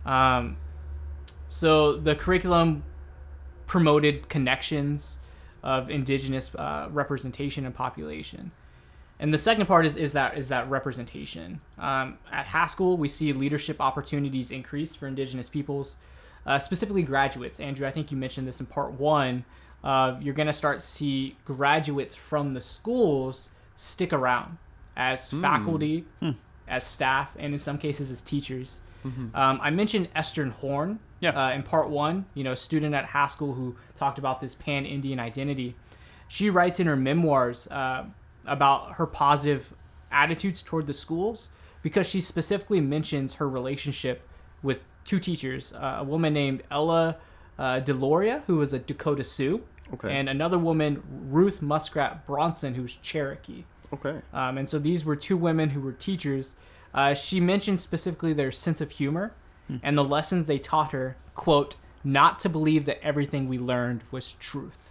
Um, 0.04 0.58
so 1.48 1.96
the 1.96 2.14
curriculum 2.14 2.84
promoted 3.70 4.28
connections 4.28 5.20
of 5.62 5.88
indigenous 5.90 6.52
uh, 6.56 6.88
representation 6.90 7.64
and 7.64 7.72
population. 7.72 8.50
And 9.20 9.32
the 9.32 9.38
second 9.38 9.66
part 9.66 9.86
is, 9.86 9.94
is 9.94 10.12
that 10.14 10.36
is 10.36 10.48
that 10.48 10.68
representation. 10.68 11.60
Um, 11.78 12.18
at 12.32 12.46
Haskell, 12.46 12.96
we 12.96 13.06
see 13.06 13.32
leadership 13.32 13.80
opportunities 13.80 14.50
increase 14.50 14.96
for 14.96 15.06
indigenous 15.06 15.48
peoples, 15.48 15.98
uh, 16.46 16.58
specifically 16.58 17.04
graduates. 17.04 17.60
Andrew, 17.60 17.86
I 17.86 17.92
think 17.92 18.10
you 18.10 18.16
mentioned 18.16 18.48
this 18.48 18.58
in 18.58 18.66
part 18.66 18.90
one. 18.94 19.44
Uh, 19.84 20.16
you're 20.20 20.34
going 20.34 20.48
to 20.48 20.52
start 20.52 20.82
see 20.82 21.36
graduates 21.44 22.16
from 22.16 22.54
the 22.54 22.60
schools 22.60 23.50
stick 23.76 24.12
around 24.12 24.58
as 24.96 25.30
faculty, 25.30 26.06
as 26.66 26.82
staff, 26.84 27.36
and 27.38 27.52
in 27.52 27.60
some 27.60 27.78
cases 27.78 28.10
as 28.10 28.20
teachers. 28.20 28.80
Um, 29.04 29.32
I 29.34 29.70
mentioned 29.70 30.08
Esther 30.14 30.46
Horne 30.46 30.98
Yeah. 31.20 31.30
uh, 31.30 31.52
in 31.52 31.62
part 31.62 31.88
one, 31.90 32.26
you 32.34 32.44
know, 32.44 32.54
student 32.54 32.94
at 32.94 33.06
Haskell 33.06 33.54
who 33.54 33.76
talked 33.96 34.18
about 34.18 34.40
this 34.40 34.54
pan 34.54 34.84
Indian 34.86 35.18
identity. 35.20 35.74
She 36.28 36.50
writes 36.50 36.78
in 36.80 36.86
her 36.86 36.96
memoirs 36.96 37.66
uh, 37.68 38.04
about 38.46 38.94
her 38.96 39.06
positive 39.06 39.72
attitudes 40.12 40.62
toward 40.62 40.86
the 40.86 40.92
schools 40.92 41.50
because 41.82 42.06
she 42.08 42.20
specifically 42.20 42.80
mentions 42.80 43.34
her 43.34 43.48
relationship 43.48 44.26
with 44.62 44.80
two 45.04 45.18
teachers 45.18 45.72
uh, 45.72 45.96
a 46.00 46.04
woman 46.04 46.32
named 46.34 46.62
Ella 46.70 47.16
uh, 47.58 47.80
Deloria, 47.80 48.42
who 48.46 48.56
was 48.56 48.72
a 48.72 48.78
Dakota 48.78 49.24
Sioux, 49.24 49.62
Okay. 49.92 50.14
and 50.14 50.28
another 50.28 50.56
woman, 50.58 51.02
Ruth 51.30 51.60
Muskrat 51.62 52.24
Bronson, 52.26 52.74
who's 52.74 52.94
Cherokee. 52.96 53.64
Okay. 53.92 54.20
Um, 54.32 54.56
and 54.58 54.68
so 54.68 54.78
these 54.78 55.04
were 55.04 55.16
two 55.16 55.36
women 55.36 55.70
who 55.70 55.80
were 55.80 55.92
teachers. 55.92 56.54
Uh, 56.94 57.14
she 57.14 57.40
mentioned 57.40 57.80
specifically 57.80 58.32
their 58.32 58.50
sense 58.52 58.80
of 58.80 58.90
humor 58.90 59.32
and 59.84 59.96
the 59.96 60.04
lessons 60.04 60.46
they 60.46 60.58
taught 60.58 60.90
her. 60.92 61.16
Quote, 61.34 61.76
not 62.02 62.38
to 62.40 62.48
believe 62.48 62.86
that 62.86 63.00
everything 63.04 63.48
we 63.48 63.56
learned 63.58 64.02
was 64.10 64.34
truth. 64.34 64.90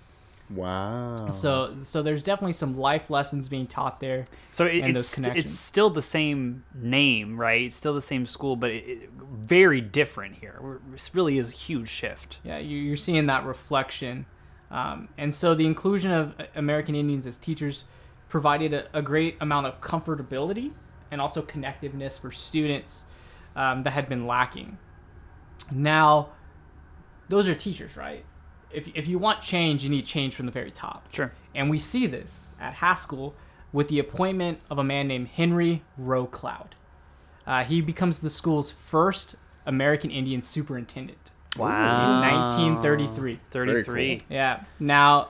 Wow. 0.50 1.30
So, 1.30 1.76
so 1.84 2.02
there's 2.02 2.24
definitely 2.24 2.54
some 2.54 2.78
life 2.78 3.10
lessons 3.10 3.50
being 3.50 3.68
taught 3.68 4.00
there. 4.00 4.26
So 4.52 4.66
it, 4.66 4.84
And 4.84 4.96
those 4.96 5.06
it's 5.06 5.16
connections. 5.16 5.46
it's 5.46 5.54
still 5.60 5.90
the 5.90 6.02
same 6.02 6.64
name, 6.74 7.40
right? 7.40 7.64
It's 7.66 7.76
still 7.76 7.94
the 7.94 8.02
same 8.02 8.26
school, 8.26 8.56
but 8.56 8.72
it, 8.72 8.88
it, 8.88 9.10
very 9.12 9.82
different 9.82 10.36
here. 10.38 10.80
This 10.92 11.14
really 11.14 11.38
is 11.38 11.50
a 11.50 11.54
huge 11.54 11.90
shift. 11.90 12.40
Yeah, 12.44 12.58
you- 12.58 12.78
you're 12.80 12.96
seeing 12.98 13.28
that 13.28 13.46
reflection. 13.46 14.26
Um, 14.72 15.10
and 15.18 15.34
so 15.36 15.54
the 15.56 15.66
inclusion 15.68 16.12
of 16.12 16.34
American 16.56 16.96
Indians 16.96 17.28
as 17.28 17.38
teachers 17.38 17.86
provided 18.28 18.74
a, 18.74 18.88
a 18.94 19.02
great 19.02 19.36
amount 19.42 19.68
of 19.68 19.82
comfortability 19.82 20.72
and 21.12 21.20
also 21.22 21.42
connectiveness 21.42 22.20
for 22.20 22.32
students 22.32 23.06
um, 23.56 23.84
that 23.84 23.92
had 23.92 24.08
been 24.10 24.28
lacking. 24.28 24.78
Now, 25.72 26.30
those 27.30 27.48
are 27.48 27.56
teachers, 27.56 27.98
right? 27.98 28.24
If, 28.72 28.88
if 28.96 29.08
you 29.08 29.18
want 29.18 29.42
change, 29.42 29.84
you 29.84 29.90
need 29.90 30.06
change 30.06 30.36
from 30.36 30.46
the 30.46 30.52
very 30.52 30.72
top. 30.72 31.12
Sure. 31.14 31.32
And 31.56 31.70
we 31.70 31.80
see 31.80 32.06
this 32.08 32.48
at 32.60 32.74
Haskell 32.76 33.34
with 33.72 33.88
the 33.88 34.00
appointment 34.00 34.60
of 34.70 34.78
a 34.78 34.84
man 34.84 35.08
named 35.08 35.28
Henry 35.30 35.84
Roe 35.98 36.26
Cloud. 36.26 36.76
Uh, 37.46 37.64
he 37.64 37.82
becomes 37.82 38.20
the 38.20 38.30
school's 38.30 38.72
first 38.72 39.36
American 39.66 40.12
Indian 40.12 40.42
superintendent 40.42 41.32
Wow. 41.58 42.22
in 42.22 42.36
1933. 42.36 43.40
33. 43.52 44.22
Yeah. 44.30 44.64
Now, 44.80 45.30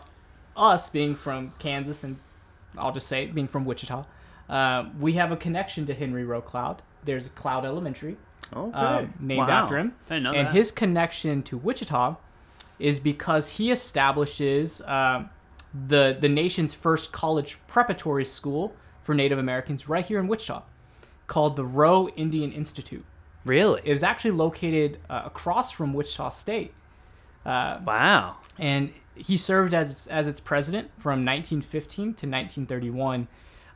us 0.55 0.89
being 0.89 1.15
from 1.15 1.51
Kansas 1.59 2.03
and 2.03 2.17
I'll 2.77 2.91
just 2.91 3.07
say 3.07 3.23
it, 3.23 3.34
being 3.34 3.47
from 3.47 3.65
Wichita, 3.65 4.05
uh, 4.49 4.85
we 4.99 5.13
have 5.13 5.31
a 5.31 5.37
connection 5.37 5.85
to 5.85 5.93
Henry 5.93 6.23
Roe 6.25 6.41
Cloud. 6.41 6.81
There's 7.05 7.27
Cloud 7.29 7.65
Elementary 7.65 8.17
Okay. 8.53 8.77
um, 8.77 9.13
named 9.19 9.47
Wow. 9.47 9.63
after 9.63 9.77
him. 9.77 9.93
I 10.07 10.15
didn't 10.15 10.23
know 10.23 10.33
and 10.33 10.47
that. 10.47 10.55
his 10.55 10.71
connection 10.71 11.43
to 11.43 11.57
Wichita 11.57 12.15
is 12.79 12.99
because 12.99 13.49
he 13.51 13.71
establishes 13.71 14.81
um, 14.85 15.29
the 15.87 16.17
the 16.19 16.29
nation's 16.29 16.73
first 16.73 17.11
college 17.11 17.59
preparatory 17.67 18.25
school 18.25 18.73
for 19.03 19.13
Native 19.13 19.37
Americans 19.37 19.87
right 19.87 20.05
here 20.05 20.19
in 20.19 20.27
Wichita, 20.27 20.63
called 21.27 21.55
the 21.55 21.65
Roe 21.65 22.07
Indian 22.09 22.51
Institute. 22.51 23.05
Really? 23.45 23.81
It 23.85 23.91
was 23.91 24.03
actually 24.03 24.31
located 24.31 24.99
uh, 25.09 25.23
across 25.25 25.71
from 25.71 25.93
Wichita 25.93 26.29
State, 26.29 26.73
uh, 27.45 27.79
wow. 27.85 28.37
and 28.57 28.91
he 29.15 29.37
served 29.37 29.73
as 29.73 30.07
as 30.07 30.27
its 30.27 30.39
president 30.39 30.89
from 30.97 31.23
1915 31.25 32.03
to 32.05 32.27
1931. 32.27 33.27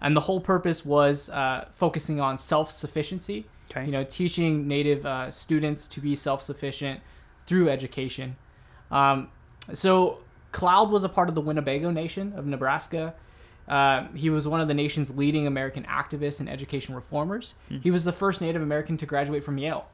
And 0.03 0.15
the 0.15 0.21
whole 0.21 0.39
purpose 0.39 0.85
was 0.85 1.29
uh, 1.29 1.65
focusing 1.71 2.19
on 2.19 2.37
self 2.37 2.71
sufficiency 2.71 3.45
Okay. 3.71 3.85
you 3.85 3.91
know, 3.91 4.03
teaching 4.03 4.67
Native 4.67 5.05
uh, 5.05 5.31
students 5.31 5.87
to 5.87 5.99
be 6.01 6.15
self-sufficient 6.15 6.99
through 7.45 7.69
education. 7.69 8.35
Um, 8.91 9.29
so 9.73 10.19
Cloud 10.51 10.91
was 10.91 11.03
a 11.03 11.09
part 11.09 11.29
of 11.29 11.35
the 11.35 11.41
Winnebago 11.41 11.89
Nation 11.89 12.33
of 12.35 12.45
Nebraska. 12.45 13.15
Uh, 13.67 14.07
he 14.13 14.29
was 14.29 14.47
one 14.47 14.59
of 14.61 14.67
the 14.67 14.73
nation's 14.73 15.09
leading 15.11 15.47
American 15.47 15.83
activists 15.85 16.39
and 16.39 16.49
education 16.49 16.93
reformers. 16.93 17.55
He 17.81 17.89
was 17.89 18.03
the 18.03 18.11
first 18.11 18.41
Native 18.41 18.61
American 18.61 18.97
to 18.97 19.05
graduate 19.05 19.43
from 19.43 19.57
Yale. 19.57 19.87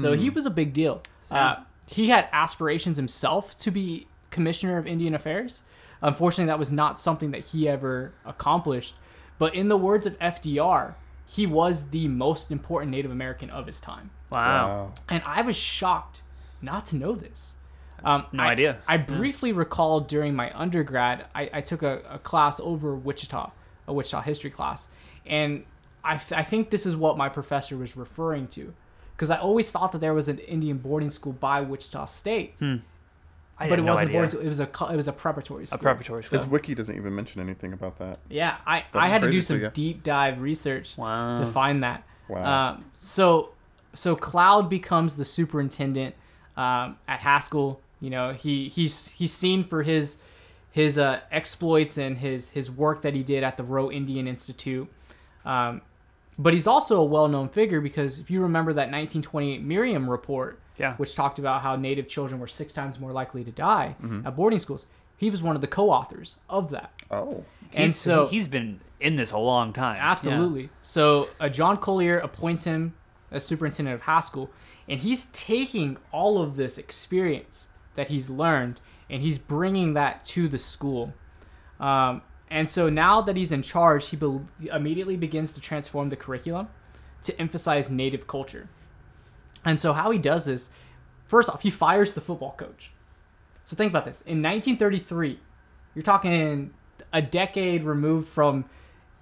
So 0.00 0.14
he 0.14 0.30
was 0.30 0.46
a 0.46 0.50
big 0.50 0.72
deal. 0.72 1.02
Uh, 1.30 1.56
he 1.86 2.08
had 2.08 2.26
aspirations 2.32 2.96
himself 2.96 3.56
to 3.58 3.70
be 3.70 4.08
commissioner 4.30 4.78
of 4.78 4.86
Indian 4.86 5.14
Affairs. 5.14 5.62
Unfortunately, 6.00 6.46
that 6.46 6.58
was 6.58 6.72
not 6.72 6.98
something 6.98 7.30
that 7.32 7.44
he 7.44 7.68
ever 7.68 8.12
accomplished. 8.24 8.94
But 9.38 9.54
in 9.54 9.68
the 9.68 9.76
words 9.76 10.06
of 10.06 10.18
FDR, 10.18 10.94
he 11.26 11.46
was 11.46 11.88
the 11.90 12.06
most 12.08 12.50
important 12.50 12.90
Native 12.92 13.10
American 13.10 13.50
of 13.50 13.66
his 13.66 13.80
time. 13.80 14.10
Wow. 14.30 14.92
And 15.08 15.22
I 15.26 15.42
was 15.42 15.56
shocked 15.56 16.22
not 16.62 16.86
to 16.86 16.96
know 16.96 17.14
this. 17.14 17.56
Um, 18.04 18.26
No 18.32 18.42
I- 18.42 18.48
idea. 18.48 18.78
I 18.86 18.96
briefly 18.98 19.52
recall 19.52 20.00
during 20.00 20.34
my 20.34 20.52
undergrad, 20.58 21.26
I, 21.34 21.50
I 21.52 21.60
took 21.62 21.82
a, 21.82 22.02
a 22.08 22.18
class 22.18 22.60
over 22.60 22.94
Wichita, 22.94 23.50
a 23.88 23.92
Wichita 23.92 24.20
history 24.22 24.50
class. 24.50 24.88
And 25.26 25.64
I, 26.04 26.18
th- 26.18 26.38
I 26.38 26.42
think 26.42 26.70
this 26.70 26.84
is 26.84 26.96
what 26.96 27.16
my 27.16 27.28
professor 27.30 27.76
was 27.76 27.96
referring 27.96 28.48
to. 28.48 28.74
Because 29.16 29.30
I 29.30 29.38
always 29.38 29.70
thought 29.70 29.92
that 29.92 30.00
there 30.00 30.12
was 30.12 30.28
an 30.28 30.38
Indian 30.38 30.76
boarding 30.78 31.10
school 31.10 31.32
by 31.32 31.60
Wichita 31.62 32.04
State. 32.06 32.54
I 33.58 33.68
but 33.68 33.78
it 33.78 33.82
no 33.82 33.94
wasn't 33.94 34.08
a 34.08 34.08
idea. 34.10 34.12
boarding 34.14 34.30
school. 34.30 34.42
It 34.44 34.48
was 34.48 34.58
a, 34.60 34.66
co- 34.66 34.88
it 34.88 34.96
was 34.96 35.08
a 35.08 35.12
preparatory 35.12 35.66
school. 35.66 35.76
A 35.78 35.82
preparatory 35.82 36.24
school. 36.24 36.38
His 36.38 36.46
wiki 36.46 36.74
doesn't 36.74 36.96
even 36.96 37.14
mention 37.14 37.40
anything 37.40 37.72
about 37.72 37.98
that. 37.98 38.18
Yeah, 38.28 38.56
I, 38.66 38.84
I 38.92 39.08
had 39.08 39.22
to 39.22 39.30
do 39.30 39.42
some 39.42 39.60
yeah. 39.60 39.70
deep 39.72 40.02
dive 40.02 40.40
research 40.40 40.98
Wow. 40.98 41.36
to 41.36 41.46
find 41.46 41.82
that. 41.84 42.02
Wow. 42.28 42.72
Um, 42.72 42.84
so 42.98 43.50
so 43.94 44.16
Cloud 44.16 44.68
becomes 44.68 45.16
the 45.16 45.24
superintendent 45.24 46.14
um, 46.56 46.98
at 47.06 47.20
Haskell. 47.20 47.80
You 48.00 48.10
know, 48.10 48.32
he 48.32 48.68
he's 48.68 49.08
he's 49.10 49.32
seen 49.32 49.64
for 49.64 49.82
his 49.84 50.16
his 50.72 50.98
uh, 50.98 51.20
exploits 51.30 51.96
and 51.96 52.18
his 52.18 52.50
his 52.50 52.70
work 52.70 53.02
that 53.02 53.14
he 53.14 53.22
did 53.22 53.44
at 53.44 53.56
the 53.56 53.62
Roe 53.62 53.90
Indian 53.90 54.26
Institute. 54.26 54.88
Um, 55.44 55.80
but 56.36 56.52
he's 56.52 56.66
also 56.66 56.98
a 57.00 57.04
well-known 57.04 57.48
figure 57.48 57.80
because 57.80 58.18
if 58.18 58.28
you 58.30 58.40
remember 58.40 58.72
that 58.72 58.90
1928 58.90 59.64
Meriam 59.64 60.08
report, 60.10 60.58
Yeah. 60.78 60.96
which 60.96 61.14
talked 61.14 61.38
about 61.38 61.62
how 61.62 61.76
Native 61.76 62.08
children 62.08 62.40
were 62.40 62.46
six 62.48 62.72
times 62.72 62.98
more 62.98 63.12
likely 63.12 63.44
to 63.44 63.50
die 63.52 63.96
Mm-hmm. 64.02 64.26
at 64.26 64.34
boarding 64.36 64.58
schools, 64.58 64.86
he 65.16 65.30
was 65.30 65.42
one 65.42 65.54
of 65.54 65.60
the 65.60 65.68
co-authors 65.68 66.36
of 66.50 66.70
that. 66.70 66.92
oh. 67.10 67.44
And 67.72 67.84
He's- 67.86 67.96
so 67.96 68.26
he's 68.28 68.46
been 68.48 68.80
in 69.00 69.16
this 69.16 69.32
a 69.32 69.38
long 69.38 69.72
time. 69.72 69.96
Absolutely. 70.00 70.70
So 70.82 71.28
uh, 71.40 71.48
John 71.48 71.76
Collier 71.76 72.18
appoints 72.18 72.64
him 72.64 72.94
as 73.30 73.44
superintendent 73.44 73.94
of 73.94 74.02
Haskell, 74.02 74.50
and 74.88 75.00
he's 75.00 75.26
taking 75.26 75.96
all 76.12 76.40
of 76.40 76.56
this 76.56 76.78
experience 76.78 77.68
that 77.96 78.08
he's 78.08 78.28
learned 78.30 78.80
and 79.10 79.22
he's 79.22 79.38
bringing 79.38 79.94
that 79.94 80.24
to 80.24 80.48
the 80.48 80.58
school. 80.58 81.12
Um, 81.80 82.22
and 82.50 82.68
so 82.68 82.88
now 82.88 83.20
that 83.22 83.36
he's 83.36 83.50
in 83.52 83.62
charge, 83.62 84.08
he 84.08 84.16
be- 84.16 84.40
immediately 84.72 85.16
begins 85.16 85.52
to 85.54 85.60
transform 85.60 86.08
the 86.10 86.16
curriculum 86.16 86.68
to 87.24 87.38
emphasize 87.40 87.90
native 87.90 88.26
culture. 88.26 88.68
And 89.64 89.80
so 89.80 89.92
how 89.92 90.10
he 90.10 90.18
does 90.18 90.44
this, 90.44 90.70
first 91.26 91.48
off, 91.48 91.62
he 91.62 91.70
fires 91.70 92.14
the 92.14 92.20
football 92.20 92.54
coach. 92.56 92.92
So 93.64 93.76
think 93.76 93.90
about 93.90 94.04
this. 94.04 94.20
In 94.22 94.42
1933, 94.42 95.38
you're 95.94 96.02
talking 96.02 96.72
a 97.12 97.22
decade 97.22 97.82
removed 97.84 98.28
from 98.28 98.66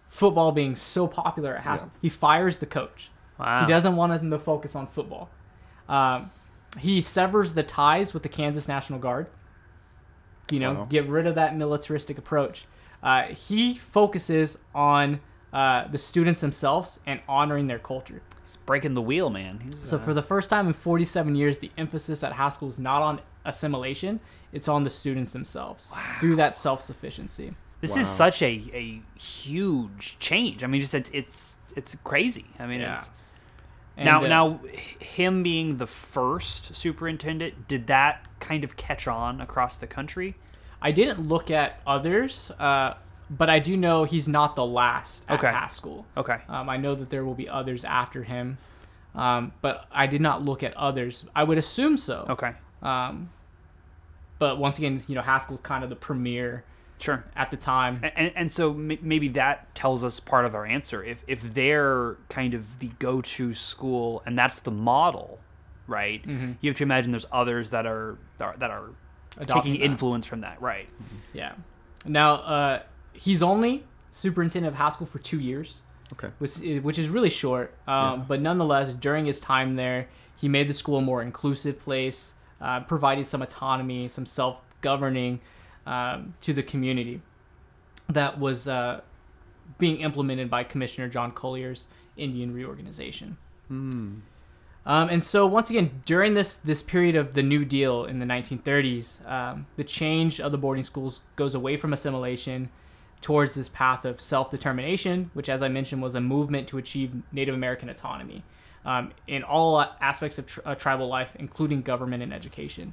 football 0.08 0.52
being 0.52 0.74
so 0.76 1.06
popular 1.06 1.54
at 1.56 1.62
Haskell. 1.62 1.90
He 2.00 2.08
fires 2.08 2.58
the 2.58 2.66
coach. 2.66 3.10
Wow. 3.38 3.60
He 3.60 3.66
doesn't 3.66 3.96
want 3.96 4.12
him 4.20 4.30
to 4.30 4.38
focus 4.38 4.74
on 4.74 4.86
football. 4.88 5.30
Um, 5.88 6.30
he 6.78 7.00
severs 7.00 7.54
the 7.54 7.62
ties 7.62 8.12
with 8.14 8.22
the 8.22 8.28
Kansas 8.28 8.66
National 8.68 8.98
Guard. 8.98 9.30
You 10.50 10.60
know, 10.60 10.74
Wow. 10.74 10.84
get 10.90 11.06
rid 11.08 11.26
of 11.26 11.34
that 11.36 11.56
militaristic 11.56 12.18
approach. 12.18 12.66
Uh, 13.02 13.24
he 13.24 13.74
focuses 13.74 14.58
on 14.74 15.20
uh, 15.52 15.86
the 15.88 15.98
students 15.98 16.40
themselves 16.40 16.98
and 17.06 17.20
honoring 17.28 17.66
their 17.66 17.78
culture. 17.78 18.22
He's 18.52 18.56
breaking 18.66 18.92
the 18.94 19.00
wheel, 19.02 19.30
man. 19.30 19.60
He's, 19.64 19.88
So 19.88 19.96
uh, 19.96 20.00
for 20.00 20.12
the 20.12 20.22
first 20.22 20.50
time 20.50 20.66
in 20.66 20.72
47 20.74 21.34
years, 21.34 21.58
the 21.58 21.70
emphasis 21.78 22.22
at 22.22 22.34
Haskell 22.34 22.68
is 22.68 22.78
not 22.78 23.00
on 23.00 23.20
assimilation; 23.46 24.20
it's 24.52 24.68
on 24.68 24.84
the 24.84 24.90
students 24.90 25.32
themselves 25.32 25.90
through 26.20 26.36
that 26.36 26.56
self-sufficiency. 26.56 27.54
this 27.80 27.94
Wow. 27.94 28.00
is 28.02 28.08
such 28.08 28.42
a, 28.42 28.62
a 28.74 29.00
huge 29.18 30.16
change. 30.18 30.62
I 30.62 30.66
mean, 30.66 30.80
just 30.82 30.94
it's 30.94 31.10
it's 31.14 31.58
it's 31.76 31.96
crazy. 32.04 32.44
I 32.58 32.66
mean, 32.66 32.80
Yeah. 32.82 32.98
it's, 32.98 33.10
And, 33.96 34.06
now 34.06 34.22
uh, 34.24 34.28
now 34.28 34.60
him 35.00 35.42
being 35.42 35.78
the 35.78 35.86
first 35.86 36.76
superintendent, 36.76 37.68
did 37.68 37.86
that 37.86 38.26
kind 38.40 38.64
of 38.64 38.76
catch 38.76 39.06
on 39.08 39.40
across 39.40 39.78
the 39.78 39.86
country? 39.86 40.34
I 40.80 40.92
didn't 40.92 41.26
look 41.28 41.50
at 41.50 41.80
others, 41.86 42.50
uh, 42.58 42.94
but 43.38 43.48
I 43.50 43.58
do 43.58 43.76
know 43.76 44.04
he's 44.04 44.28
not 44.28 44.56
the 44.56 44.64
last 44.66 45.24
at 45.28 45.38
Okay. 45.38 45.48
Haskell. 45.48 46.04
Okay. 46.16 46.38
Um, 46.48 46.68
I 46.68 46.76
know 46.76 46.94
that 46.94 47.08
there 47.10 47.24
will 47.24 47.34
be 47.34 47.48
others 47.48 47.84
after 47.84 48.22
him, 48.22 48.58
um, 49.14 49.52
but 49.62 49.86
I 49.90 50.06
did 50.06 50.20
not 50.20 50.42
look 50.44 50.62
at 50.62 50.76
others. 50.76 51.24
I 51.34 51.44
would 51.44 51.58
assume 51.58 51.96
so. 51.96 52.26
Okay. 52.28 52.52
Um, 52.82 53.30
but 54.38 54.58
once 54.58 54.78
again, 54.78 55.02
you 55.06 55.14
know, 55.14 55.22
Haskell's 55.22 55.60
kind 55.60 55.82
of 55.84 55.90
the 55.90 55.96
premier 55.96 56.64
Sure. 56.98 57.24
at 57.34 57.50
the 57.50 57.56
time. 57.56 58.00
And, 58.14 58.32
and, 58.36 58.52
so 58.52 58.70
m- 58.70 58.98
maybe 59.02 59.26
that 59.30 59.74
tells 59.74 60.04
us 60.04 60.20
part 60.20 60.44
of 60.44 60.54
our 60.54 60.64
answer. 60.64 61.02
If 61.02 61.24
if 61.26 61.42
they're 61.54 62.16
kind 62.28 62.54
of 62.54 62.78
the 62.78 62.88
go-to 63.00 63.54
school 63.54 64.22
and 64.24 64.38
that's 64.38 64.60
the 64.60 64.70
model, 64.70 65.40
right? 65.88 66.22
Mm-hmm. 66.24 66.52
You 66.60 66.70
have 66.70 66.76
to 66.78 66.84
imagine 66.84 67.10
there's 67.10 67.26
others 67.32 67.70
that 67.70 67.86
are 67.86 68.18
that 68.38 68.44
are, 68.44 68.56
that 68.58 68.70
are 68.70 68.90
taking 69.46 69.72
that. 69.80 69.84
influence 69.84 70.26
from 70.26 70.42
that, 70.42 70.62
right? 70.62 70.88
Yeah. 71.32 71.54
Now, 72.04 72.34
uh, 72.34 72.82
he's 73.12 73.42
only 73.42 73.84
superintendent 74.10 74.74
of 74.74 74.78
Haskell 74.78 75.06
for 75.06 75.18
two 75.18 75.38
years. 75.40 75.82
Okay. 76.12 76.28
which, 76.38 76.58
which 76.82 76.98
is 76.98 77.08
really 77.08 77.30
short. 77.30 77.74
Um, 77.86 78.26
But 78.28 78.42
nonetheless, 78.42 78.92
during 78.92 79.24
his 79.24 79.40
time 79.40 79.76
there, 79.76 80.08
he 80.36 80.46
made 80.46 80.68
the 80.68 80.74
school 80.74 80.98
a 80.98 81.00
more 81.00 81.22
inclusive 81.22 81.78
place, 81.78 82.34
uh, 82.60 82.80
provided 82.80 83.26
some 83.26 83.40
autonomy, 83.40 84.08
some 84.08 84.26
self 84.26 84.58
governing 84.82 85.40
um, 85.86 86.34
to 86.42 86.52
the 86.52 86.62
community 86.62 87.22
that 88.08 88.38
was 88.38 88.68
uh, 88.68 89.00
being 89.78 90.00
implemented 90.00 90.50
by 90.50 90.64
Commissioner 90.64 91.08
John 91.08 91.32
Collier's 91.32 91.86
Indian 92.18 92.52
reorganization. 92.52 93.38
Um, 94.84 95.08
and 95.08 95.22
so 95.22 95.46
once 95.46 95.70
again, 95.70 96.02
during 96.04 96.34
this 96.34 96.56
this 96.56 96.82
period 96.82 97.14
of 97.14 97.34
the 97.34 97.42
New 97.42 97.64
Deal 97.64 98.04
in 98.04 98.18
the 98.18 98.26
1930s, 98.26 99.26
um, 99.30 99.66
the 99.76 99.84
change 99.84 100.40
of 100.40 100.52
the 100.52 100.58
boarding 100.58 100.84
schools 100.84 101.22
goes 101.36 101.54
away 101.54 101.76
from 101.76 101.92
assimilation 101.92 102.68
towards 103.22 103.54
this 103.54 103.68
path 103.68 104.04
of 104.04 104.20
self 104.20 104.50
determination, 104.50 105.30
which, 105.32 105.48
as 105.48 105.62
I 105.62 105.68
mentioned, 105.68 106.02
was 106.02 106.14
a 106.14 106.20
movement 106.20 106.68
to 106.68 106.78
achieve 106.78 107.12
Native 107.32 107.54
American 107.54 107.88
autonomy 107.88 108.44
um, 108.84 109.12
in 109.26 109.42
all 109.44 109.80
aspects 110.00 110.38
of 110.38 110.46
tr- 110.46 110.60
uh, 110.64 110.74
tribal 110.74 111.08
life, 111.08 111.34
including 111.38 111.82
government 111.82 112.22
and 112.22 112.34
education. 112.34 112.92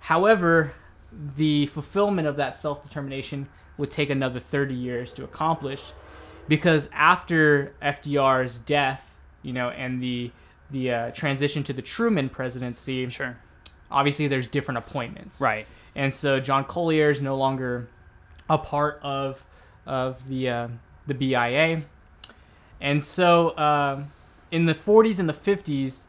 However, 0.00 0.72
the 1.36 1.66
fulfillment 1.66 2.26
of 2.26 2.36
that 2.36 2.58
self 2.58 2.82
determination 2.82 3.48
would 3.76 3.90
take 3.90 4.10
another 4.10 4.40
30 4.40 4.74
years 4.74 5.12
to 5.14 5.24
accomplish 5.24 5.92
because 6.48 6.88
after 6.92 7.74
FDR's 7.82 8.60
death, 8.60 9.14
you 9.42 9.52
know, 9.52 9.70
and 9.70 10.02
the 10.02 10.30
the 10.70 10.92
uh, 10.92 11.10
transition 11.10 11.64
to 11.64 11.72
the 11.72 11.82
Truman 11.82 12.28
presidency, 12.28 13.08
Sure. 13.08 13.36
obviously 13.90 14.28
there's 14.28 14.46
different 14.46 14.78
appointments. 14.78 15.40
Right. 15.40 15.66
And 15.96 16.14
so 16.14 16.38
John 16.38 16.64
Collier 16.64 17.10
is 17.10 17.20
no 17.20 17.36
longer 17.36 17.88
a 18.48 18.56
part 18.56 19.00
of 19.02 19.44
of 19.86 20.28
the 20.28 20.48
uh, 20.48 20.68
the 21.06 21.14
BIA. 21.14 21.82
And 22.80 23.04
so 23.04 23.56
um, 23.58 24.12
in 24.50 24.64
the 24.66 24.74
40s 24.74 25.18
and 25.18 25.28
the 25.28 25.34
50s, 25.34 26.04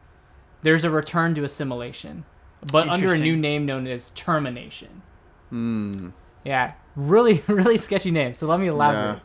there's 0.62 0.84
a 0.84 0.90
return 0.90 1.34
to 1.34 1.44
assimilation, 1.44 2.24
but 2.72 2.88
under 2.88 3.12
a 3.12 3.18
new 3.18 3.36
name 3.36 3.66
known 3.66 3.86
as 3.86 4.10
termination. 4.10 5.02
Hmm. 5.50 6.10
Yeah, 6.44 6.72
really, 6.96 7.42
really 7.48 7.76
sketchy 7.76 8.10
name. 8.10 8.34
So 8.34 8.46
let 8.46 8.58
me 8.58 8.68
elaborate. 8.68 9.20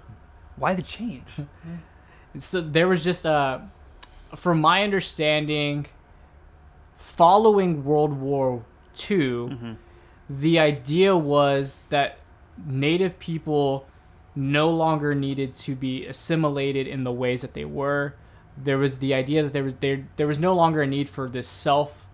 Why 0.57 0.73
the 0.73 0.81
change? 0.81 1.27
So 2.39 2.61
there 2.61 2.87
was 2.87 3.03
just 3.03 3.25
uh 3.25 3.59
from 4.35 4.59
my 4.61 4.83
understanding, 4.83 5.87
following 6.97 7.83
World 7.83 8.13
War 8.19 8.63
II, 9.09 9.77
the 10.29 10.59
idea 10.59 11.15
was 11.17 11.81
that 11.89 12.19
Native 12.65 13.17
people 13.17 13.87
no 14.37 14.69
longer 14.69 15.15
needed 15.15 15.55
to 15.55 15.75
be 15.75 16.05
assimilated 16.05 16.85
in 16.85 17.03
the 17.03 17.11
ways 17.11 17.41
that 17.41 17.55
they 17.55 17.65
were. 17.65 18.13
There 18.55 18.77
was 18.77 18.99
the 18.99 19.13
idea 19.13 19.41
that 19.41 19.51
there 19.51 19.63
was 19.63 19.73
there 19.79 20.07
there 20.15 20.27
was 20.27 20.39
no 20.39 20.53
longer 20.53 20.83
a 20.83 20.87
need 20.87 21.09
for 21.09 21.27
this 21.27 21.47
self 21.47 22.05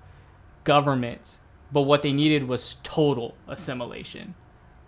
government, 0.64 1.38
but 1.72 1.82
what 1.82 2.02
they 2.02 2.14
needed 2.14 2.48
was 2.48 2.78
total 2.82 3.36
assimilation. 3.48 4.36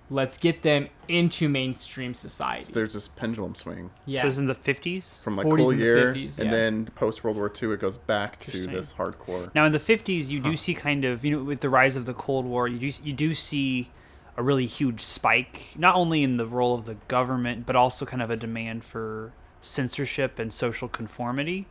Let's 0.09 0.37
get 0.37 0.61
them 0.61 0.89
into 1.07 1.49
mainstream 1.49 2.13
society. 2.13 2.65
So 2.65 2.73
there's 2.73 2.93
this 2.93 3.07
pendulum 3.07 3.55
swing 3.55 3.89
yeah. 4.05 4.21
So 4.21 4.27
it's 4.27 4.37
in 4.37 4.45
the 4.45 4.55
50s? 4.55 5.23
from 5.23 5.35
like 5.35 5.47
40s 5.47 5.57
cool 5.57 5.69
and 5.71 5.79
the 5.79 5.83
year, 5.83 6.13
50s, 6.13 6.37
and 6.37 6.53
then 6.53 6.85
post 6.95 7.23
World 7.23 7.37
War 7.37 7.51
II, 7.61 7.73
it 7.73 7.81
goes 7.81 7.97
back 7.97 8.39
to 8.41 8.67
this 8.67 8.93
hardcore. 8.93 9.53
Now 9.55 9.65
in 9.65 9.71
the 9.71 9.79
50s, 9.79 10.27
you 10.27 10.39
do 10.39 10.55
see 10.55 10.73
kind 10.73 11.03
of, 11.05 11.25
you 11.25 11.31
know, 11.31 11.43
with 11.43 11.61
the 11.61 11.69
rise 11.69 11.95
of 11.95 12.05
the 12.05 12.13
Cold 12.13 12.45
War, 12.45 12.67
you 12.67 12.77
do 12.79 12.91
you 13.03 13.13
do 13.13 13.33
see 13.33 13.89
a 14.37 14.43
really 14.43 14.65
huge 14.65 15.01
spike, 15.01 15.73
not 15.77 15.95
only 15.95 16.23
in 16.23 16.37
the 16.37 16.45
role 16.45 16.75
of 16.75 16.85
the 16.85 16.95
government, 17.07 17.65
but 17.65 17.75
also 17.75 18.05
kind 18.05 18.21
of 18.21 18.29
a 18.29 18.35
demand 18.35 18.83
for 18.83 19.31
censorship 19.61 20.39
and 20.39 20.51
social 20.53 20.87
conformity, 20.87 21.67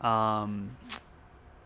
um, 0.00 0.76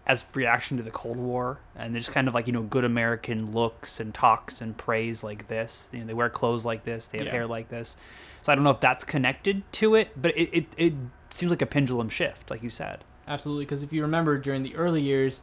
as 0.07 0.25
reaction 0.35 0.77
to 0.77 0.83
the 0.83 0.91
Cold 0.91 1.17
War, 1.17 1.59
and 1.75 1.95
there's 1.95 2.09
kind 2.09 2.29
of 2.29 2.35
like 2.35 2.47
you 2.47 2.53
know 2.53 2.63
good 2.63 2.85
American 2.85 3.53
looks 3.53 3.99
and 3.99 4.15
talks 4.15 4.61
and 4.61 4.77
praise 4.77 5.25
like 5.25 5.49
this. 5.49 5.89
You 5.93 6.01
know, 6.01 6.07
they 6.07 6.15
wear 6.15 6.29
clothes 6.31 6.65
like 6.65 6.85
this, 6.85 7.07
they 7.09 7.19
have 7.19 7.27
Yeah. 7.27 7.33
hair 7.33 7.47
like 7.47 7.69
this. 7.71 7.97
So 8.43 8.53
I 8.53 8.55
don't 8.55 8.63
know 8.63 8.71
if 8.71 8.79
that's 8.81 9.03
connected 9.03 9.65
to 9.73 9.97
it, 9.97 10.11
but 10.21 10.37
it, 10.39 10.51
it, 10.53 10.67
it 10.77 10.95
seems 11.31 11.51
like 11.51 11.63
a 11.63 11.67
pendulum 11.67 12.09
shift, 12.09 12.49
like 12.51 12.63
you 12.63 12.71
said. 12.71 13.03
Absolutely, 13.27 13.65
because 13.65 13.83
if 13.83 13.93
you 13.93 14.03
remember 14.03 14.39
during 14.39 14.63
the 14.63 14.77
early 14.77 15.03
years, 15.03 15.41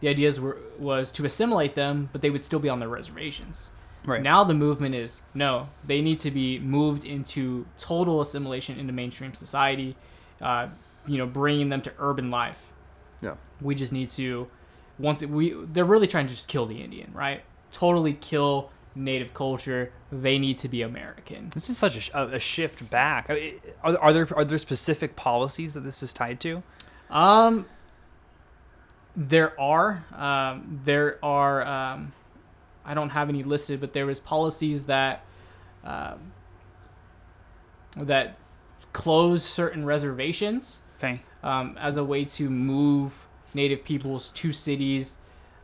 the 0.00 0.08
ideas 0.08 0.40
were 0.40 0.56
was 0.78 1.10
to 1.12 1.26
assimilate 1.26 1.74
them, 1.74 2.08
but 2.12 2.22
they 2.22 2.30
would 2.30 2.44
still 2.44 2.58
be 2.60 2.68
on 2.70 2.78
their 2.80 2.88
reservations. 2.88 3.70
Right. 4.06 4.22
Now 4.22 4.44
the 4.44 4.54
movement 4.54 4.94
is 4.94 5.20
no, 5.34 5.68
they 5.84 6.00
need 6.00 6.20
to 6.20 6.30
be 6.30 6.58
moved 6.60 7.04
into 7.04 7.66
total 7.78 8.20
assimilation 8.20 8.78
into 8.78 8.92
mainstream 8.92 9.34
society. 9.34 9.96
Uh, 10.40 10.68
you 11.06 11.18
know, 11.18 11.26
bringing 11.26 11.68
them 11.68 11.82
to 11.82 11.92
urban 11.98 12.30
life. 12.30 12.72
Yeah. 13.22 13.34
We 13.60 13.74
just 13.74 13.92
need 13.92 14.10
to 14.10 14.48
once 14.98 15.22
it, 15.22 15.30
we 15.30 15.54
they're 15.72 15.84
really 15.84 16.06
trying 16.06 16.26
to 16.26 16.34
just 16.34 16.48
kill 16.48 16.66
the 16.66 16.82
Indian, 16.82 17.10
right? 17.14 17.42
Totally 17.72 18.12
kill 18.14 18.70
native 18.94 19.34
culture. 19.34 19.92
They 20.10 20.38
need 20.38 20.58
to 20.58 20.68
be 20.68 20.82
American. 20.82 21.50
This 21.50 21.68
is 21.68 21.78
such 21.78 22.10
a, 22.10 22.18
a 22.18 22.26
a 22.36 22.38
shift 22.38 22.88
back. 22.90 23.30
I 23.30 23.34
mean, 23.34 23.60
Are, 23.82 23.98
are 23.98 24.12
there 24.12 24.28
are 24.36 24.44
there 24.44 24.58
specific 24.58 25.16
policies 25.16 25.74
that 25.74 25.80
this 25.80 26.02
is 26.02 26.12
tied 26.12 26.40
to? 26.40 26.62
Um, 27.10 27.66
there 29.16 29.58
are, 29.60 30.04
um, 30.14 30.80
there 30.84 31.18
are. 31.22 31.66
Um, 31.66 32.12
I 32.86 32.94
don't 32.94 33.10
have 33.10 33.28
any 33.28 33.42
listed, 33.42 33.80
but 33.80 33.92
there 33.92 34.06
was 34.06 34.20
policies 34.20 34.84
that, 34.84 35.22
um, 35.84 36.32
that 37.96 38.36
close 38.92 39.44
certain 39.44 39.84
reservations 39.84 40.80
Okay. 40.98 41.20
um, 41.42 41.76
as 41.80 41.96
a 41.96 42.04
way 42.04 42.24
to 42.24 42.48
move 42.48 43.26
Native 43.54 43.84
peoples 43.84 44.30
to 44.32 44.52
cities. 44.52 45.18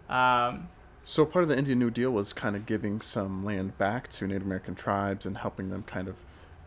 Um, 0.09 0.69
So 1.05 1.25
part 1.27 1.43
of 1.43 1.49
the 1.49 1.59
Indian 1.59 1.79
New 1.79 1.91
Deal 1.91 2.11
was 2.11 2.33
kind 2.33 2.55
of 2.57 2.65
giving 2.65 3.01
some 3.01 3.45
land 3.45 3.77
back 3.79 4.09
to 4.11 4.27
Native 4.27 4.43
American 4.45 4.75
tribes 4.75 5.27
and 5.27 5.39
helping 5.39 5.69
them 5.71 5.83
kind 5.83 6.07
of, 6.09 6.17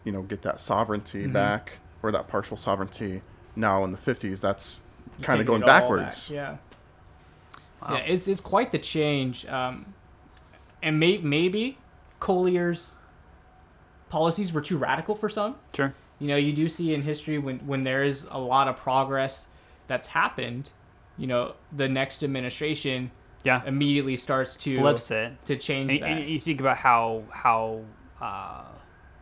you 0.03 0.11
know, 0.11 0.21
get 0.23 0.41
that 0.41 0.59
sovereignty 0.59 1.25
Mhm. 1.27 1.33
back 1.33 1.73
or 2.03 2.11
that 2.11 2.27
partial 2.27 2.57
sovereignty. 2.57 3.21
Now 3.55 3.83
in 3.83 3.91
the 3.91 3.97
50s, 3.97 4.41
that's 4.41 4.81
kind 5.21 5.39
of 5.39 5.47
going 5.47 5.61
backwards. 5.61 6.29
back, 6.29 6.35
Yeah. 6.35 6.57
Wow. 7.81 7.95
Yeah, 7.97 8.03
it's 8.03 8.27
it's 8.27 8.41
quite 8.41 8.71
the 8.71 8.79
change, 8.79 9.45
um, 9.45 9.93
and 10.85 10.97
may, 10.99 11.17
maybe 11.17 11.77
Collier's 12.21 12.95
policies 14.09 14.53
were 14.53 14.61
too 14.61 14.77
radical 14.77 15.15
for 15.15 15.27
some. 15.29 15.55
Sure. 15.75 15.93
You 16.19 16.27
know, 16.29 16.37
you 16.37 16.53
do 16.53 16.69
see 16.69 16.93
in 16.93 17.01
history 17.01 17.37
when 17.37 17.59
when 17.67 17.83
there 17.83 18.03
is 18.03 18.25
a 18.31 18.39
lot 18.39 18.67
of 18.69 18.77
progress 18.77 19.47
that's 19.87 20.07
happened, 20.07 20.69
you 21.17 21.27
know, 21.27 21.55
the 21.75 21.89
next 21.89 22.23
administration 22.23 23.11
Yeah. 23.43 23.61
immediately 23.65 24.15
starts 24.15 24.55
to 24.57 24.77
Flips 24.77 25.11
it. 25.11 25.33
to 25.45 25.55
change 25.57 25.91
And, 25.93 26.01
that. 26.01 26.09
and 26.09 26.29
you 26.29 26.39
think 26.39 26.61
about 26.61 26.77
how 26.77 27.23
how 27.31 27.81
uh, 28.21 28.63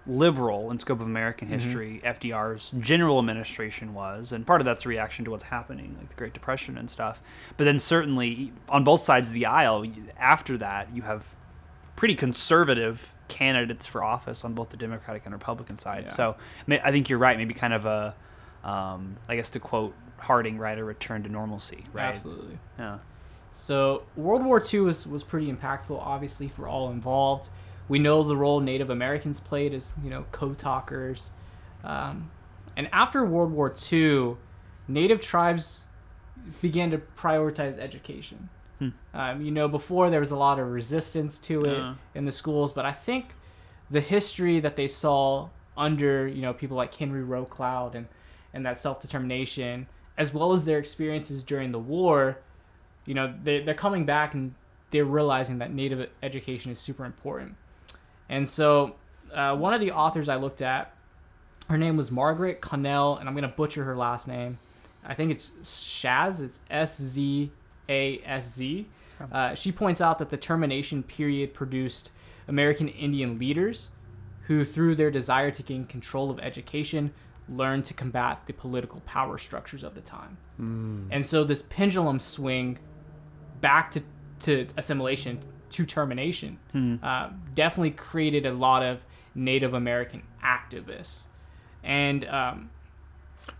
liberal 0.05 0.69
in 0.69 0.79
scope 0.79 0.99
of 0.99 1.07
American 1.07 1.47
Mm-hmm. 1.47 1.59
history 1.59 2.01
FDR's 2.03 2.71
general 2.79 3.17
administration 3.19 3.93
was, 3.93 4.31
and 4.31 4.45
part 4.45 4.61
of 4.61 4.65
that's 4.65 4.85
a 4.85 4.89
reaction 4.89 5.25
to 5.25 5.31
what's 5.31 5.45
happening, 5.45 5.95
like 5.97 6.09
the 6.09 6.15
Great 6.15 6.33
Depression 6.33 6.77
and 6.77 6.89
stuff. 6.91 7.21
But 7.57 7.63
then 7.63 7.79
certainly 7.79 8.51
on 8.69 8.83
both 8.83 9.01
sides 9.01 9.29
of 9.29 9.33
the 9.33 9.45
aisle, 9.47 9.85
after 10.19 10.57
that, 10.57 10.93
you 10.93 11.01
have 11.03 11.35
pretty 11.95 12.15
conservative 12.15 13.13
candidates 13.27 13.85
for 13.85 14.03
office 14.03 14.43
on 14.43 14.53
both 14.53 14.69
the 14.69 14.77
Democratic 14.77 15.25
and 15.25 15.33
Republican 15.33 15.79
side. 15.79 16.05
Yeah. 16.07 16.13
So 16.13 16.31
I, 16.31 16.63
mean, 16.67 16.79
I 16.83 16.91
think 16.91 17.09
you're 17.09 17.19
right. 17.19 17.37
Maybe 17.37 17.53
kind 17.53 17.73
of 17.73 17.85
a, 17.85 18.15
um, 18.63 19.17
I 19.27 19.35
guess 19.35 19.49
to 19.51 19.59
quote 19.59 19.93
Harding, 20.17 20.57
right, 20.57 20.77
a 20.77 20.83
return 20.83 21.23
to 21.23 21.29
normalcy, 21.29 21.83
right? 21.91 22.05
Absolutely. 22.05 22.57
Yeah. 22.79 22.99
So 23.51 24.03
World 24.15 24.43
War 24.43 24.63
II 24.73 24.81
was, 24.81 25.05
was 25.05 25.23
pretty 25.23 25.51
impactful, 25.51 25.99
obviously, 25.99 26.47
for 26.47 26.67
all 26.67 26.89
involved. 26.89 27.49
We 27.89 27.99
know 27.99 28.23
the 28.23 28.37
role 28.37 28.59
Native 28.61 28.89
Americans 28.89 29.39
played 29.39 29.73
as, 29.73 29.93
you 30.03 30.09
know, 30.09 30.25
code 30.31 30.57
talkers. 30.57 31.31
Um, 31.83 32.31
and 32.77 32.89
after 32.93 33.25
World 33.25 33.51
War 33.51 33.73
II, 33.91 34.37
Native 34.87 35.19
tribes 35.19 35.83
began 36.61 36.91
to 36.91 36.99
prioritize 37.17 37.77
education. 37.77 38.49
Hmm. 39.13 39.17
Um, 39.19 39.41
you 39.41 39.51
know, 39.51 39.67
before 39.67 40.09
there 40.09 40.19
was 40.19 40.31
a 40.31 40.35
lot 40.37 40.59
of 40.59 40.67
resistance 40.71 41.37
to 41.39 41.65
it 41.65 41.77
Yeah. 41.77 41.95
in 42.15 42.25
the 42.25 42.31
schools, 42.31 42.73
but 42.73 42.85
I 42.85 42.91
think 42.91 43.33
the 43.91 44.01
history 44.01 44.59
that 44.59 44.75
they 44.75 44.87
saw 44.87 45.49
under, 45.77 46.27
you 46.27 46.41
know, 46.41 46.53
people 46.53 46.77
like 46.77 46.93
Henry 46.95 47.23
Roe 47.23 47.45
Cloud 47.45 47.95
and, 47.95 48.07
and 48.53 48.65
that 48.65 48.79
self-determination, 48.79 49.87
as 50.17 50.33
well 50.33 50.51
as 50.51 50.65
their 50.65 50.79
experiences 50.79 51.43
during 51.43 51.71
the 51.71 51.79
war, 51.79 52.37
you 53.05 53.13
know 53.13 53.33
they, 53.43 53.61
they're 53.61 53.73
coming 53.73 54.05
back 54.05 54.33
and 54.33 54.53
they're 54.91 55.03
realizing 55.03 55.57
that 55.57 55.73
native 55.73 56.09
education 56.21 56.71
is 56.71 56.79
super 56.79 57.03
important 57.03 57.53
and 58.29 58.47
so 58.47 58.95
uh, 59.33 59.53
one 59.53 59.73
of 59.73 59.81
the 59.81 59.91
authors 59.91 60.29
i 60.29 60.37
looked 60.37 60.61
at 60.61 60.93
her 61.67 61.77
name 61.77 61.97
was 61.97 62.09
margaret 62.11 62.61
connell 62.61 63.17
and 63.17 63.27
i'm 63.27 63.35
going 63.35 63.41
to 63.43 63.53
butcher 63.57 63.83
her 63.83 63.97
last 63.97 64.25
name 64.25 64.57
i 65.03 65.13
think 65.13 65.31
it's 65.31 65.51
shaz 65.63 66.41
it's 66.41 66.61
s-z-a-s-z 67.89 68.87
uh, 69.31 69.53
she 69.55 69.71
points 69.71 70.01
out 70.01 70.17
that 70.19 70.29
the 70.29 70.37
termination 70.37 71.03
period 71.03 71.53
produced 71.53 72.11
american 72.47 72.87
indian 72.87 73.37
leaders 73.39 73.91
who 74.47 74.65
through 74.65 74.95
their 74.95 75.11
desire 75.11 75.51
to 75.51 75.63
gain 75.63 75.85
control 75.85 76.29
of 76.29 76.39
education 76.39 77.13
learned 77.49 77.85
to 77.85 77.93
combat 77.93 78.41
the 78.45 78.53
political 78.53 79.01
power 79.01 79.37
structures 79.37 79.83
of 79.83 79.95
the 79.95 80.01
time. 80.01 80.37
And 81.11 81.25
so 81.25 81.43
this 81.43 81.61
pendulum 81.63 82.19
swing 82.21 82.79
back 83.61 83.91
to, 83.91 84.01
to 84.41 84.67
assimilation 84.77 85.41
to 85.71 85.85
termination 85.85 86.57
uh, 87.03 87.29
definitely 87.53 87.91
created 87.91 88.45
a 88.45 88.53
lot 88.53 88.83
of 88.83 89.03
Native 89.35 89.73
American 89.73 90.23
activists. 90.43 91.25
And 91.83 92.25
um, 92.25 92.69
Well, 92.69 92.82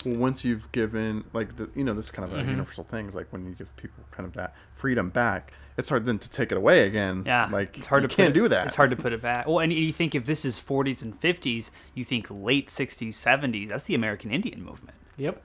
once 0.05 0.43
you've 0.45 0.71
given 0.71 1.23
like 1.34 1.55
the, 1.57 1.69
you 1.75 1.84
know 1.84 1.93
this 1.93 2.09
kind 2.11 2.27
of 2.29 2.38
a 2.38 2.41
Mhm. 2.43 2.49
universal 2.51 2.84
thing 2.84 3.07
is 3.07 3.15
like 3.15 3.27
when 3.31 3.45
you 3.45 3.53
give 3.53 3.75
people 3.77 4.03
kind 4.11 4.25
of 4.27 4.34
that 4.34 4.53
freedom 4.75 5.09
back, 5.09 5.51
it's 5.77 5.89
hard 5.89 6.05
then 6.05 6.19
to 6.19 6.29
take 6.29 6.51
it 6.51 6.57
away 6.57 6.86
again. 6.88 7.23
Yeah, 7.25 7.47
like 7.51 7.77
it's 7.77 7.88
hard 7.88 8.03
you 8.03 8.07
to 8.09 8.15
can't 8.15 8.29
it, 8.31 8.34
do 8.39 8.47
that. 8.47 8.67
It's 8.67 8.75
hard 8.75 8.89
to 8.91 8.95
put 8.95 9.13
it 9.13 9.21
back. 9.21 9.47
Well, 9.47 9.59
and 9.59 9.71
you 9.73 9.91
think 9.93 10.13
if 10.15 10.25
this 10.25 10.45
is 10.45 10.59
40s 10.59 11.01
and 11.01 11.19
50s, 11.19 11.69
you 11.95 12.03
think 12.03 12.27
late 12.29 12.69
60s, 12.69 13.15
70s. 13.15 13.69
That's 13.69 13.84
the 13.86 13.95
American 13.95 14.31
Indian 14.31 14.63
movement. 14.63 14.97
yep. 15.17 15.41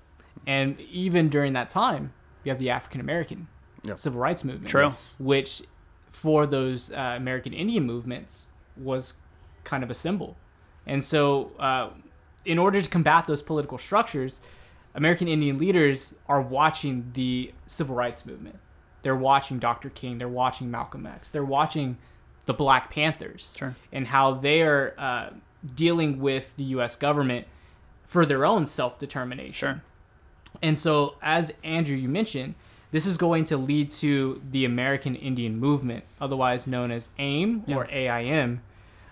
And 0.46 0.80
even 0.82 1.28
during 1.28 1.52
that 1.54 1.68
time, 1.68 2.12
you 2.44 2.50
have 2.50 2.58
the 2.60 2.70
African 2.70 3.00
American 3.00 3.48
Yep. 3.84 3.98
civil 3.98 4.20
rights 4.20 4.44
movement. 4.44 4.68
True. 4.68 4.90
Which, 5.18 5.62
for 6.12 6.46
those 6.46 6.90
uh, 6.92 7.14
American 7.16 7.52
Indian 7.52 7.84
movements, 7.84 8.48
was 8.76 9.14
kind 9.64 9.82
of 9.82 9.90
a 9.90 9.94
symbol. 9.94 10.36
And 10.86 11.04
so, 11.04 11.52
uh, 11.58 11.90
in 12.44 12.58
order 12.58 12.80
to 12.80 12.88
combat 12.88 13.26
those 13.26 13.42
political 13.42 13.78
structures, 13.78 14.40
American 14.94 15.28
Indian 15.28 15.58
leaders 15.58 16.14
are 16.28 16.40
watching 16.40 17.10
the 17.14 17.52
civil 17.66 17.94
rights 17.94 18.24
movement. 18.26 18.56
They're 19.02 19.16
watching 19.16 19.58
Dr. 19.58 19.90
King. 19.90 20.18
They're 20.18 20.28
watching 20.28 20.70
Malcolm 20.70 21.06
X. 21.06 21.30
They're 21.30 21.44
watching 21.44 21.98
the 22.46 22.54
Black 22.54 22.90
Panthers 22.90 23.56
Sure. 23.58 23.76
and 23.92 24.06
how 24.08 24.34
they 24.34 24.62
are 24.62 24.94
uh, 24.98 25.30
dealing 25.74 26.18
with 26.18 26.50
the 26.56 26.64
U.S. 26.64 26.96
government 26.96 27.46
for 28.06 28.24
their 28.26 28.44
own 28.44 28.66
self 28.66 28.98
determination. 28.98 29.52
Sure. 29.52 29.82
And 30.62 30.76
so, 30.78 31.16
as 31.22 31.52
Andrew, 31.62 31.96
you 31.96 32.08
mentioned, 32.08 32.54
this 32.90 33.06
is 33.06 33.18
going 33.18 33.44
to 33.46 33.56
lead 33.58 33.90
to 33.90 34.40
the 34.50 34.64
American 34.64 35.14
Indian 35.14 35.58
Movement, 35.58 36.04
otherwise 36.20 36.66
known 36.66 36.90
as 36.90 37.10
AIM 37.18 37.64
or 37.68 37.86
AIM, 37.90 38.62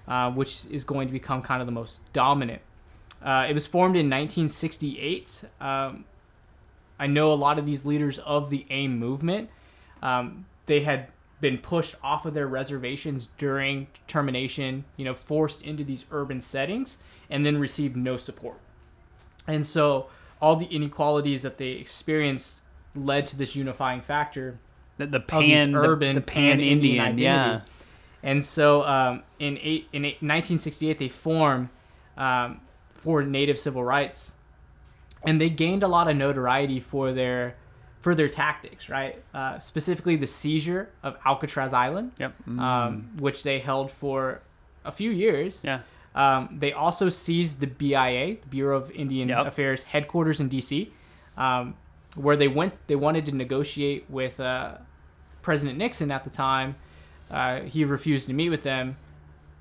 uh, 0.09 0.31
which 0.31 0.65
is 0.71 0.83
going 0.83 1.07
to 1.09 1.13
become 1.13 1.43
kind 1.43 1.61
of 1.61 1.67
the 1.67 1.73
most 1.73 2.01
dominant. 2.15 2.63
Uh, 3.23 3.47
it 3.49 3.55
was 3.55 3.67
formed 3.67 3.97
in 3.97 4.07
1968. 4.07 5.45
Um, 5.61 6.05
I 6.99 7.07
know 7.07 7.33
a 7.33 7.35
lot 7.35 7.59
of 7.59 7.67
these 7.67 7.85
leaders 7.85 8.19
of 8.21 8.51
the 8.51 8.65
AIM 8.71 8.99
movement. 8.99 9.51
Um, 10.03 10.47
they 10.67 10.81
had 10.81 11.09
been 11.41 11.59
pushed 11.59 11.95
off 12.03 12.25
of 12.25 12.33
their 12.35 12.47
reservations 12.47 13.29
during 13.37 13.87
termination, 14.07 14.85
you 14.97 15.05
know, 15.05 15.15
forced 15.15 15.61
into 15.63 15.85
these 15.85 16.05
urban 16.11 16.41
settings, 16.41 16.99
and 17.29 17.45
then 17.45 17.59
received 17.59 17.97
no 17.97 18.17
support. 18.17 18.59
And 19.47 19.65
so 19.67 20.07
all 20.41 20.57
the 20.57 20.67
inequalities 20.67 21.43
that 21.43 21.59
they 21.59 21.71
experienced 21.73 22.63
led 22.95 23.27
to 23.29 23.37
this 23.37 23.55
unifying 23.55 24.01
factor 24.01 24.59
The, 24.97 25.07
the 25.07 25.21
pan, 25.21 25.73
the- 25.73 25.79
urban 25.79 26.15
the, 26.17 26.21
pan 26.23 26.61
Indian, 26.61 27.01
identity. 27.05 27.25
yeah. 27.25 27.61
And 28.23 28.43
so 28.45 28.83
um, 28.85 29.23
in 29.39 29.59
eight, 29.63 29.89
in 29.93 30.05
eight, 30.05 30.15
1968, 30.23 30.99
they 30.99 31.09
form 31.09 31.69
um, 32.17 32.61
for 33.07 33.23
Native 33.23 33.57
civil 33.57 33.85
rights, 33.85 34.33
and 35.23 35.41
they 35.41 35.49
gained 35.49 35.85
a 35.85 35.89
lot 35.89 36.09
of 36.09 36.17
notoriety 36.17 36.81
for 36.81 37.13
their 37.13 37.55
for 38.01 38.17
their 38.17 38.29
tactics, 38.29 38.89
right? 38.89 39.23
Uh, 39.33 39.61
specifically, 39.61 40.17
the 40.17 40.27
seizure 40.27 40.89
of 41.05 41.17
Alcatraz 41.25 41.73
Island, 41.73 42.11
Yep. 42.19 42.35
um, 42.59 43.11
which 43.19 43.45
they 43.45 43.61
held 43.61 43.91
for 43.93 44.41
a 44.85 44.91
few 44.91 45.11
years. 45.13 45.63
Yeah. 45.65 45.81
Um, 46.17 46.57
they 46.59 46.73
also 46.73 47.09
seized 47.09 47.61
the 47.61 47.67
BIA, 47.69 48.37
the 48.43 48.49
Bureau 48.49 48.77
of 48.77 48.91
Indian 48.91 49.29
Yep. 49.29 49.47
Affairs 49.47 49.83
headquarters 49.85 50.41
in 50.41 50.49
D.C., 50.49 50.93
um, 51.37 51.75
where 52.17 52.37
they 52.37 52.49
went. 52.49 52.75
They 52.89 52.97
wanted 52.97 53.25
to 53.27 53.35
negotiate 53.37 54.05
with 54.11 54.41
uh, 54.41 54.79
President 55.43 55.79
Nixon 55.79 56.11
at 56.11 56.25
the 56.25 56.31
time. 56.31 56.75
Uh, 57.31 57.61
he 57.61 57.85
refused 57.85 58.27
to 58.29 58.35
meet 58.35 58.51
with 58.51 58.63
them, 58.65 58.97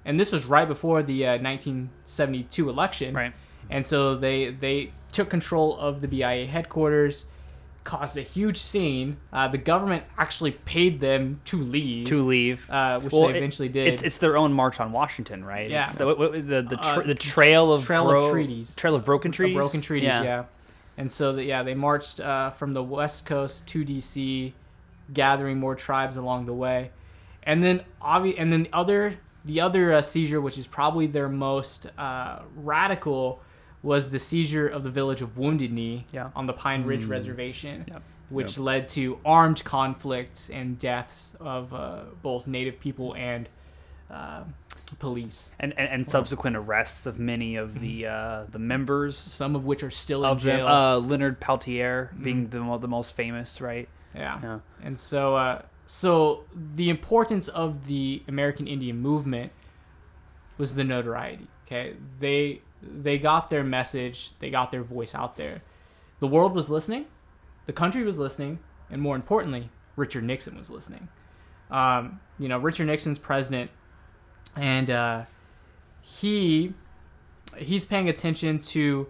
and 0.06 0.20
this 0.20 0.32
was 0.32 0.46
right 0.46 0.68
before 0.68 1.02
the 1.04 1.26
uh, 1.26 1.32
1972 1.42 2.70
election. 2.70 3.14
Right. 3.16 3.34
And 3.70 3.86
so 3.86 4.16
they 4.16 4.52
they 4.52 4.92
took 5.12 5.30
control 5.30 5.78
of 5.78 6.02
the 6.02 6.08
BIA 6.08 6.46
headquarters, 6.46 7.26
caused 7.84 8.18
a 8.18 8.22
huge 8.22 8.58
scene. 8.58 9.18
Uh, 9.34 9.48
the 9.48 9.58
government 9.58 10.04
actually 10.18 10.52
paid 10.52 11.00
them 11.00 11.40
to 11.46 11.62
leave, 11.62 12.08
To 12.08 12.24
leave. 12.24 12.70
uh, 12.70 13.00
which 13.00 13.12
Well, 13.14 13.24
they 13.24 13.30
it- 13.30 13.36
eventually 13.38 13.70
did. 13.70 13.88
It's 13.88 14.04
it's 14.04 14.18
their 14.20 14.38
own 14.38 14.54
march 14.54 14.80
on 14.80 14.92
Washington, 14.92 15.44
right? 15.44 15.70
Yeah. 15.70 15.84
It's 15.84 15.94
the 15.96 16.06
the 16.16 16.62
the, 16.62 16.78
tra- 16.78 17.04
Uh, 17.04 17.08
the 17.08 17.16
trail 17.16 17.72
of 17.74 17.84
Trail 17.84 18.10
of 18.12 18.32
Treaties. 18.32 18.76
Trail 18.76 18.96
of 18.96 19.04
broken 19.06 19.32
treaties. 19.32 19.56
broken 19.58 19.82
treaties, 19.82 20.08
yeah. 20.10 20.44
And 20.98 21.12
so, 21.12 21.34
the, 21.34 21.44
yeah, 21.44 21.62
they 21.64 21.74
marched 21.74 22.22
uh, 22.22 22.52
from 22.52 22.74
the 22.74 22.82
west 22.82 23.26
coast 23.26 23.68
to 23.68 23.84
DC, 23.84 24.54
gathering 25.14 25.60
more 25.60 25.76
tribes 25.76 26.16
along 26.16 26.46
the 26.46 26.54
way, 26.54 26.92
and 27.44 27.62
then 27.62 27.82
obvi- 28.02 28.36
and 28.38 28.52
then 28.54 28.64
the 28.64 28.70
other 28.74 29.16
the 29.46 29.62
other 29.62 29.94
uh, 29.94 30.02
seizure, 30.02 30.42
which 30.42 30.58
is 30.58 30.68
probably 30.68 31.08
their 31.08 31.30
most 31.30 31.88
uh, 31.98 32.40
radical, 32.56 33.42
was 33.84 34.10
the 34.10 34.20
seizure 34.20 34.68
of 34.68 34.84
the 34.84 34.90
village 34.90 35.22
of 35.22 35.38
Wounded 35.38 35.72
Knee 35.72 36.06
Yeah. 36.12 36.30
on 36.36 36.46
the 36.48 36.54
Pine 36.54 36.84
Ridge 36.86 37.06
Reservation, 37.06 37.86
Yep. 37.88 38.02
which 38.30 38.58
led 38.58 38.88
to 38.90 39.20
armed 39.24 39.64
conflicts 39.64 40.50
and 40.50 40.78
deaths 40.80 41.36
of 41.40 41.74
uh, 41.74 42.02
both 42.24 42.48
Native 42.48 42.80
people 42.80 43.14
and 43.16 43.48
uh, 44.10 44.44
police. 45.00 45.52
And, 45.60 45.74
and 45.78 45.90
and 45.90 46.08
subsequent 46.08 46.56
arrests 46.56 47.06
of 47.06 47.20
many 47.20 47.56
of 47.56 47.80
the 47.80 48.06
uh, 48.08 48.46
the 48.52 48.60
members 48.60 49.18
Some 49.18 49.56
of 49.56 49.66
which 49.66 49.84
are 49.84 49.92
still 49.92 50.24
in 50.24 50.30
of 50.32 50.42
them. 50.44 50.58
jail. 50.60 50.68
Uh, 50.68 50.98
Leonard 50.98 51.40
Peltier 51.40 52.12
being 52.22 52.48
the 52.50 52.78
the 52.80 52.88
most 52.88 53.16
famous, 53.16 53.62
right? 53.62 53.88
Yeah. 54.16 54.40
Yeah. 54.42 54.60
And 54.84 54.98
so, 54.98 55.36
uh, 55.36 55.62
so 55.86 56.46
the 56.54 56.90
importance 56.90 57.48
of 57.48 57.88
the 57.88 58.24
American 58.28 58.68
Indian 58.68 59.00
movement 59.00 59.52
was 60.58 60.76
the 60.76 60.84
notoriety. 60.84 61.48
Okay, 61.66 61.96
they 62.20 62.62
they 62.82 63.18
got 63.18 63.50
their 63.50 63.64
message, 63.64 64.32
they 64.40 64.50
got 64.50 64.72
their 64.72 64.84
voice 64.84 65.16
out 65.16 65.38
there. 65.38 65.62
The 66.20 66.28
world 66.28 66.54
was 66.54 66.70
listening, 66.70 67.06
the 67.66 67.74
country 67.74 68.04
was 68.04 68.18
listening, 68.18 68.60
and 68.90 69.02
more 69.02 69.16
importantly, 69.16 69.70
Richard 69.96 70.24
Nixon 70.24 70.58
was 70.58 70.70
listening. 70.70 71.08
Um, 71.72 72.20
you 72.38 72.48
know, 72.48 72.58
Richard 72.58 72.88
Nixon's 72.88 73.20
president, 73.20 73.72
and 74.56 74.90
uh, 74.90 75.24
he 76.02 76.74
he's 77.58 77.86
paying 77.86 78.10
attention 78.10 78.60
to 78.60 79.08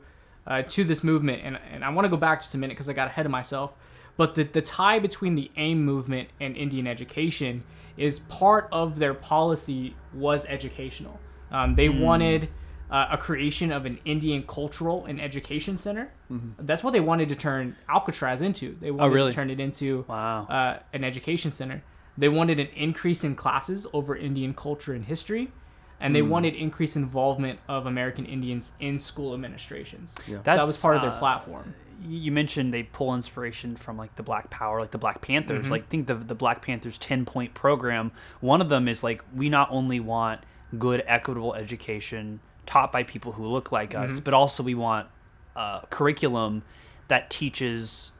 uh, 0.47 0.61
to 0.63 0.83
this 0.83 1.03
movement, 1.03 1.41
and 1.43 1.59
and 1.71 1.83
I 1.83 1.89
want 1.89 2.05
to 2.05 2.09
go 2.09 2.17
back 2.17 2.41
just 2.41 2.55
a 2.55 2.57
minute 2.57 2.73
because 2.73 2.89
I 2.89 2.93
got 2.93 3.07
ahead 3.07 3.25
of 3.25 3.31
myself. 3.31 3.73
But 4.17 4.35
the 4.35 4.43
the 4.43 4.61
tie 4.61 4.99
between 4.99 5.35
the 5.35 5.51
AIM 5.57 5.83
movement 5.83 6.29
and 6.39 6.55
Indian 6.55 6.87
education 6.87 7.63
is 7.97 8.19
part 8.19 8.67
of 8.71 8.99
their 8.99 9.13
policy 9.13 9.95
was 10.13 10.45
educational. 10.45 11.19
Um, 11.51 11.75
they 11.75 11.89
wanted 11.89 12.49
uh, 12.91 13.07
a 13.11 13.17
creation 13.17 13.71
of 13.71 13.85
an 13.85 13.99
Indian 14.05 14.43
cultural 14.43 15.05
and 15.05 15.19
education 15.21 15.77
center. 15.77 16.11
That's 16.59 16.83
what 16.83 16.91
they 16.91 16.99
wanted 16.99 17.29
to 17.29 17.35
turn 17.35 17.75
Alcatraz 17.89 18.41
into. 18.41 18.75
They 18.79 18.91
wanted 18.91 19.13
really? 19.13 19.31
to 19.31 19.35
turn 19.35 19.49
it 19.49 19.59
into 19.59 20.05
Wow. 20.07 20.45
uh, 20.47 20.79
an 20.93 21.03
education 21.03 21.51
center. 21.51 21.83
They 22.17 22.29
wanted 22.29 22.59
an 22.59 22.67
increase 22.75 23.23
in 23.23 23.35
classes 23.35 23.87
over 23.93 24.15
Indian 24.15 24.53
culture 24.53 24.93
and 24.93 25.03
history, 25.03 25.51
and 25.99 26.15
they 26.15 26.21
wanted 26.21 26.53
increased 26.55 26.95
involvement 26.95 27.59
of 27.67 27.85
American 27.85 28.25
Indians 28.25 28.71
in 28.79 28.99
school 28.99 29.33
administrations. 29.33 30.13
Yeah. 30.27 30.37
So 30.37 30.41
that 30.43 30.61
was 30.61 30.79
part 30.81 30.95
of 30.95 31.01
their 31.01 31.11
uh, 31.11 31.19
platform. 31.19 31.73
You 32.03 32.31
mentioned 32.31 32.73
they 32.73 32.83
pull 32.83 33.15
inspiration 33.15 33.75
from 33.75 33.97
like 33.97 34.15
the 34.15 34.23
Black 34.23 34.49
Power, 34.49 34.79
like 34.79 34.91
the 34.91 34.97
Black 34.97 35.21
Panthers. 35.21 35.63
Mm-hmm. 35.63 35.71
Like 35.71 35.89
think 35.89 36.07
the 36.07 36.15
the 36.15 36.35
Black 36.35 36.61
Panthers 36.61 36.97
ten 36.97 37.25
point 37.25 37.53
program. 37.53 38.11
One 38.41 38.61
of 38.61 38.69
them 38.69 38.87
is 38.87 39.03
like 39.03 39.21
we 39.33 39.49
not 39.49 39.69
only 39.71 39.99
want 39.99 40.41
good 40.77 41.03
equitable 41.07 41.53
education 41.53 42.39
taught 42.65 42.91
by 42.91 43.03
people 43.03 43.33
who 43.33 43.45
look 43.45 43.71
like 43.71 43.91
Mm-hmm. 43.91 44.05
us, 44.15 44.19
but 44.19 44.33
also 44.33 44.63
we 44.63 44.75
want 44.75 45.07
uh, 45.55 45.81
curriculum 45.89 46.63
that 47.07 47.29
teaches 47.29 48.11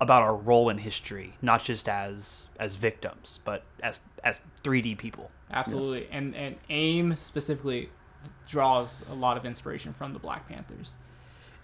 about 0.00 0.22
our 0.22 0.36
role 0.36 0.68
in 0.68 0.78
history, 0.78 1.34
not 1.40 1.62
just 1.62 1.88
as 1.88 2.48
as 2.58 2.74
victims, 2.74 3.40
but 3.44 3.62
as 3.82 4.00
as 4.24 4.40
3D 4.64 4.98
people. 4.98 5.30
Absolutely. 5.50 6.08
And 6.10 6.34
and 6.34 6.56
AIM 6.68 7.16
specifically 7.16 7.90
draws 8.48 9.02
a 9.10 9.14
lot 9.14 9.36
of 9.36 9.44
inspiration 9.44 9.92
from 9.92 10.12
the 10.12 10.18
Black 10.18 10.48
Panthers. 10.48 10.94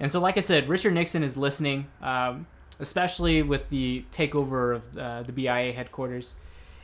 And 0.02 0.10
so, 0.10 0.18
like 0.18 0.36
I 0.36 0.40
said, 0.40 0.68
Richard 0.68 0.94
Nixon 0.94 1.22
is 1.22 1.36
listening, 1.36 1.86
um, 2.02 2.46
especially 2.80 3.40
with 3.42 3.68
the 3.68 4.04
takeover 4.10 4.74
of 4.74 4.98
uh, 4.98 5.22
the 5.22 5.32
BIA 5.32 5.72
headquarters. 5.72 6.34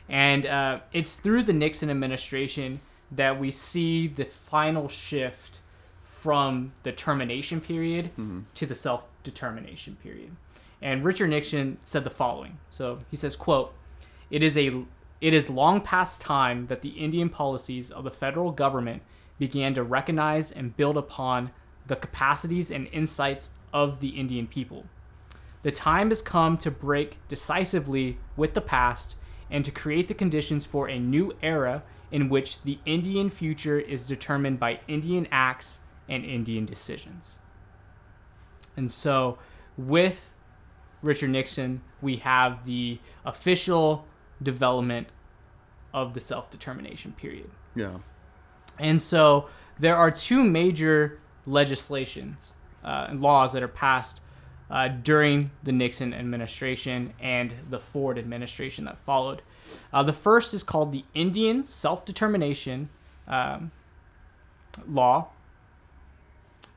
And 0.07 0.45
uh, 0.45 0.79
it's 0.93 1.15
through 1.15 1.43
the 1.43 1.51
Nixon 1.51 1.89
administration 1.89 2.79
that 3.11 3.37
we 3.37 3.51
see 3.51 4.07
the 4.07 4.23
final 4.23 4.87
shift 4.87 5.59
from 6.05 6.71
the 6.83 6.93
termination 6.93 7.59
period 7.59 8.11
to 8.55 8.65
the 8.65 8.73
self-determination 8.73 9.97
period. 10.01 10.31
And 10.81 11.03
Richard 11.03 11.29
Nixon 11.29 11.77
said 11.83 12.05
the 12.05 12.09
following. 12.09 12.57
So 12.69 12.99
he 13.11 13.17
says, 13.17 13.35
quote, 13.35 13.73
it 14.31 14.41
is 14.41 14.57
a 14.57 14.85
it 15.19 15.33
is 15.33 15.49
long 15.49 15.81
past 15.81 16.21
time 16.21 16.67
that 16.67 16.81
the 16.81 16.91
Indian 16.91 17.27
policies 17.27 17.91
of 17.91 18.05
the 18.05 18.11
federal 18.11 18.53
government 18.53 19.01
began 19.37 19.73
to 19.73 19.83
recognize 19.83 20.51
and 20.51 20.77
build 20.77 20.95
upon 20.95 21.51
the 21.89 21.97
capacities 21.97 22.71
and 22.71 22.87
insights 22.93 23.51
of 23.73 23.99
the 23.99 24.09
Indian 24.09 24.47
people. 24.47 24.85
The 25.63 25.71
time 25.71 26.09
has 26.09 26.21
come 26.21 26.57
to 26.59 26.71
break 26.71 27.17
decisively 27.27 28.17
with 28.37 28.53
the 28.53 28.61
past 28.61 29.17
and 29.51 29.65
to 29.65 29.71
create 29.71 30.07
the 30.07 30.13
conditions 30.13 30.65
for 30.65 30.87
a 30.87 30.97
new 30.97 31.35
era 31.41 31.83
in 32.11 32.29
which 32.29 32.61
the 32.61 32.79
Indian 32.85 33.29
future 33.29 33.79
is 33.79 34.07
determined 34.07 34.59
by 34.59 34.79
Indian 34.87 35.27
acts 35.31 35.81
and 36.07 36.23
Indian 36.23 36.65
decisions. 36.65 37.39
And 38.77 38.89
so, 38.89 39.37
with 39.77 40.33
Richard 41.01 41.31
Nixon, 41.31 41.81
we 42.01 42.17
have 42.17 42.65
the 42.65 42.99
official 43.25 44.05
development 44.41 45.07
of 45.93 46.13
the 46.13 46.21
self 46.21 46.49
determination 46.49 47.13
period. 47.13 47.49
Yeah. 47.75 47.97
And 48.77 49.01
so 49.01 49.49
there 49.79 49.95
are 49.95 50.11
two 50.11 50.43
major 50.43 51.19
legislations 51.49 52.55
uh, 52.83 53.07
and 53.09 53.19
laws 53.19 53.53
that 53.53 53.63
are 53.63 53.67
passed 53.67 54.21
uh, 54.69 54.87
during 54.87 55.51
the 55.63 55.71
Nixon 55.71 56.13
administration 56.13 57.13
and 57.19 57.53
the 57.69 57.79
Ford 57.79 58.17
administration 58.17 58.85
that 58.85 58.97
followed. 58.99 59.41
Uh, 59.91 60.03
the 60.03 60.13
first 60.13 60.53
is 60.53 60.63
called 60.63 60.91
the 60.91 61.03
Indian 61.13 61.65
Self 61.65 62.05
Determination 62.05 62.89
um, 63.27 63.71
Law, 64.87 65.29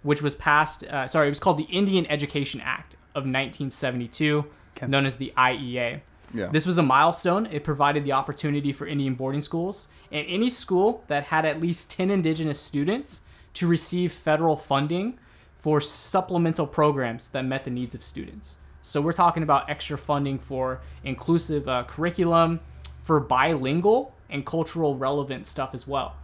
which 0.02 0.22
was 0.22 0.34
passed, 0.34 0.84
uh, 0.84 1.06
sorry, 1.06 1.26
it 1.28 1.30
was 1.30 1.40
called 1.40 1.58
the 1.58 1.64
Indian 1.64 2.06
Education 2.06 2.60
Act 2.60 2.94
of 3.14 3.24
1972, 3.24 4.44
Okay. 4.74 4.86
known 4.86 5.04
as 5.04 5.16
the 5.18 5.32
IEA. 5.36 6.00
Yeah. 6.32 6.46
This 6.46 6.64
was 6.64 6.78
a 6.78 6.82
milestone. 6.82 7.44
It 7.46 7.62
provided 7.62 8.04
the 8.04 8.12
opportunity 8.12 8.72
for 8.72 8.86
Indian 8.86 9.14
boarding 9.14 9.42
schools 9.42 9.88
and 10.10 10.26
any 10.26 10.48
school 10.48 11.04
that 11.08 11.24
had 11.24 11.44
at 11.44 11.60
least 11.60 11.90
10 11.90 12.10
indigenous 12.10 12.58
students 12.58 13.20
to 13.54 13.66
receive 13.66 14.12
federal 14.12 14.56
funding 14.56 15.18
for 15.56 15.80
supplemental 15.80 16.66
programs 16.66 17.28
that 17.28 17.44
met 17.44 17.64
the 17.64 17.70
needs 17.70 17.94
of 17.94 18.02
students. 18.02 18.56
So 18.82 19.00
we're 19.00 19.12
talking 19.12 19.42
about 19.42 19.70
extra 19.70 19.96
funding 19.96 20.38
for 20.38 20.80
inclusive 21.04 21.68
uh, 21.68 21.84
curriculum, 21.84 22.60
for 23.02 23.20
bilingual 23.20 24.14
and 24.28 24.44
cultural 24.44 24.96
relevant 24.96 25.46
stuff 25.46 25.74
as 25.74 25.86
well. 25.86 26.16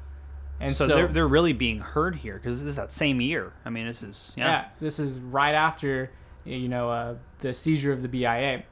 And 0.61 0.75
so, 0.75 0.89
so, 0.89 0.97
they're, 0.97 1.09
they're 1.09 1.29
really 1.29 1.53
being 1.53 1.79
heard 1.79 2.17
here 2.17 2.35
because 2.35 2.61
this 2.61 2.71
is 2.71 2.77
that 2.77 2.91
same 2.91 3.21
year. 3.21 3.53
I 3.65 3.71
mean, 3.71 3.87
this 3.87 4.03
is 4.03 4.35
yeah. 4.37 4.47
yeah, 4.47 4.65
this 4.81 4.99
is 4.99 5.19
right 5.19 5.55
after 5.55 6.11
you 6.45 6.69
know 6.69 6.91
uh, 6.91 7.15
the 7.41 7.55
seizure 7.55 7.93
of 7.93 8.03
the 8.03 8.09
BIA, 8.09 8.65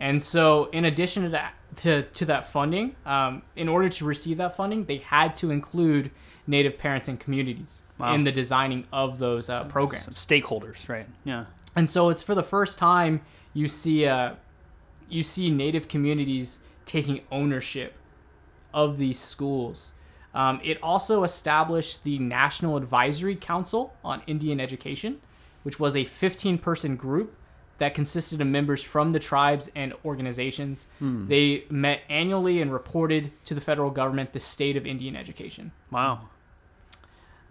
and 0.00 0.20
so 0.20 0.68
in 0.72 0.84
addition 0.84 1.22
to 1.22 1.28
that 1.28 1.54
to, 1.76 2.02
to 2.02 2.24
that 2.24 2.46
funding, 2.46 2.96
um, 3.06 3.42
in 3.54 3.68
order 3.68 3.88
to 3.88 4.04
receive 4.04 4.38
that 4.38 4.56
funding, 4.56 4.84
they 4.84 4.98
had 4.98 5.36
to 5.36 5.50
include 5.50 6.10
Native 6.48 6.78
parents 6.78 7.06
and 7.08 7.20
communities 7.20 7.82
Wow. 7.98 8.14
in 8.14 8.24
the 8.24 8.32
designing 8.32 8.84
of 8.92 9.18
those 9.18 9.48
uh, 9.50 9.64
programs. 9.64 10.16
stakeholders, 10.26 10.88
right? 10.88 11.06
Yeah. 11.24 11.44
And 11.76 11.88
so 11.88 12.08
it's 12.08 12.22
for 12.22 12.34
the 12.34 12.42
first 12.42 12.78
time 12.78 13.20
you 13.54 13.68
see 13.68 14.06
uh, 14.06 14.34
you 15.08 15.22
see 15.22 15.50
Native 15.50 15.86
communities 15.88 16.58
taking 16.86 17.20
ownership 17.30 17.94
of 18.74 18.98
these 18.98 19.18
schools. 19.18 19.92
Um, 20.34 20.60
it 20.62 20.78
also 20.82 21.22
established 21.24 22.04
the 22.04 22.18
National 22.18 22.76
Advisory 22.76 23.34
Council 23.36 23.94
on 24.04 24.22
Indian 24.26 24.60
Education, 24.60 25.20
which 25.62 25.80
was 25.80 25.96
a 25.96 26.04
15 26.04 26.58
person 26.58 26.96
group 26.96 27.34
that 27.78 27.94
consisted 27.94 28.40
of 28.40 28.46
members 28.46 28.82
from 28.82 29.12
the 29.12 29.18
tribes 29.20 29.70
and 29.74 29.92
organizations. 30.04 30.86
They 31.00 31.64
met 31.70 32.00
annually 32.10 32.60
and 32.60 32.72
reported 32.72 33.30
to 33.44 33.54
the 33.54 33.60
federal 33.60 33.90
government 33.90 34.32
the 34.32 34.40
state 34.40 34.76
of 34.76 34.84
Indian 34.86 35.14
education. 35.16 35.70
Wow. 35.90 36.28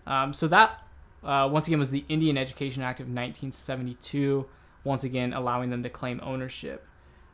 Um, 0.08 0.34
so 0.34 0.48
that, 0.48 0.82
uh, 1.24 1.48
once 1.52 1.68
again, 1.68 1.80
was 1.80 1.92
the 1.92 2.06
Indian 2.10 2.38
Education 2.38 2.82
Act 2.82 3.00
of 3.00 3.06
1972, 3.06 4.48
once 4.84 5.04
again 5.04 5.34
allowing 5.34 5.70
them 5.70 5.84
to 5.84 5.90
claim 5.90 6.20
ownership. 6.24 6.88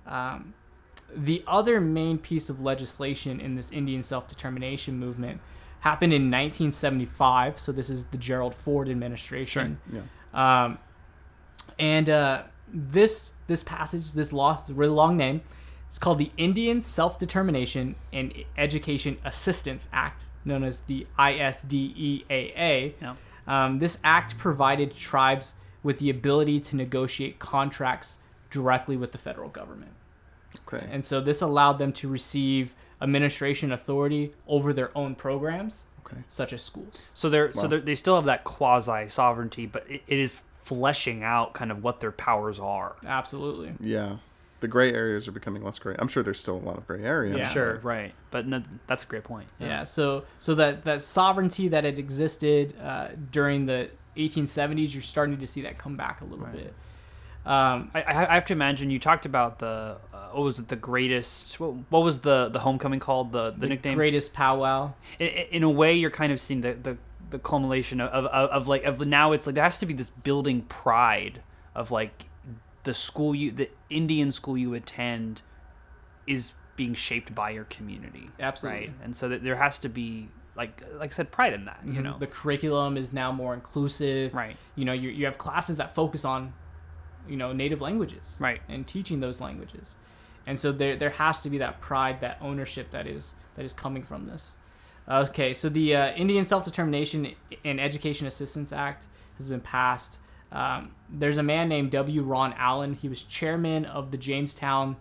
Um, 0.06 0.54
the 1.16 1.44
other 1.48 1.80
main 1.80 2.18
piece 2.18 2.50
of 2.50 2.60
legislation 2.60 3.40
in 3.40 3.56
this 3.56 3.72
Indian 3.72 4.04
self 4.04 4.28
determination 4.28 4.98
movement 4.98 5.40
happened 5.82 6.14
in 6.14 6.24
1975. 6.24 7.60
So 7.60 7.72
this 7.72 7.90
is 7.90 8.06
the 8.06 8.18
Gerald 8.18 8.56
Ford 8.56 8.90
administration. 8.90 9.80
Yeah. 9.92 10.02
Um, 10.34 10.80
and 11.78 12.10
uh, 12.10 12.44
this 12.74 13.30
this 13.48 13.64
passage, 13.64 14.14
this 14.14 14.34
law, 14.34 14.60
is 14.62 14.70
a 14.70 14.74
really 14.74 14.94
long 14.94 15.18
name. 15.18 15.42
It's 15.94 16.00
called 16.00 16.18
the 16.18 16.32
Indian 16.38 16.82
Self 16.82 17.20
Determination 17.20 17.94
and 18.12 18.34
Education 18.58 19.20
Assistance 19.24 19.88
Act, 19.94 20.26
known 20.44 20.64
as 20.64 20.80
the 20.80 21.06
ISDEAA. 21.20 22.94
Yeah. 23.00 23.16
Um, 23.46 23.78
this 23.78 24.00
act 24.04 24.40
provided 24.40 24.96
tribes 24.96 25.54
with 25.84 26.00
the 26.00 26.10
ability 26.10 26.62
to 26.62 26.76
negotiate 26.76 27.38
contracts 27.38 28.18
directly 28.50 28.98
with 28.98 29.12
the 29.12 29.20
federal 29.20 29.50
government. 29.50 29.92
Okay. 30.68 30.84
And 30.90 31.06
so 31.06 31.22
this 31.22 31.44
allowed 31.44 31.74
them 31.74 31.94
to 31.94 32.08
receive 32.08 32.74
administration 33.00 33.72
authority 33.72 34.32
over 34.48 34.74
their 34.74 34.90
own 34.98 35.14
programs, 35.14 35.84
Okay. 36.08 36.24
such 36.28 36.54
as 36.54 36.64
schools. 36.64 37.04
So 37.14 37.30
they're 37.30 37.54
so 37.54 37.68
they're, 37.68 37.80
they 37.80 37.94
still 37.94 38.16
have 38.16 38.26
that 38.26 38.46
quasi 38.46 39.10
sovereignty, 39.10 39.68
but 39.68 39.88
it, 39.88 40.02
it 40.08 40.18
is 40.18 40.42
fleshing 40.58 41.24
out 41.24 41.54
kind 41.54 41.70
of 41.70 41.84
what 41.84 42.00
their 42.00 42.12
powers 42.12 42.60
are. 42.60 42.96
Absolutely. 43.06 43.74
Yeah. 43.80 44.18
The 44.64 44.70
gray 44.70 44.94
areas 44.94 45.28
are 45.28 45.34
becoming 45.34 45.62
less 45.62 45.78
gray. 45.78 45.94
I'm 46.00 46.08
sure 46.08 46.24
there's 46.24 46.40
still 46.40 46.56
a 46.56 46.66
lot 46.70 46.78
of 46.78 46.88
gray 46.88 47.04
area. 47.04 47.36
Yeah. 47.36 47.50
Sure, 47.50 47.80
right. 47.84 48.14
But 48.32 48.48
no, 48.48 48.64
that's 48.88 49.04
a 49.04 49.08
great 49.08 49.26
point. 49.26 49.48
Yeah. 49.60 49.84
so 49.84 50.24
so 50.40 50.56
that 50.56 50.86
that 50.86 51.02
sovereignty 51.02 51.68
that 51.68 51.84
had 51.84 52.00
existed 52.00 52.74
uh, 52.80 53.10
during 53.30 53.66
the 53.66 53.90
1870s, 54.16 54.94
you're 54.94 55.04
starting 55.04 55.38
to 55.38 55.48
see 55.48 55.64
that 55.64 55.78
come 55.78 55.98
back 55.98 56.22
a 56.22 56.24
little 56.24 56.46
Right. 56.46 56.56
bit. 56.56 56.74
Um, 57.46 57.92
I, 57.94 58.02
I 58.04 58.32
I 58.32 58.34
have 58.36 58.46
to 58.46 58.54
imagine 58.54 58.90
you 58.90 59.00
talked 59.00 59.26
about 59.26 59.60
the 59.60 59.98
uh, 60.14 60.28
what 60.32 60.44
was 60.44 60.60
it 60.60 60.70
the 60.70 60.78
greatest 60.78 61.60
what, 61.60 61.74
what 61.90 62.00
was 62.04 62.22
the 62.22 62.48
the 62.48 62.60
homecoming 62.60 63.02
called 63.02 63.34
the 63.34 63.52
the, 63.52 63.60
the 63.60 63.68
nickname 63.68 63.96
greatest 63.98 64.32
powwow. 64.32 64.94
in, 65.20 65.28
in 65.28 65.64
a 65.64 65.70
way 65.70 65.94
you're 65.94 66.10
kind 66.10 66.32
of 66.32 66.40
seeing 66.40 66.62
the 66.62 66.72
the, 66.74 66.98
the 67.32 67.40
culmination 67.40 68.00
of, 68.00 68.26
of, 68.28 68.50
of 68.50 68.68
like 68.70 68.86
of 68.86 69.06
now 69.06 69.34
it's 69.34 69.46
like 69.46 69.56
there 69.56 69.64
has 69.66 69.78
to 69.80 69.86
be 69.86 69.94
this 69.94 70.10
building 70.24 70.62
pride 70.62 71.42
of 71.76 71.92
like 71.92 72.28
the 72.84 72.94
school 72.94 73.34
you 73.36 73.52
the 73.52 73.70
Indian 73.90 74.32
school 74.32 74.58
you 74.58 74.74
attend 74.74 75.42
is 76.28 76.54
being 76.76 76.94
shaped 76.94 77.34
by 77.36 77.50
your 77.52 77.66
community 77.66 78.30
Absolutely. 78.40 78.80
right 78.88 78.92
and 79.04 79.16
so 79.16 79.30
that 79.30 79.44
there 79.44 79.56
has 79.56 79.78
to 79.80 79.90
be 79.90 80.30
like 80.56 80.84
like 80.98 81.12
I 81.12 81.16
said 81.16 81.32
pride 81.32 81.54
in 81.54 81.66
that 81.66 81.80
you 81.86 81.94
Mhm. 81.94 82.04
know 82.04 82.18
the 82.20 82.28
curriculum 82.28 82.98
is 82.98 83.14
now 83.14 83.32
more 83.32 83.54
inclusive. 83.54 84.34
right 84.34 84.56
You 84.76 84.86
know, 84.86 84.94
you 84.94 85.10
you 85.10 85.26
have 85.26 85.38
classes 85.38 85.78
that 85.78 85.94
focus 85.94 86.26
on, 86.26 86.54
you 87.28 87.38
know, 87.38 87.54
native 87.54 87.80
languages. 87.82 88.36
Right. 88.40 88.62
And 88.70 88.86
teaching 88.86 89.20
those 89.20 89.40
languages, 89.42 89.96
and 90.46 90.60
so 90.60 90.72
there 90.72 90.96
there 90.96 91.12
has 91.12 91.40
to 91.42 91.50
be 91.50 91.58
that 91.60 91.80
pride, 91.82 92.22
that 92.22 92.38
ownership 92.42 92.92
that 92.92 93.08
is 93.08 93.34
that 93.56 93.66
is 93.66 93.74
coming 93.74 94.04
from 94.04 94.28
this. 94.28 94.58
Okay, 95.08 95.54
so 95.54 95.70
the 95.70 95.96
uh, 95.96 96.14
Indian 96.16 96.46
Self 96.46 96.66
Determination 96.66 97.34
and 97.66 97.80
Education 97.80 98.26
Assistance 98.28 98.72
Act 98.72 99.08
has 99.38 99.50
been 99.50 99.60
passed. 99.62 100.20
Um, 100.54 100.92
there's 101.10 101.40
a 101.40 101.44
man 101.44 101.68
named 101.68 101.92
W. 101.92 102.22
Ron 102.22 102.54
Allen. 102.54 102.94
He 102.94 103.10
was 103.10 103.24
chairman 103.24 103.86
of 103.86 104.12
the 104.12 104.18
Jamestown 104.18 104.96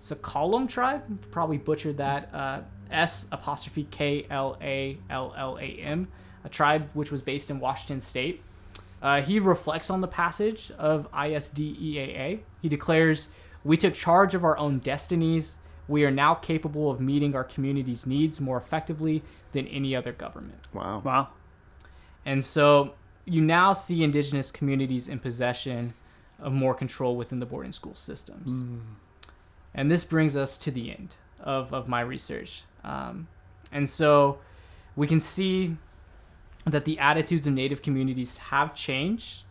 Sakalam 0.00 0.68
tribe. 0.68 1.30
Probably 1.30 1.58
butchered 1.58 1.98
that. 1.98 2.34
Uh, 2.34 2.60
S 2.90 3.26
apostrophe 3.32 3.86
K 3.90 4.26
L 4.30 4.56
A 4.60 4.98
L 5.10 5.34
L 5.36 5.58
A 5.58 5.64
M, 5.64 6.08
a 6.44 6.48
tribe 6.48 6.90
which 6.94 7.12
was 7.12 7.22
based 7.22 7.50
in 7.50 7.60
Washington 7.60 8.00
State. 8.00 8.42
Uh, 9.02 9.20
he 9.20 9.38
reflects 9.38 9.90
on 9.90 10.00
the 10.00 10.08
passage 10.08 10.70
of 10.78 11.10
ISDEAA. 11.12 12.40
He 12.62 12.68
declares, 12.68 13.28
We 13.62 13.76
took 13.76 13.92
charge 13.94 14.34
of 14.34 14.44
our 14.44 14.56
own 14.56 14.78
destinies. 14.78 15.58
We 15.86 16.04
are 16.04 16.10
now 16.10 16.34
capable 16.34 16.90
of 16.90 17.00
meeting 17.00 17.34
our 17.34 17.44
community's 17.44 18.06
needs 18.06 18.40
more 18.40 18.56
effectively 18.56 19.22
than 19.52 19.66
any 19.68 19.94
other 19.94 20.12
government. 20.12 20.60
Wow. 20.72 21.02
wow 21.04 21.28
And 22.24 22.42
so 22.42 22.94
you 23.24 23.40
now 23.40 23.72
see 23.72 24.02
indigenous 24.02 24.50
communities 24.50 25.08
in 25.08 25.18
possession 25.18 25.94
of 26.38 26.52
more 26.52 26.74
control 26.74 27.16
within 27.16 27.40
the 27.40 27.46
boarding 27.46 27.72
school 27.72 27.94
systems. 27.94 28.50
And 29.74 29.90
this 29.90 30.04
brings 30.04 30.36
us 30.36 30.58
to 30.58 30.70
the 30.70 30.90
end 30.90 31.16
of, 31.40 31.72
of 31.72 31.88
my 31.88 32.00
research. 32.00 32.64
Um, 32.84 33.28
and 33.72 33.88
so 33.88 34.38
we 34.94 35.06
can 35.06 35.20
see 35.20 35.76
that 36.64 36.84
the 36.84 36.98
attitudes 36.98 37.46
of 37.46 37.52
Native 37.52 37.82
communities 37.82 38.36
have 38.36 38.74
changed 38.74 39.44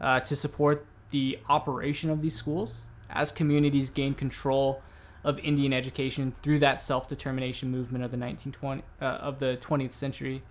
uh, 0.00 0.20
to 0.20 0.36
support 0.36 0.86
the 1.10 1.38
operation 1.48 2.10
of 2.10 2.22
these 2.22 2.36
schools 2.36 2.88
as 3.08 3.32
communities 3.32 3.90
gain 3.90 4.14
control 4.14 4.82
of 5.24 5.38
Indian 5.40 5.72
education 5.72 6.34
through 6.42 6.58
that 6.60 6.80
self-determination 6.80 7.70
movement 7.70 8.04
of 8.04 8.10
the 8.10 8.16
1920 8.16 8.82
uh, 9.00 9.04
of 9.04 9.38
the 9.38 9.58
20th 9.60 9.92
century. 9.92 10.42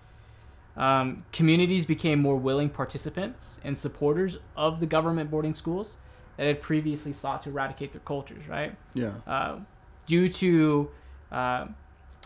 Um, 0.80 1.25
communities 1.34 1.86
became 1.86 2.21
more 2.21 2.38
willing 2.38 2.69
participants 2.69 3.59
and 3.65 3.77
supporters 3.77 4.38
of 4.55 4.80
the 4.80 4.86
government 4.86 5.30
boarding 5.30 5.53
schools 5.53 5.97
that 6.38 6.47
had 6.47 6.61
previously 6.61 7.11
sought 7.11 7.41
to 7.41 7.49
eradicate 7.49 7.91
their 7.91 8.01
cultures, 8.05 8.47
right? 8.47 8.73
Yeah. 8.93 9.11
Uh, 9.27 9.57
due 10.05 10.30
to 10.30 10.89
uh, 11.34 11.67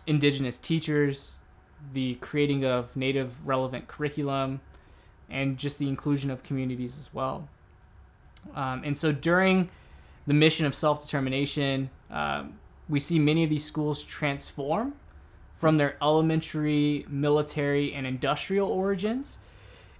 indigenous 0.05 0.59
teachers, 0.59 1.37
the 1.93 2.13
creating 2.15 2.63
of 2.63 2.95
native 2.95 3.45
relevant 3.45 3.87
curriculum, 3.87 4.61
and 5.31 5.57
just 5.57 5.79
the 5.79 5.89
inclusion 5.89 6.29
of 6.29 6.43
communities 6.43 6.99
as 6.99 7.11
well. 7.11 7.49
Um, 8.53 8.83
and 8.85 8.95
so 8.95 9.11
during 9.11 9.69
the 10.27 10.33
mission 10.35 10.67
of 10.67 10.75
self 10.75 11.03
determination, 11.03 11.89
um, 12.11 12.59
we 12.87 12.99
see 12.99 13.17
many 13.17 13.43
of 13.43 13.49
these 13.49 13.65
schools 13.65 14.03
transform 14.03 14.93
from 15.63 15.77
their 15.77 15.95
elementary, 16.01 17.05
military, 17.07 17.93
and 17.93 18.05
industrial 18.05 18.69
origins 18.69 19.37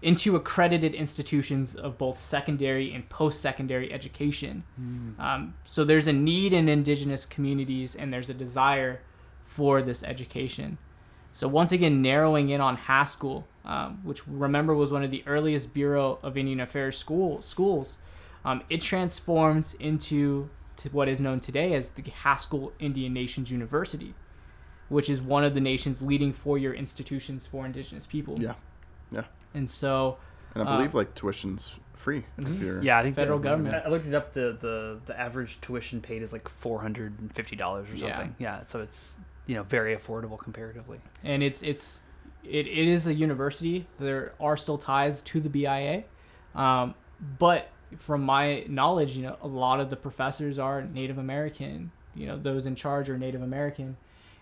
into 0.01 0.35
accredited 0.35 0.93
institutions 0.93 1.73
of 1.73 1.97
both 1.97 2.19
secondary 2.19 2.93
and 2.93 3.07
post 3.07 3.39
secondary 3.39 3.93
education. 3.93 4.65
Um, 5.21 5.53
so 5.63 5.85
there's 5.85 6.07
a 6.07 6.11
need 6.11 6.51
in 6.51 6.67
indigenous 6.67 7.25
communities 7.25 7.95
and 7.95 8.11
there's 8.11 8.29
a 8.29 8.33
desire 8.33 8.99
for 9.45 9.81
this 9.81 10.03
education. 10.03 10.79
So 11.31 11.47
once 11.47 11.71
again, 11.71 12.01
narrowing 12.01 12.49
in 12.49 12.59
on 12.59 12.75
Haskell, 12.75 13.47
um, 13.63 14.01
which 14.03 14.27
remember 14.27 14.75
was 14.75 14.91
one 14.91 15.05
of 15.05 15.11
the 15.11 15.23
earliest 15.25 15.73
Bureau 15.73 16.19
of 16.21 16.35
Indian 16.35 16.59
Affairs 16.59 16.97
school 16.97 17.41
schools, 17.41 17.99
um, 18.43 18.63
it 18.69 18.81
transformed 18.81 19.75
into 19.79 20.49
to 20.75 20.89
what 20.89 21.07
is 21.07 21.21
known 21.21 21.39
today 21.39 21.73
as 21.73 21.91
the 21.91 22.03
Haskell 22.11 22.73
Indian 22.79 23.13
Nations 23.13 23.49
University, 23.49 24.13
which 24.89 25.09
is 25.09 25.21
one 25.21 25.43
of 25.43 25.53
the 25.53 25.61
nation's 25.61 26.01
leading 26.01 26.33
four-year 26.33 26.73
institutions 26.73 27.45
for 27.45 27.65
Indigenous 27.65 28.05
people. 28.07 28.39
Yeah. 28.41 28.53
Yeah. 29.11 29.23
And 29.53 29.69
so, 29.69 30.17
And 30.55 30.67
I 30.67 30.73
Uh, 30.73 30.77
believe 30.77 30.93
like 30.93 31.13
tuition's 31.15 31.75
free 31.93 32.25
if 32.37 32.59
you're. 32.59 32.83
yeah 32.83 32.99
I 32.99 33.03
think 33.03 33.15
Federal 33.15 33.39
the- 33.39 33.43
government. 33.49 33.83
I 33.85 33.89
looked 33.89 34.05
it 34.07 34.13
up 34.13 34.33
the 34.33 34.57
the 34.59 34.99
the 35.05 35.17
average 35.19 35.59
tuition 35.61 36.01
paid 36.01 36.21
is 36.21 36.33
like 36.33 36.47
four 36.49 36.81
hundred 36.81 37.17
and 37.19 37.33
fifty 37.33 37.55
dollars 37.55 37.89
or 37.89 37.95
Yeah. 37.95 38.15
something 38.17 38.35
yeah 38.39 38.61
so 38.67 38.81
it's 38.81 39.15
you 39.47 39.55
know 39.55 39.63
very 39.63 39.95
affordable 39.95 40.37
comparatively 40.37 40.99
and 41.23 41.41
it's 41.43 41.63
it's 41.63 42.01
it, 42.43 42.67
it 42.67 42.87
is 42.89 43.07
a 43.07 43.13
university. 43.13 43.87
There 43.99 44.33
are 44.39 44.57
still 44.57 44.77
ties 44.77 45.21
to 45.23 45.39
the 45.39 45.47
BIA, 45.49 46.03
um, 46.55 46.93
but 47.39 47.69
from 47.97 48.21
my 48.23 48.65
knowledge, 48.67 49.15
you 49.15 49.23
know, 49.23 49.37
a 49.41 49.47
lot 49.47 49.79
of 49.79 49.89
the 49.89 49.95
professors 49.95 50.59
are 50.59 50.81
Native 50.81 51.17
American. 51.17 51.91
You 52.15 52.27
know, 52.27 52.37
those 52.37 52.65
in 52.65 52.75
charge 52.75 53.09
are 53.09 53.17
Native 53.17 53.41
American, 53.41 53.95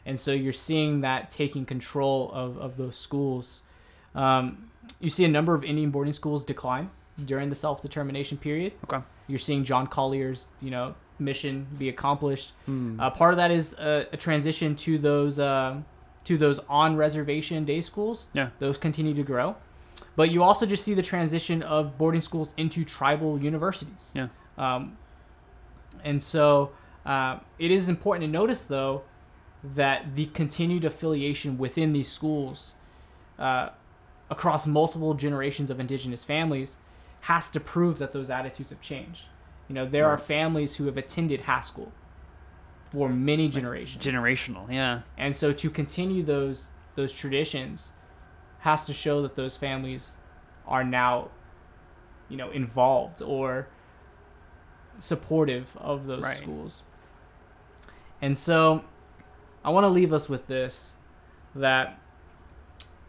and 0.05 0.19
so 0.19 0.31
you're 0.31 0.53
seeing 0.53 1.01
that 1.01 1.29
taking 1.29 1.65
control 1.65 2.31
of 2.33 2.57
of 2.57 2.77
those 2.77 2.97
schools. 2.97 3.63
Um, 4.15 4.71
you 4.99 5.09
see 5.09 5.25
a 5.25 5.29
number 5.29 5.53
of 5.53 5.63
Indian 5.63 5.91
boarding 5.91 6.13
schools 6.13 6.43
decline 6.43 6.89
during 7.25 7.49
the 7.49 7.55
self 7.55 7.81
determination 7.81 8.37
period. 8.37 8.73
Okay. 8.85 9.03
You're 9.27 9.39
seeing 9.39 9.63
John 9.63 9.87
Collier's, 9.87 10.47
you 10.59 10.71
know, 10.71 10.95
mission 11.19 11.67
be 11.77 11.89
accomplished. 11.89 12.53
Hmm. 12.65 12.99
Uh, 12.99 13.09
part 13.09 13.33
of 13.33 13.37
that 13.37 13.51
is 13.51 13.73
a, 13.73 14.07
a 14.11 14.17
transition 14.17 14.75
to 14.77 14.97
those 14.97 15.39
um 15.39 15.85
to 16.23 16.37
those 16.37 16.59
on 16.69 16.95
reservation 16.95 17.65
day 17.65 17.81
schools. 17.81 18.27
Yeah. 18.33 18.49
Those 18.59 18.77
continue 18.77 19.13
to 19.13 19.23
grow, 19.23 19.55
but 20.15 20.31
you 20.31 20.43
also 20.43 20.65
just 20.65 20.83
see 20.83 20.93
the 20.93 21.01
transition 21.01 21.63
of 21.63 21.97
boarding 21.97 22.21
schools 22.21 22.53
into 22.57 22.83
tribal 22.83 23.41
universities. 23.41 24.11
Yeah. 24.13 24.27
Um, 24.57 24.97
and 26.03 26.21
so 26.21 26.71
uh, 27.05 27.39
it 27.59 27.71
is 27.71 27.89
important 27.89 28.25
to 28.25 28.31
notice, 28.31 28.63
though, 28.63 29.03
that 29.63 30.15
the 30.15 30.25
continued 30.27 30.83
affiliation 30.85 31.57
within 31.57 31.93
these 31.93 32.11
schools 32.11 32.73
uh, 33.37 33.69
across 34.29 34.65
multiple 34.65 35.13
generations 35.13 35.69
of 35.69 35.79
indigenous 35.79 36.23
families 36.23 36.79
has 37.21 37.49
to 37.51 37.59
prove 37.59 37.99
that 37.99 38.13
those 38.13 38.29
attitudes 38.29 38.71
have 38.71 38.81
changed. 38.81 39.25
You 39.67 39.75
know, 39.75 39.85
there 39.85 40.07
are 40.07 40.17
families 40.17 40.75
who 40.75 40.85
have 40.87 40.97
attended 40.97 41.41
Haskell 41.41 41.91
for 42.91 43.07
many 43.07 43.47
generations. 43.47 44.03
Generational. 44.03 44.69
Yeah. 44.71 45.01
And 45.17 45.35
so 45.35 45.53
to 45.53 45.69
continue 45.69 46.23
those 46.23 46.65
those 46.95 47.13
traditions 47.13 47.93
has 48.59 48.83
to 48.85 48.93
show 48.93 49.21
that 49.21 49.35
those 49.35 49.55
families 49.55 50.17
are 50.67 50.83
now 50.83 51.29
you 52.27 52.35
know 52.35 52.49
involved 52.51 53.21
or 53.21 53.67
supportive 54.99 55.75
of 55.77 56.05
those 56.05 56.23
Right. 56.23 56.37
schools. 56.37 56.83
And 58.21 58.37
so 58.37 58.83
I 59.63 59.69
want 59.69 59.83
to 59.83 59.89
leave 59.89 60.13
us 60.13 60.27
with 60.27 60.47
this 60.47 60.95
that 61.53 61.99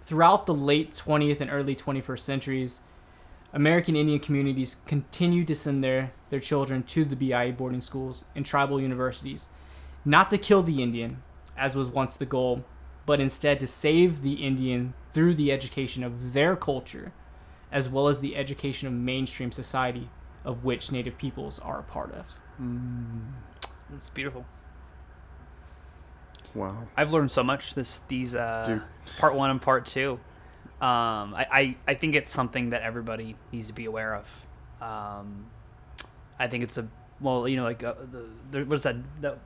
throughout 0.05 0.47
the 0.47 0.55
late 0.55 0.93
20th 0.93 1.41
and 1.41 1.51
early 1.51 1.77
21st 1.77 2.21
centuries 2.21 2.81
American 3.53 3.97
Indian 3.97 4.19
communities 4.19 4.79
continued 4.87 5.47
to 5.49 5.55
send 5.55 5.85
their, 5.85 6.13
their 6.31 6.41
children 6.41 6.83
to 6.85 7.05
the 7.05 7.17
BIA 7.17 7.53
boarding 7.53 7.83
schools 7.83 8.25
and 8.35 8.47
tribal 8.47 8.81
universities 8.81 9.49
not 10.05 10.31
to 10.31 10.39
kill 10.39 10.63
the 10.63 10.83
Indian, 10.83 11.23
as 11.57 11.77
was 11.77 11.89
once 11.89 12.17
the 12.17 12.27
goal, 12.27 12.65
but 13.07 13.21
instead 13.21 13.61
to 13.61 13.67
save 13.67 14.23
the 14.23 14.35
Indian 14.45 14.95
through 15.13 15.35
the 15.35 15.53
education 15.53 16.03
of 16.03 16.33
their 16.33 16.57
culture, 16.57 17.13
as 17.71 17.89
well 17.89 18.09
as 18.09 18.21
the 18.21 18.37
education 18.37 18.89
of 18.89 18.95
mainstream 18.95 19.53
society, 19.53 20.09
of 20.45 20.65
which 20.65 20.91
Native 20.91 21.19
peoples 21.19 21.59
are 21.61 21.79
a 21.79 21.85
part 21.85 22.13
of. 22.13 22.35
Mm. 22.61 23.33
It's 23.95 24.11
beautiful. 24.11 24.45
Wow. 26.55 26.77
I've 26.97 27.13
learned 27.13 27.31
so 27.31 27.43
much 27.43 27.75
this 27.75 28.01
these 28.09 28.35
uh, 28.35 28.81
part 29.19 29.35
one 29.35 29.51
and 29.51 29.61
part 29.61 29.87
two. 29.87 30.21
Um, 30.81 31.35
I, 31.35 31.47
I, 31.53 31.77
I 31.89 31.95
think 31.95 32.17
it's 32.17 32.33
something 32.33 32.71
that 32.71 32.83
everybody 32.83 33.37
needs 33.53 33.69
to 33.69 33.73
be 33.73 33.85
aware 33.85 34.17
of. 34.17 34.27
Um, 34.83 35.47
I 36.39 36.49
think 36.49 36.65
it's 36.65 36.77
a 36.77 36.89
well, 37.21 37.47
you 37.47 37.57
know, 37.57 37.63
like 37.63 37.83
uh, 37.85 37.95
the, 38.11 38.25
the 38.51 38.65
what's 38.65 38.83
that, 38.83 38.97
that 39.21 39.39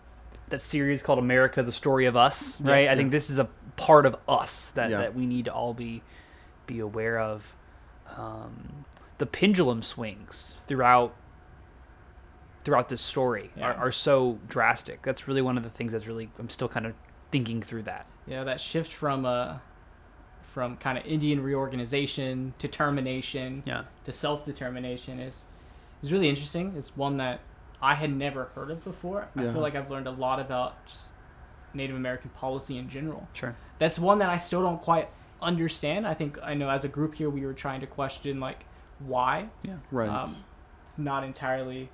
that 0.48 0.62
series 0.62 1.02
called 1.02 1.18
America: 1.18 1.62
The 1.62 1.72
Story 1.72 2.06
of 2.06 2.16
Us, 2.16 2.58
Yeah, 2.64 2.70
right? 2.70 2.78
I 2.78 2.82
yeah. 2.92 2.94
think 2.96 3.10
this 3.10 3.28
is 3.30 3.38
a 3.38 3.48
part 3.76 4.06
of 4.06 4.16
us 4.26 4.70
that, 4.70 4.90
Yeah. 4.90 4.98
that 4.98 5.14
we 5.14 5.26
need 5.26 5.44
to 5.44 5.52
all 5.52 5.74
be 5.74 6.02
be 6.66 6.78
aware 6.80 7.18
of. 7.20 7.54
Um, 8.16 8.84
the 9.18 9.26
pendulum 9.26 9.82
swings 9.82 10.54
throughout 10.66 11.14
throughout 12.66 12.88
this 12.88 13.00
story 13.00 13.50
Yeah. 13.56 13.68
are, 13.70 13.74
are 13.74 13.92
so 13.92 14.38
drastic. 14.48 15.00
That's 15.02 15.28
really 15.28 15.40
one 15.40 15.56
of 15.56 15.62
the 15.62 15.70
things 15.70 15.92
that's 15.92 16.06
really 16.08 16.28
I'm 16.36 16.48
still 16.50 16.68
kind 16.68 16.84
of 16.84 16.94
thinking 17.30 17.62
through 17.62 17.84
that. 17.84 18.06
Yeah, 18.26 18.42
that 18.42 18.60
shift 18.60 18.92
from 18.92 19.24
uh, 19.24 19.58
from 20.42 20.76
kind 20.78 20.98
of 20.98 21.06
Indian 21.06 21.42
reorganization 21.42 22.54
to 22.58 22.66
termination 22.66 23.62
Yeah. 23.64 23.84
to 24.04 24.10
self 24.12 24.44
determination 24.44 25.20
is 25.20 25.44
is 26.02 26.12
really 26.12 26.28
interesting. 26.28 26.74
It's 26.76 26.96
one 26.96 27.16
that 27.18 27.38
I 27.80 27.94
had 27.94 28.12
never 28.12 28.46
heard 28.56 28.70
of 28.72 28.82
before. 28.82 29.28
I 29.36 29.42
feel 29.42 29.60
like 29.60 29.76
I've 29.76 29.90
learned 29.90 30.08
a 30.08 30.10
lot 30.10 30.40
about 30.40 30.84
just 30.86 31.12
Native 31.72 31.94
American 31.94 32.30
policy 32.30 32.78
in 32.78 32.88
general. 32.88 33.28
Sure. 33.32 33.54
That's 33.78 33.98
one 33.98 34.18
that 34.18 34.28
I 34.30 34.38
still 34.38 34.62
don't 34.62 34.82
quite 34.82 35.08
understand. 35.40 36.04
I 36.06 36.14
think 36.14 36.36
I 36.42 36.54
know 36.54 36.68
as 36.68 36.84
a 36.84 36.88
group 36.88 37.14
here 37.14 37.30
we 37.30 37.46
were 37.46 37.52
trying 37.54 37.80
to 37.82 37.86
question 37.86 38.40
like 38.40 38.64
why 38.98 39.50
Yeah. 39.62 39.76
Right. 39.92 40.08
um, 40.08 40.24
it's 40.24 40.96
not 40.98 41.22
entirely 41.22 41.90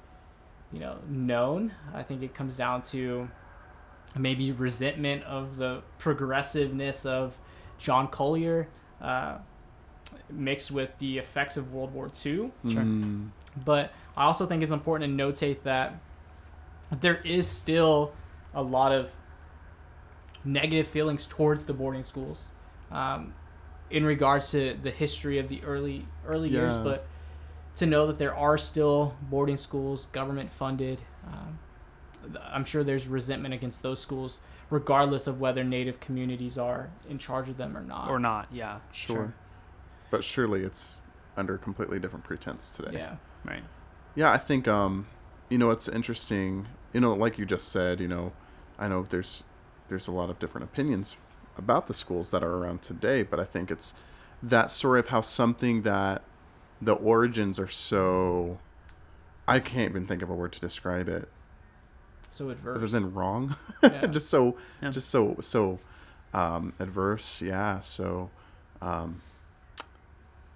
you 0.73 0.81
know 0.81 0.97
known. 1.09 1.73
I 1.95 2.03
think 2.03 2.23
it 2.23 2.35
comes 2.35 2.57
down 2.57 2.83
to 2.83 3.29
maybe 4.16 4.53
resentment 4.53 5.23
of 5.25 5.57
the 5.57 5.83
progressiveness 5.99 7.07
of 7.07 7.35
john 7.79 8.07
collier 8.09 8.68
uh, 9.01 9.39
mixed 10.31 10.70
with 10.70 10.91
the 10.99 11.16
effects 11.16 11.57
of 11.57 11.73
world 11.73 11.93
war 11.95 12.09
ii 12.27 12.33
Sure. 12.68 12.83
Mm, 12.83 13.31
but 13.64 13.91
i 14.14 14.25
also 14.25 14.45
think 14.45 14.62
it's 14.62 14.70
important 14.70 15.16
to 15.18 15.25
notate 15.25 15.62
that 15.62 15.95
there 17.01 17.23
is 17.25 17.47
still 17.49 18.12
a 18.55 18.62
lot 18.62 18.93
of 18.93 19.11
negative 20.45 20.87
feelings 20.87 21.27
towards 21.27 21.64
the 21.64 21.73
boarding 21.73 22.05
schools 22.05 22.51
um, 22.91 23.33
in 23.91 24.05
regards 24.05 24.51
to 24.51 24.77
the 24.83 24.91
history 24.91 25.39
of 25.39 25.49
the 25.49 25.62
early 25.64 26.07
early 26.27 26.51
years 26.51 26.75
but 26.85 27.07
to 27.77 27.87
know 27.87 28.07
that 28.07 28.18
there 28.18 28.35
are 28.35 28.59
still 28.59 29.16
boarding 29.23 29.57
schools 29.59 30.07
government 30.12 30.51
funded 30.51 31.03
um, 31.27 31.59
i'm 32.53 32.64
sure 32.64 32.85
there's 32.85 33.09
resentment 33.09 33.53
against 33.55 33.83
those 33.83 34.01
schools 34.01 34.41
regardless 34.70 35.27
of 35.27 35.41
whether 35.41 35.62
native 35.64 36.01
communities 36.01 36.57
are 36.57 36.91
in 37.09 37.18
charge 37.18 37.49
of 37.49 37.57
them 37.57 37.77
or 37.77 37.83
not 37.83 38.09
Or 38.09 38.18
not. 38.18 38.49
Yeah. 38.51 38.79
sure. 38.91 39.35
But 40.11 40.25
surely 40.25 40.62
it's 40.62 40.95
under 41.37 41.55
a 41.55 41.59
completely 41.59 41.99
different 41.99 42.25
pretense 42.25 42.68
today. 42.70 42.93
yeah 42.95 43.16
Right. 43.45 43.64
Yeah, 44.14 44.31
I 44.33 44.39
think 44.39 44.66
um, 44.68 45.07
you 45.51 45.59
know 45.59 45.70
it's 45.70 45.89
interesting. 45.89 46.68
You 46.93 47.01
know, 47.01 47.12
like 47.14 47.39
you 47.39 47.45
just 47.45 47.68
said, 47.68 47.99
you 48.01 48.09
know, 48.09 48.33
I 48.79 48.89
know 48.89 49.03
there's 49.09 49.45
there's 49.89 50.07
a 50.07 50.12
lot 50.12 50.31
of 50.31 50.39
different 50.39 50.64
opinions 50.64 51.16
about 51.59 51.87
the 51.87 51.95
schools 51.95 52.31
that 52.31 52.43
are 52.43 52.55
around 52.57 52.81
today, 52.83 53.23
but 53.23 53.41
I 53.41 53.45
think 53.45 53.70
it's 53.70 53.93
that 54.43 54.70
story 54.70 55.01
of 55.01 55.09
how 55.09 55.20
something 55.23 55.83
that 55.83 56.23
the 56.83 56.95
origins 56.95 57.59
are 57.59 57.68
so 57.68 58.59
I 59.47 59.61
can't 59.61 59.91
even 59.91 60.07
think 60.07 60.22
of 60.22 60.30
a 60.30 60.35
word 60.35 60.53
to 60.53 60.61
describe 60.61 61.09
it 61.09 61.28
so 62.30 62.51
adverse 62.51 62.76
other 62.78 62.89
than 62.89 63.15
wrong. 63.15 63.56
Yeah. 63.82 64.06
just 64.11 64.28
so 64.28 64.56
Yeah. 64.82 64.90
just 64.90 65.11
so 65.11 65.36
so 65.40 65.78
um 66.35 66.73
adverse, 66.81 67.40
yeah. 67.43 67.81
So 67.81 68.31
um 68.81 69.20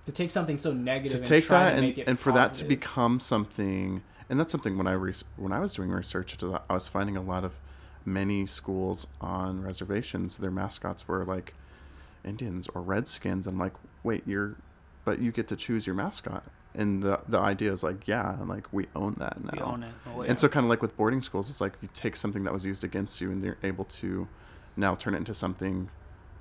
to 0.07 0.13
take 0.13 0.31
something 0.31 0.57
so 0.59 0.73
negative 0.73 1.13
to 1.13 1.17
and 1.19 1.27
take 1.27 1.45
try 1.47 1.65
that 1.65 1.71
to 1.71 1.77
and, 1.77 1.99
it 1.99 2.09
and 2.09 2.19
for 2.19 2.33
that 2.33 2.55
to 2.55 2.65
become 2.65 3.21
something 3.21 4.03
and 4.29 4.39
that's 4.41 4.53
something 4.53 4.79
when 4.79 4.87
i 4.87 4.93
re- 4.93 5.13
when 5.37 5.53
i 5.53 5.59
was 5.59 5.75
doing 5.75 5.91
research 5.91 6.37
i 6.71 6.73
was 6.73 6.87
finding 6.87 7.17
a 7.17 7.21
lot 7.21 7.45
of 7.45 7.55
many 8.05 8.47
schools 8.47 9.09
on 9.21 9.63
reservations 9.63 10.39
their 10.39 10.51
mascots 10.51 11.09
were 11.09 11.25
like 11.25 11.55
indians 12.25 12.69
or 12.73 12.81
redskins 12.83 13.49
i'm 13.49 13.59
like 13.59 13.73
wait 14.05 14.23
you're 14.27 14.55
but 15.07 15.19
you 15.21 15.33
get 15.33 15.49
to 15.49 15.57
choose 15.57 15.87
your 15.87 15.97
mascot 15.97 16.45
and 16.75 17.03
the 17.03 17.19
the 17.27 17.39
idea 17.39 17.73
is 17.73 17.83
like 17.83 18.07
yeah 18.07 18.37
like 18.45 18.71
we 18.73 18.87
own 18.95 19.15
that 19.19 19.43
now 19.43 19.51
We 19.55 19.61
own 19.61 19.83
it. 19.85 19.95
Oh, 20.07 20.23
yeah. 20.23 20.29
and 20.29 20.39
so 20.39 20.47
kind 20.49 20.65
of 20.67 20.69
like 20.71 20.83
with 20.83 20.95
boarding 20.99 21.23
schools 21.23 21.49
it's 21.49 21.61
like 21.63 21.73
you 21.81 21.89
take 21.95 22.17
something 22.17 22.45
that 22.45 22.53
was 22.53 22.67
used 22.67 22.85
against 22.85 23.21
you 23.23 23.31
and 23.31 23.43
you're 23.43 23.57
able 23.63 23.85
to 24.03 24.29
now 24.77 24.95
turn 24.95 25.15
it 25.15 25.19
into 25.19 25.33
something 25.33 25.89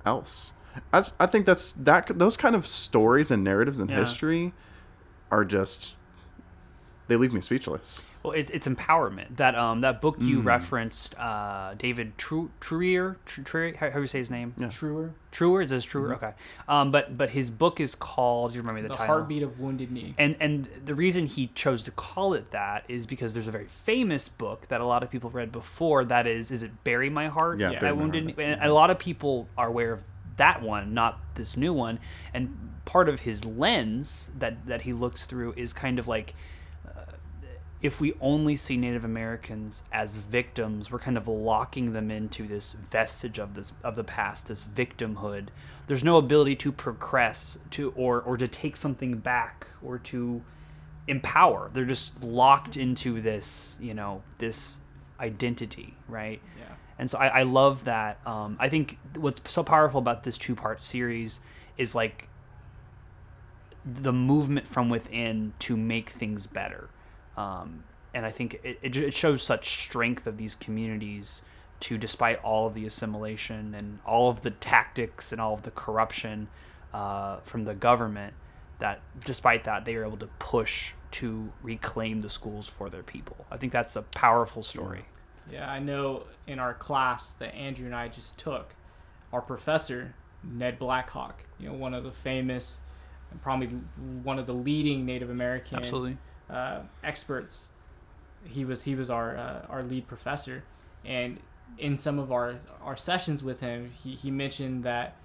else 0.04 0.52
i, 0.92 1.02
I 1.18 1.24
think 1.26 1.46
that's 1.46 1.72
that 1.72 2.18
those 2.18 2.36
kind 2.36 2.54
of 2.54 2.66
stories 2.66 3.30
and 3.30 3.42
narratives 3.42 3.80
in 3.80 3.88
Yeah. 3.88 4.00
history 4.00 4.52
are 5.30 5.44
just 5.44 5.94
they 7.08 7.16
leave 7.16 7.32
me 7.32 7.40
speechless 7.40 8.02
Well, 8.22 8.32
it's, 8.32 8.50
it's 8.50 8.66
empowerment. 8.66 9.36
That 9.36 9.54
um 9.54 9.82
that 9.82 10.00
book 10.00 10.16
you 10.18 10.40
Mm. 10.40 10.44
referenced, 10.46 11.14
uh, 11.18 11.74
David 11.78 12.18
Tru- 12.18 12.50
Treuer, 12.60 13.16
Tru- 13.24 13.44
Treuer, 13.44 13.76
how, 13.76 13.90
how 13.90 13.96
do 13.96 14.00
you 14.02 14.08
say 14.08 14.18
his 14.18 14.30
name? 14.30 14.52
Yeah. 14.58 14.68
truer 14.68 15.14
Treuer 15.30 15.62
is 15.62 15.70
this 15.70 15.84
Treuer? 15.86 16.14
Mm-hmm. 16.14 16.24
Okay. 16.24 16.32
Um, 16.68 16.90
but 16.90 17.16
but 17.16 17.30
his 17.30 17.50
book 17.50 17.78
is 17.78 17.94
called. 17.94 18.50
Do 18.52 18.56
you 18.56 18.62
remember 18.62 18.82
the, 18.82 18.88
the 18.88 18.94
title? 18.94 19.14
heartbeat 19.14 19.42
of 19.44 19.60
wounded 19.60 19.92
knee 19.92 20.14
And 20.18 20.36
and 20.40 20.66
the 20.84 20.94
reason 20.94 21.26
he 21.26 21.48
chose 21.54 21.84
to 21.84 21.90
call 21.92 22.34
it 22.34 22.50
that 22.50 22.84
is 22.88 23.06
because 23.06 23.32
there's 23.34 23.46
a 23.48 23.52
very 23.52 23.68
famous 23.68 24.28
book 24.28 24.66
that 24.68 24.80
a 24.80 24.84
lot 24.86 25.02
of 25.04 25.10
people 25.10 25.30
read 25.30 25.52
before. 25.52 26.04
That 26.04 26.26
is, 26.26 26.50
is 26.50 26.62
it 26.64 26.72
Bury 26.84 27.10
My 27.10 27.28
Heart? 27.28 27.60
Yeah, 27.60 27.70
Yeah. 27.72 27.80
Bury 27.80 27.92
wounded. 27.92 28.24
Knee? 28.26 28.34
And 28.42 28.60
a 28.62 28.72
lot 28.74 28.90
of 28.90 28.98
people 28.98 29.48
are 29.56 29.68
aware 29.68 29.92
of 29.92 30.02
that 30.38 30.60
one, 30.62 30.92
not 30.94 31.18
this 31.36 31.56
new 31.56 31.72
one. 31.72 31.98
And 32.34 32.72
part 32.84 33.08
of 33.08 33.20
his 33.20 33.44
lens 33.44 34.30
that 34.38 34.66
that 34.66 34.82
he 34.82 34.92
looks 34.92 35.24
through 35.26 35.52
is 35.56 35.72
kind 35.72 35.98
of 36.00 36.08
like 36.08 36.34
if 37.82 38.00
we 38.00 38.14
only 38.20 38.56
see 38.56 38.76
Native 38.76 39.04
Americans 39.04 39.82
as 39.92 40.16
victims, 40.16 40.90
we're 40.90 40.98
kind 40.98 41.16
of 41.16 41.28
locking 41.28 41.92
them 41.92 42.10
into 42.10 42.46
this 42.46 42.72
vestige 42.72 43.38
of 43.38 43.54
this 43.54 43.72
of 43.84 43.96
the 43.96 44.04
past, 44.04 44.48
this 44.48 44.64
victimhood. 44.64 45.48
There's 45.86 46.02
no 46.02 46.16
ability 46.16 46.56
to 46.56 46.72
progress 46.72 47.58
to 47.72 47.92
or 47.92 48.20
or 48.22 48.36
to 48.36 48.48
take 48.48 48.76
something 48.76 49.18
back 49.18 49.66
or 49.82 49.98
to 49.98 50.42
empower. 51.06 51.70
They're 51.72 51.84
just 51.84 52.22
locked 52.22 52.76
into 52.76 53.20
this, 53.20 53.76
you 53.80 53.94
know, 53.94 54.22
this 54.38 54.80
identity, 55.20 55.94
right? 56.08 56.40
Yeah. 56.58 56.74
And 56.98 57.10
so 57.10 57.18
I, 57.18 57.26
I 57.26 57.42
love 57.42 57.84
that. 57.84 58.26
Um, 58.26 58.56
I 58.58 58.68
think 58.68 58.98
what's 59.16 59.40
so 59.52 59.62
powerful 59.62 59.98
about 59.98 60.24
this 60.24 60.38
two 60.38 60.54
part 60.54 60.82
series 60.82 61.40
is 61.76 61.94
like 61.94 62.28
the 63.84 64.12
movement 64.12 64.66
from 64.66 64.88
within 64.88 65.52
to 65.60 65.76
make 65.76 66.10
things 66.10 66.46
better. 66.46 66.88
Um, 67.36 67.84
and 68.14 68.24
I 68.24 68.30
think 68.30 68.60
it, 68.62 68.78
it, 68.82 68.96
it 68.96 69.14
shows 69.14 69.42
such 69.42 69.82
strength 69.82 70.26
of 70.26 70.38
these 70.38 70.54
communities 70.54 71.42
to, 71.80 71.98
despite 71.98 72.42
all 72.42 72.66
of 72.66 72.74
the 72.74 72.86
assimilation 72.86 73.74
and 73.74 73.98
all 74.06 74.30
of 74.30 74.42
the 74.42 74.50
tactics 74.50 75.32
and 75.32 75.40
all 75.40 75.52
of 75.52 75.62
the 75.62 75.70
corruption 75.70 76.48
uh, 76.94 77.38
from 77.40 77.64
the 77.64 77.74
government, 77.74 78.34
that 78.78 79.00
despite 79.24 79.64
that, 79.64 79.84
they 79.84 79.94
are 79.96 80.04
able 80.04 80.16
to 80.16 80.28
push 80.38 80.94
to 81.10 81.52
reclaim 81.62 82.20
the 82.20 82.30
schools 82.30 82.66
for 82.66 82.88
their 82.88 83.02
people. 83.02 83.44
I 83.50 83.56
think 83.58 83.72
that's 83.72 83.96
a 83.96 84.02
powerful 84.02 84.62
story. 84.62 85.04
Yeah, 85.50 85.70
I 85.70 85.78
know 85.78 86.24
in 86.46 86.58
our 86.58 86.74
class 86.74 87.30
that 87.32 87.54
Andrew 87.54 87.86
and 87.86 87.94
I 87.94 88.08
just 88.08 88.38
took, 88.38 88.74
our 89.32 89.40
professor, 89.40 90.14
Ned 90.42 90.78
Blackhawk, 90.78 91.44
you 91.58 91.68
know, 91.68 91.74
one 91.74 91.94
of 91.94 92.04
the 92.04 92.12
famous 92.12 92.80
probably 93.42 93.68
one 94.22 94.38
of 94.38 94.46
the 94.46 94.54
leading 94.54 95.04
Native 95.04 95.30
American 95.30 95.78
Absolutely. 95.78 96.16
Uh, 96.50 96.80
experts. 97.04 97.70
He 98.44 98.64
was 98.64 98.82
he 98.84 98.94
was 98.94 99.10
our 99.10 99.36
uh, 99.36 99.66
our 99.68 99.82
lead 99.82 100.06
professor, 100.06 100.62
and 101.04 101.38
in 101.78 101.96
some 101.96 102.18
of 102.18 102.30
our 102.32 102.56
our 102.82 102.96
sessions 102.96 103.42
with 103.42 103.60
him, 103.60 103.90
he, 104.02 104.14
he 104.14 104.30
mentioned 104.30 104.84
that 104.84 105.16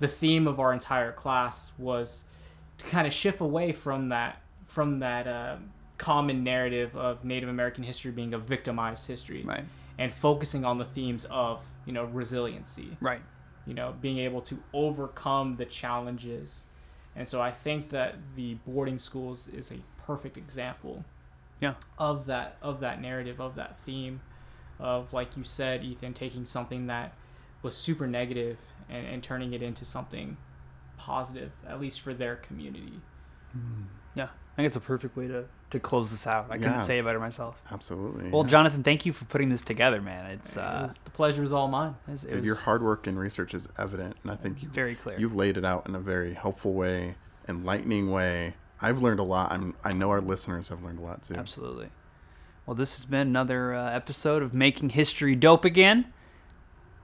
the 0.00 0.08
theme 0.08 0.46
of 0.48 0.58
our 0.58 0.72
entire 0.72 1.12
class 1.12 1.70
was 1.78 2.24
to 2.78 2.84
kind 2.86 3.06
of 3.06 3.12
shift 3.12 3.40
away 3.40 3.70
from 3.72 4.08
that 4.08 4.40
from 4.66 4.98
that 4.98 5.26
uh, 5.28 5.56
common 5.98 6.42
narrative 6.42 6.96
of 6.96 7.24
Native 7.24 7.48
American 7.48 7.84
history 7.84 8.10
being 8.10 8.34
a 8.34 8.38
victimized 8.38 9.06
history, 9.06 9.42
Right. 9.44 9.64
and 9.98 10.12
focusing 10.12 10.64
on 10.64 10.78
the 10.78 10.84
themes 10.84 11.24
of 11.30 11.64
you 11.86 11.92
know 11.92 12.04
resiliency, 12.06 12.96
Right. 13.00 13.20
you 13.66 13.74
know 13.74 13.94
being 14.00 14.18
able 14.18 14.40
to 14.42 14.58
overcome 14.72 15.54
the 15.56 15.64
challenges, 15.66 16.66
and 17.14 17.28
so 17.28 17.40
I 17.40 17.52
think 17.52 17.90
that 17.90 18.16
the 18.34 18.54
boarding 18.66 18.98
schools 18.98 19.46
is 19.46 19.70
a 19.70 19.76
perfect 20.06 20.36
example 20.36 21.04
Yeah. 21.60 21.74
of 21.98 22.26
that 22.26 22.56
of 22.62 22.80
that 22.80 23.00
narrative 23.00 23.40
of 23.40 23.54
that 23.56 23.78
theme 23.84 24.20
of 24.78 25.12
like 25.12 25.36
you 25.36 25.44
said 25.44 25.84
ethan 25.84 26.14
taking 26.14 26.44
something 26.46 26.86
that 26.88 27.12
was 27.62 27.76
super 27.76 28.06
negative 28.06 28.58
and, 28.88 29.06
and 29.06 29.22
turning 29.22 29.52
it 29.54 29.62
into 29.62 29.84
something 29.84 30.36
positive 30.96 31.52
at 31.66 31.80
least 31.80 32.00
for 32.00 32.12
their 32.14 32.36
community 32.36 33.00
Yeah. 34.14 34.24
I 34.24 34.56
think 34.56 34.66
it's 34.68 34.76
a 34.76 34.80
perfect 34.80 35.16
way 35.16 35.26
to, 35.26 35.46
to 35.70 35.80
close 35.80 36.12
this 36.12 36.28
out. 36.28 36.46
I 36.48 36.54
Yeah. 36.54 36.62
couldn't 36.62 36.80
say 36.82 37.00
it 37.00 37.04
better 37.04 37.18
myself. 37.18 37.60
Absolutely. 37.72 38.30
Well, 38.30 38.42
yeah. 38.42 38.48
Jonathan, 38.48 38.84
thank 38.84 39.04
you 39.04 39.12
for 39.12 39.24
putting 39.24 39.48
this 39.48 39.62
together, 39.62 40.00
man. 40.00 40.30
It's 40.30 40.56
it 40.56 40.60
uh, 40.60 40.82
was, 40.82 40.98
the 40.98 41.10
pleasure 41.10 41.42
was 41.42 41.52
all 41.52 41.66
mine 41.66 41.96
it's- 42.04 42.22
it 42.22 42.28
Dude, 42.30 42.36
was 42.38 42.46
your 42.46 42.54
hard 42.56 42.80
work 42.82 43.08
and 43.08 43.18
research 43.18 43.52
is 43.52 43.68
evident, 43.76 44.16
and 44.22 44.30
I 44.30 44.36
think 44.36 44.62
you 44.62 44.68
very 44.68 44.94
clear. 44.94 45.18
you've 45.18 45.34
laid 45.34 45.56
it 45.56 45.64
out 45.64 45.88
in 45.88 45.96
a 45.96 45.98
very 45.98 46.34
helpful 46.34 46.72
way, 46.72 47.16
enlightening 47.48 48.12
way. 48.12 48.54
I've 48.80 49.00
learned 49.00 49.20
a 49.20 49.24
lot. 49.24 49.52
I'm, 49.52 49.74
I 49.84 49.92
know 49.92 50.10
our 50.10 50.20
listeners 50.20 50.68
have 50.68 50.82
learned 50.82 50.98
a 50.98 51.02
lot 51.02 51.22
too. 51.22 51.34
Absolutely. 51.34 51.88
Well, 52.66 52.74
this 52.74 52.96
has 52.96 53.04
been 53.04 53.20
another 53.28 53.74
uh, 53.74 53.90
episode 53.92 54.42
of 54.42 54.54
Making 54.54 54.90
History 54.90 55.34
Dope 55.34 55.64
Again. 55.64 56.06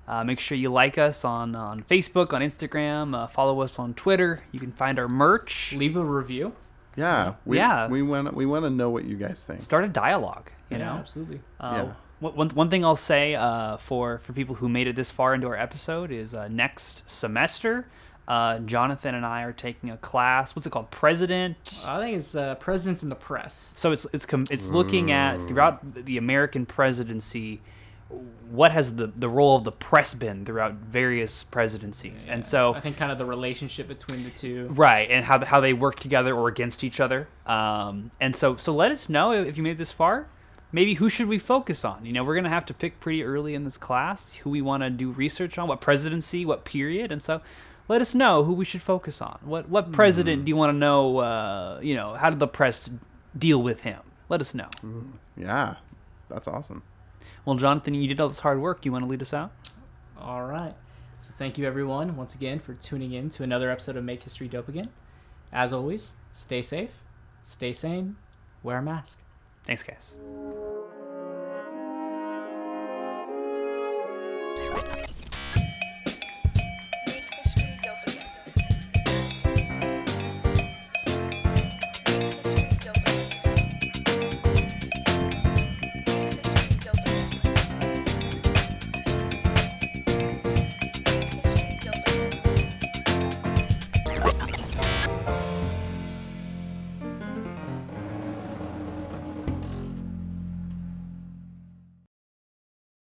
Uh, 0.09 0.25
make 0.25 0.41
sure 0.41 0.57
you 0.59 0.71
like 0.71 0.99
us 0.99 1.25
on, 1.25 1.55
on 1.55 1.83
Facebook, 1.85 2.33
on 2.33 2.41
Instagram, 2.43 3.15
uh, 3.17 3.27
follow 3.29 3.61
us 3.61 3.79
on 3.79 3.95
Twitter. 3.95 4.43
You 4.51 4.59
can 4.59 4.73
find 4.73 4.99
our 4.99 5.07
merch. 5.09 5.73
leave 5.77 5.97
a 5.97 6.05
review 6.05 6.53
Yeah, 6.97 7.35
we, 7.47 7.59
Yeah. 7.59 7.87
We 7.89 8.03
want 8.03 8.35
we 8.35 8.45
want 8.45 8.65
to 8.65 8.71
know 8.71 8.91
what 8.91 9.05
you 9.05 9.17
guys 9.17 9.45
think. 9.45 9.61
Start 9.63 9.85
a 9.85 9.89
dialogue, 9.89 10.51
you 10.69 10.79
yeah 10.79 10.85
know? 10.87 10.93
absolutely 10.99 11.41
Uh, 11.61 11.73
Yeah. 11.75 11.93
one- 12.19 12.35
one, 12.35 12.49
one 12.51 12.71
thing 12.71 12.85
I'll 12.85 12.97
say 12.97 13.35
uh, 13.37 13.77
for, 13.77 14.19
for 14.19 14.33
people 14.33 14.57
who 14.57 14.69
made 14.69 14.89
it 14.89 14.97
this 14.97 15.11
far 15.13 15.33
into 15.35 15.47
our 15.47 15.57
episode 15.57 16.11
is 16.11 16.35
uh, 16.35 16.49
next 16.49 17.09
semester, 17.09 17.87
uh, 18.31 18.61
Jonathan 18.61 19.17
and 19.17 19.27
I 19.27 19.43
are 19.43 19.53
taking 19.53 19.91
a 19.91 19.97
class. 19.97 20.55
What's 20.55 20.65
it 20.65 20.71
called? 20.71 20.91
President. 20.93 21.85
i 21.87 21.99
think 21.99 22.17
it's 22.17 22.35
uh, 22.35 22.55
presidents 22.55 23.03
in 23.03 23.09
the 23.09 23.17
press 23.17 23.73
So 23.77 23.91
it's 23.91 24.07
it's 24.13 24.25
com- 24.25 24.47
it's 24.51 24.69
looking 24.69 25.11
at 25.11 25.39
throughout 25.49 26.05
the 26.05 26.17
American 26.17 26.65
presidency, 26.65 27.61
what 28.51 28.71
has 28.71 28.95
the 28.95 29.09
the 29.09 29.29
role 29.29 29.57
of 29.57 29.65
the 29.65 29.73
press 29.73 30.15
been 30.15 30.45
throughout 30.45 30.75
various 30.75 31.43
presidencies, 31.43 32.27
and 32.29 32.45
so 32.45 32.75
i 32.75 32.81
think 32.81 32.97
kind 32.97 33.11
of 33.13 33.19
the 33.19 33.25
relationship 33.25 33.89
between 33.89 34.23
the 34.23 34.31
two 34.31 34.67
right, 34.71 35.11
and 35.11 35.25
how 35.25 35.45
how 35.45 35.61
they 35.61 35.73
work 35.73 35.99
together 35.99 36.33
or 36.35 36.47
against 36.49 36.85
each 36.85 37.01
other. 37.01 37.27
Um, 37.47 38.11
and 38.21 38.35
so 38.37 38.57
so 38.57 38.73
let 38.73 38.93
us 38.93 39.09
know 39.09 39.33
if 39.33 39.57
you 39.57 39.63
made 39.65 39.73
it 39.73 39.79
this 39.79 39.93
far. 39.93 40.29
Maybe 40.73 40.95
who 40.95 41.09
should 41.09 41.27
we 41.27 41.39
focus 41.41 41.85
on? 41.85 42.07
You 42.07 42.13
know, 42.13 42.23
we're 42.23 42.37
gonna 42.37 42.49
have 42.49 42.67
to 42.67 42.75
pick 42.75 43.01
pretty 43.01 43.25
early 43.25 43.55
in 43.55 43.65
this 43.65 43.77
class 43.77 44.35
who 44.43 44.51
we 44.51 44.63
want 44.63 44.85
to 44.85 44.91
do 44.91 45.11
research 45.11 45.59
on, 45.59 45.67
what 45.67 45.81
presidency, 45.81 46.45
what 46.47 46.65
period, 46.65 47.11
and 47.11 47.21
so. 47.21 47.41
Let 47.91 48.01
us 48.01 48.15
know 48.15 48.45
who 48.45 48.53
we 48.53 48.65
should 48.65 48.83
focus 48.83 49.21
on. 49.21 49.39
What 49.43 49.69
what 49.69 49.91
president 49.91 50.45
do 50.45 50.51
you 50.51 50.57
want 50.57 50.71
to 50.71 50.79
know? 50.79 51.19
Uh, 51.19 51.81
you 51.83 51.95
know, 51.99 52.15
how 52.15 52.31
did 52.31 52.39
the 52.39 52.47
press 52.47 52.89
deal 53.37 53.61
with 53.61 53.81
him? 53.81 54.01
Let 54.29 54.41
us 54.41 54.55
know. 54.55 54.71
Yeah, 55.37 55.77
that's 56.29 56.47
awesome. 56.47 56.83
Well, 57.45 57.57
Jonathan, 57.57 57.95
you 57.95 58.07
did 58.07 58.21
all 58.21 58.29
this 58.29 58.39
hard 58.47 58.61
work. 58.61 58.85
You 58.85 58.93
want 58.93 59.05
to 59.05 59.11
lead 59.11 59.23
us 59.23 59.35
out? 59.35 59.51
all 60.21 60.45
right 60.45 60.75
so 61.19 61.33
thank 61.39 61.57
you 61.57 61.65
everyone 61.67 62.15
once 62.15 62.35
again 62.35 62.59
for 62.59 62.75
tuning 62.75 63.15
in 63.15 63.31
to 63.31 63.43
another 63.43 63.71
episode 63.71 63.97
of 63.97 64.05
make 64.05 64.23
history 64.23 64.47
dope 64.49 64.69
again 64.69 64.91
as 65.51 65.73
always 65.73 66.15
stay 66.35 66.61
safe 66.61 67.03
stay 67.43 67.73
sane 67.73 68.17
wear 68.63 68.77
a 68.77 68.83
mask 68.83 69.19
Thanks, 69.65 69.83
guys. 69.83 70.17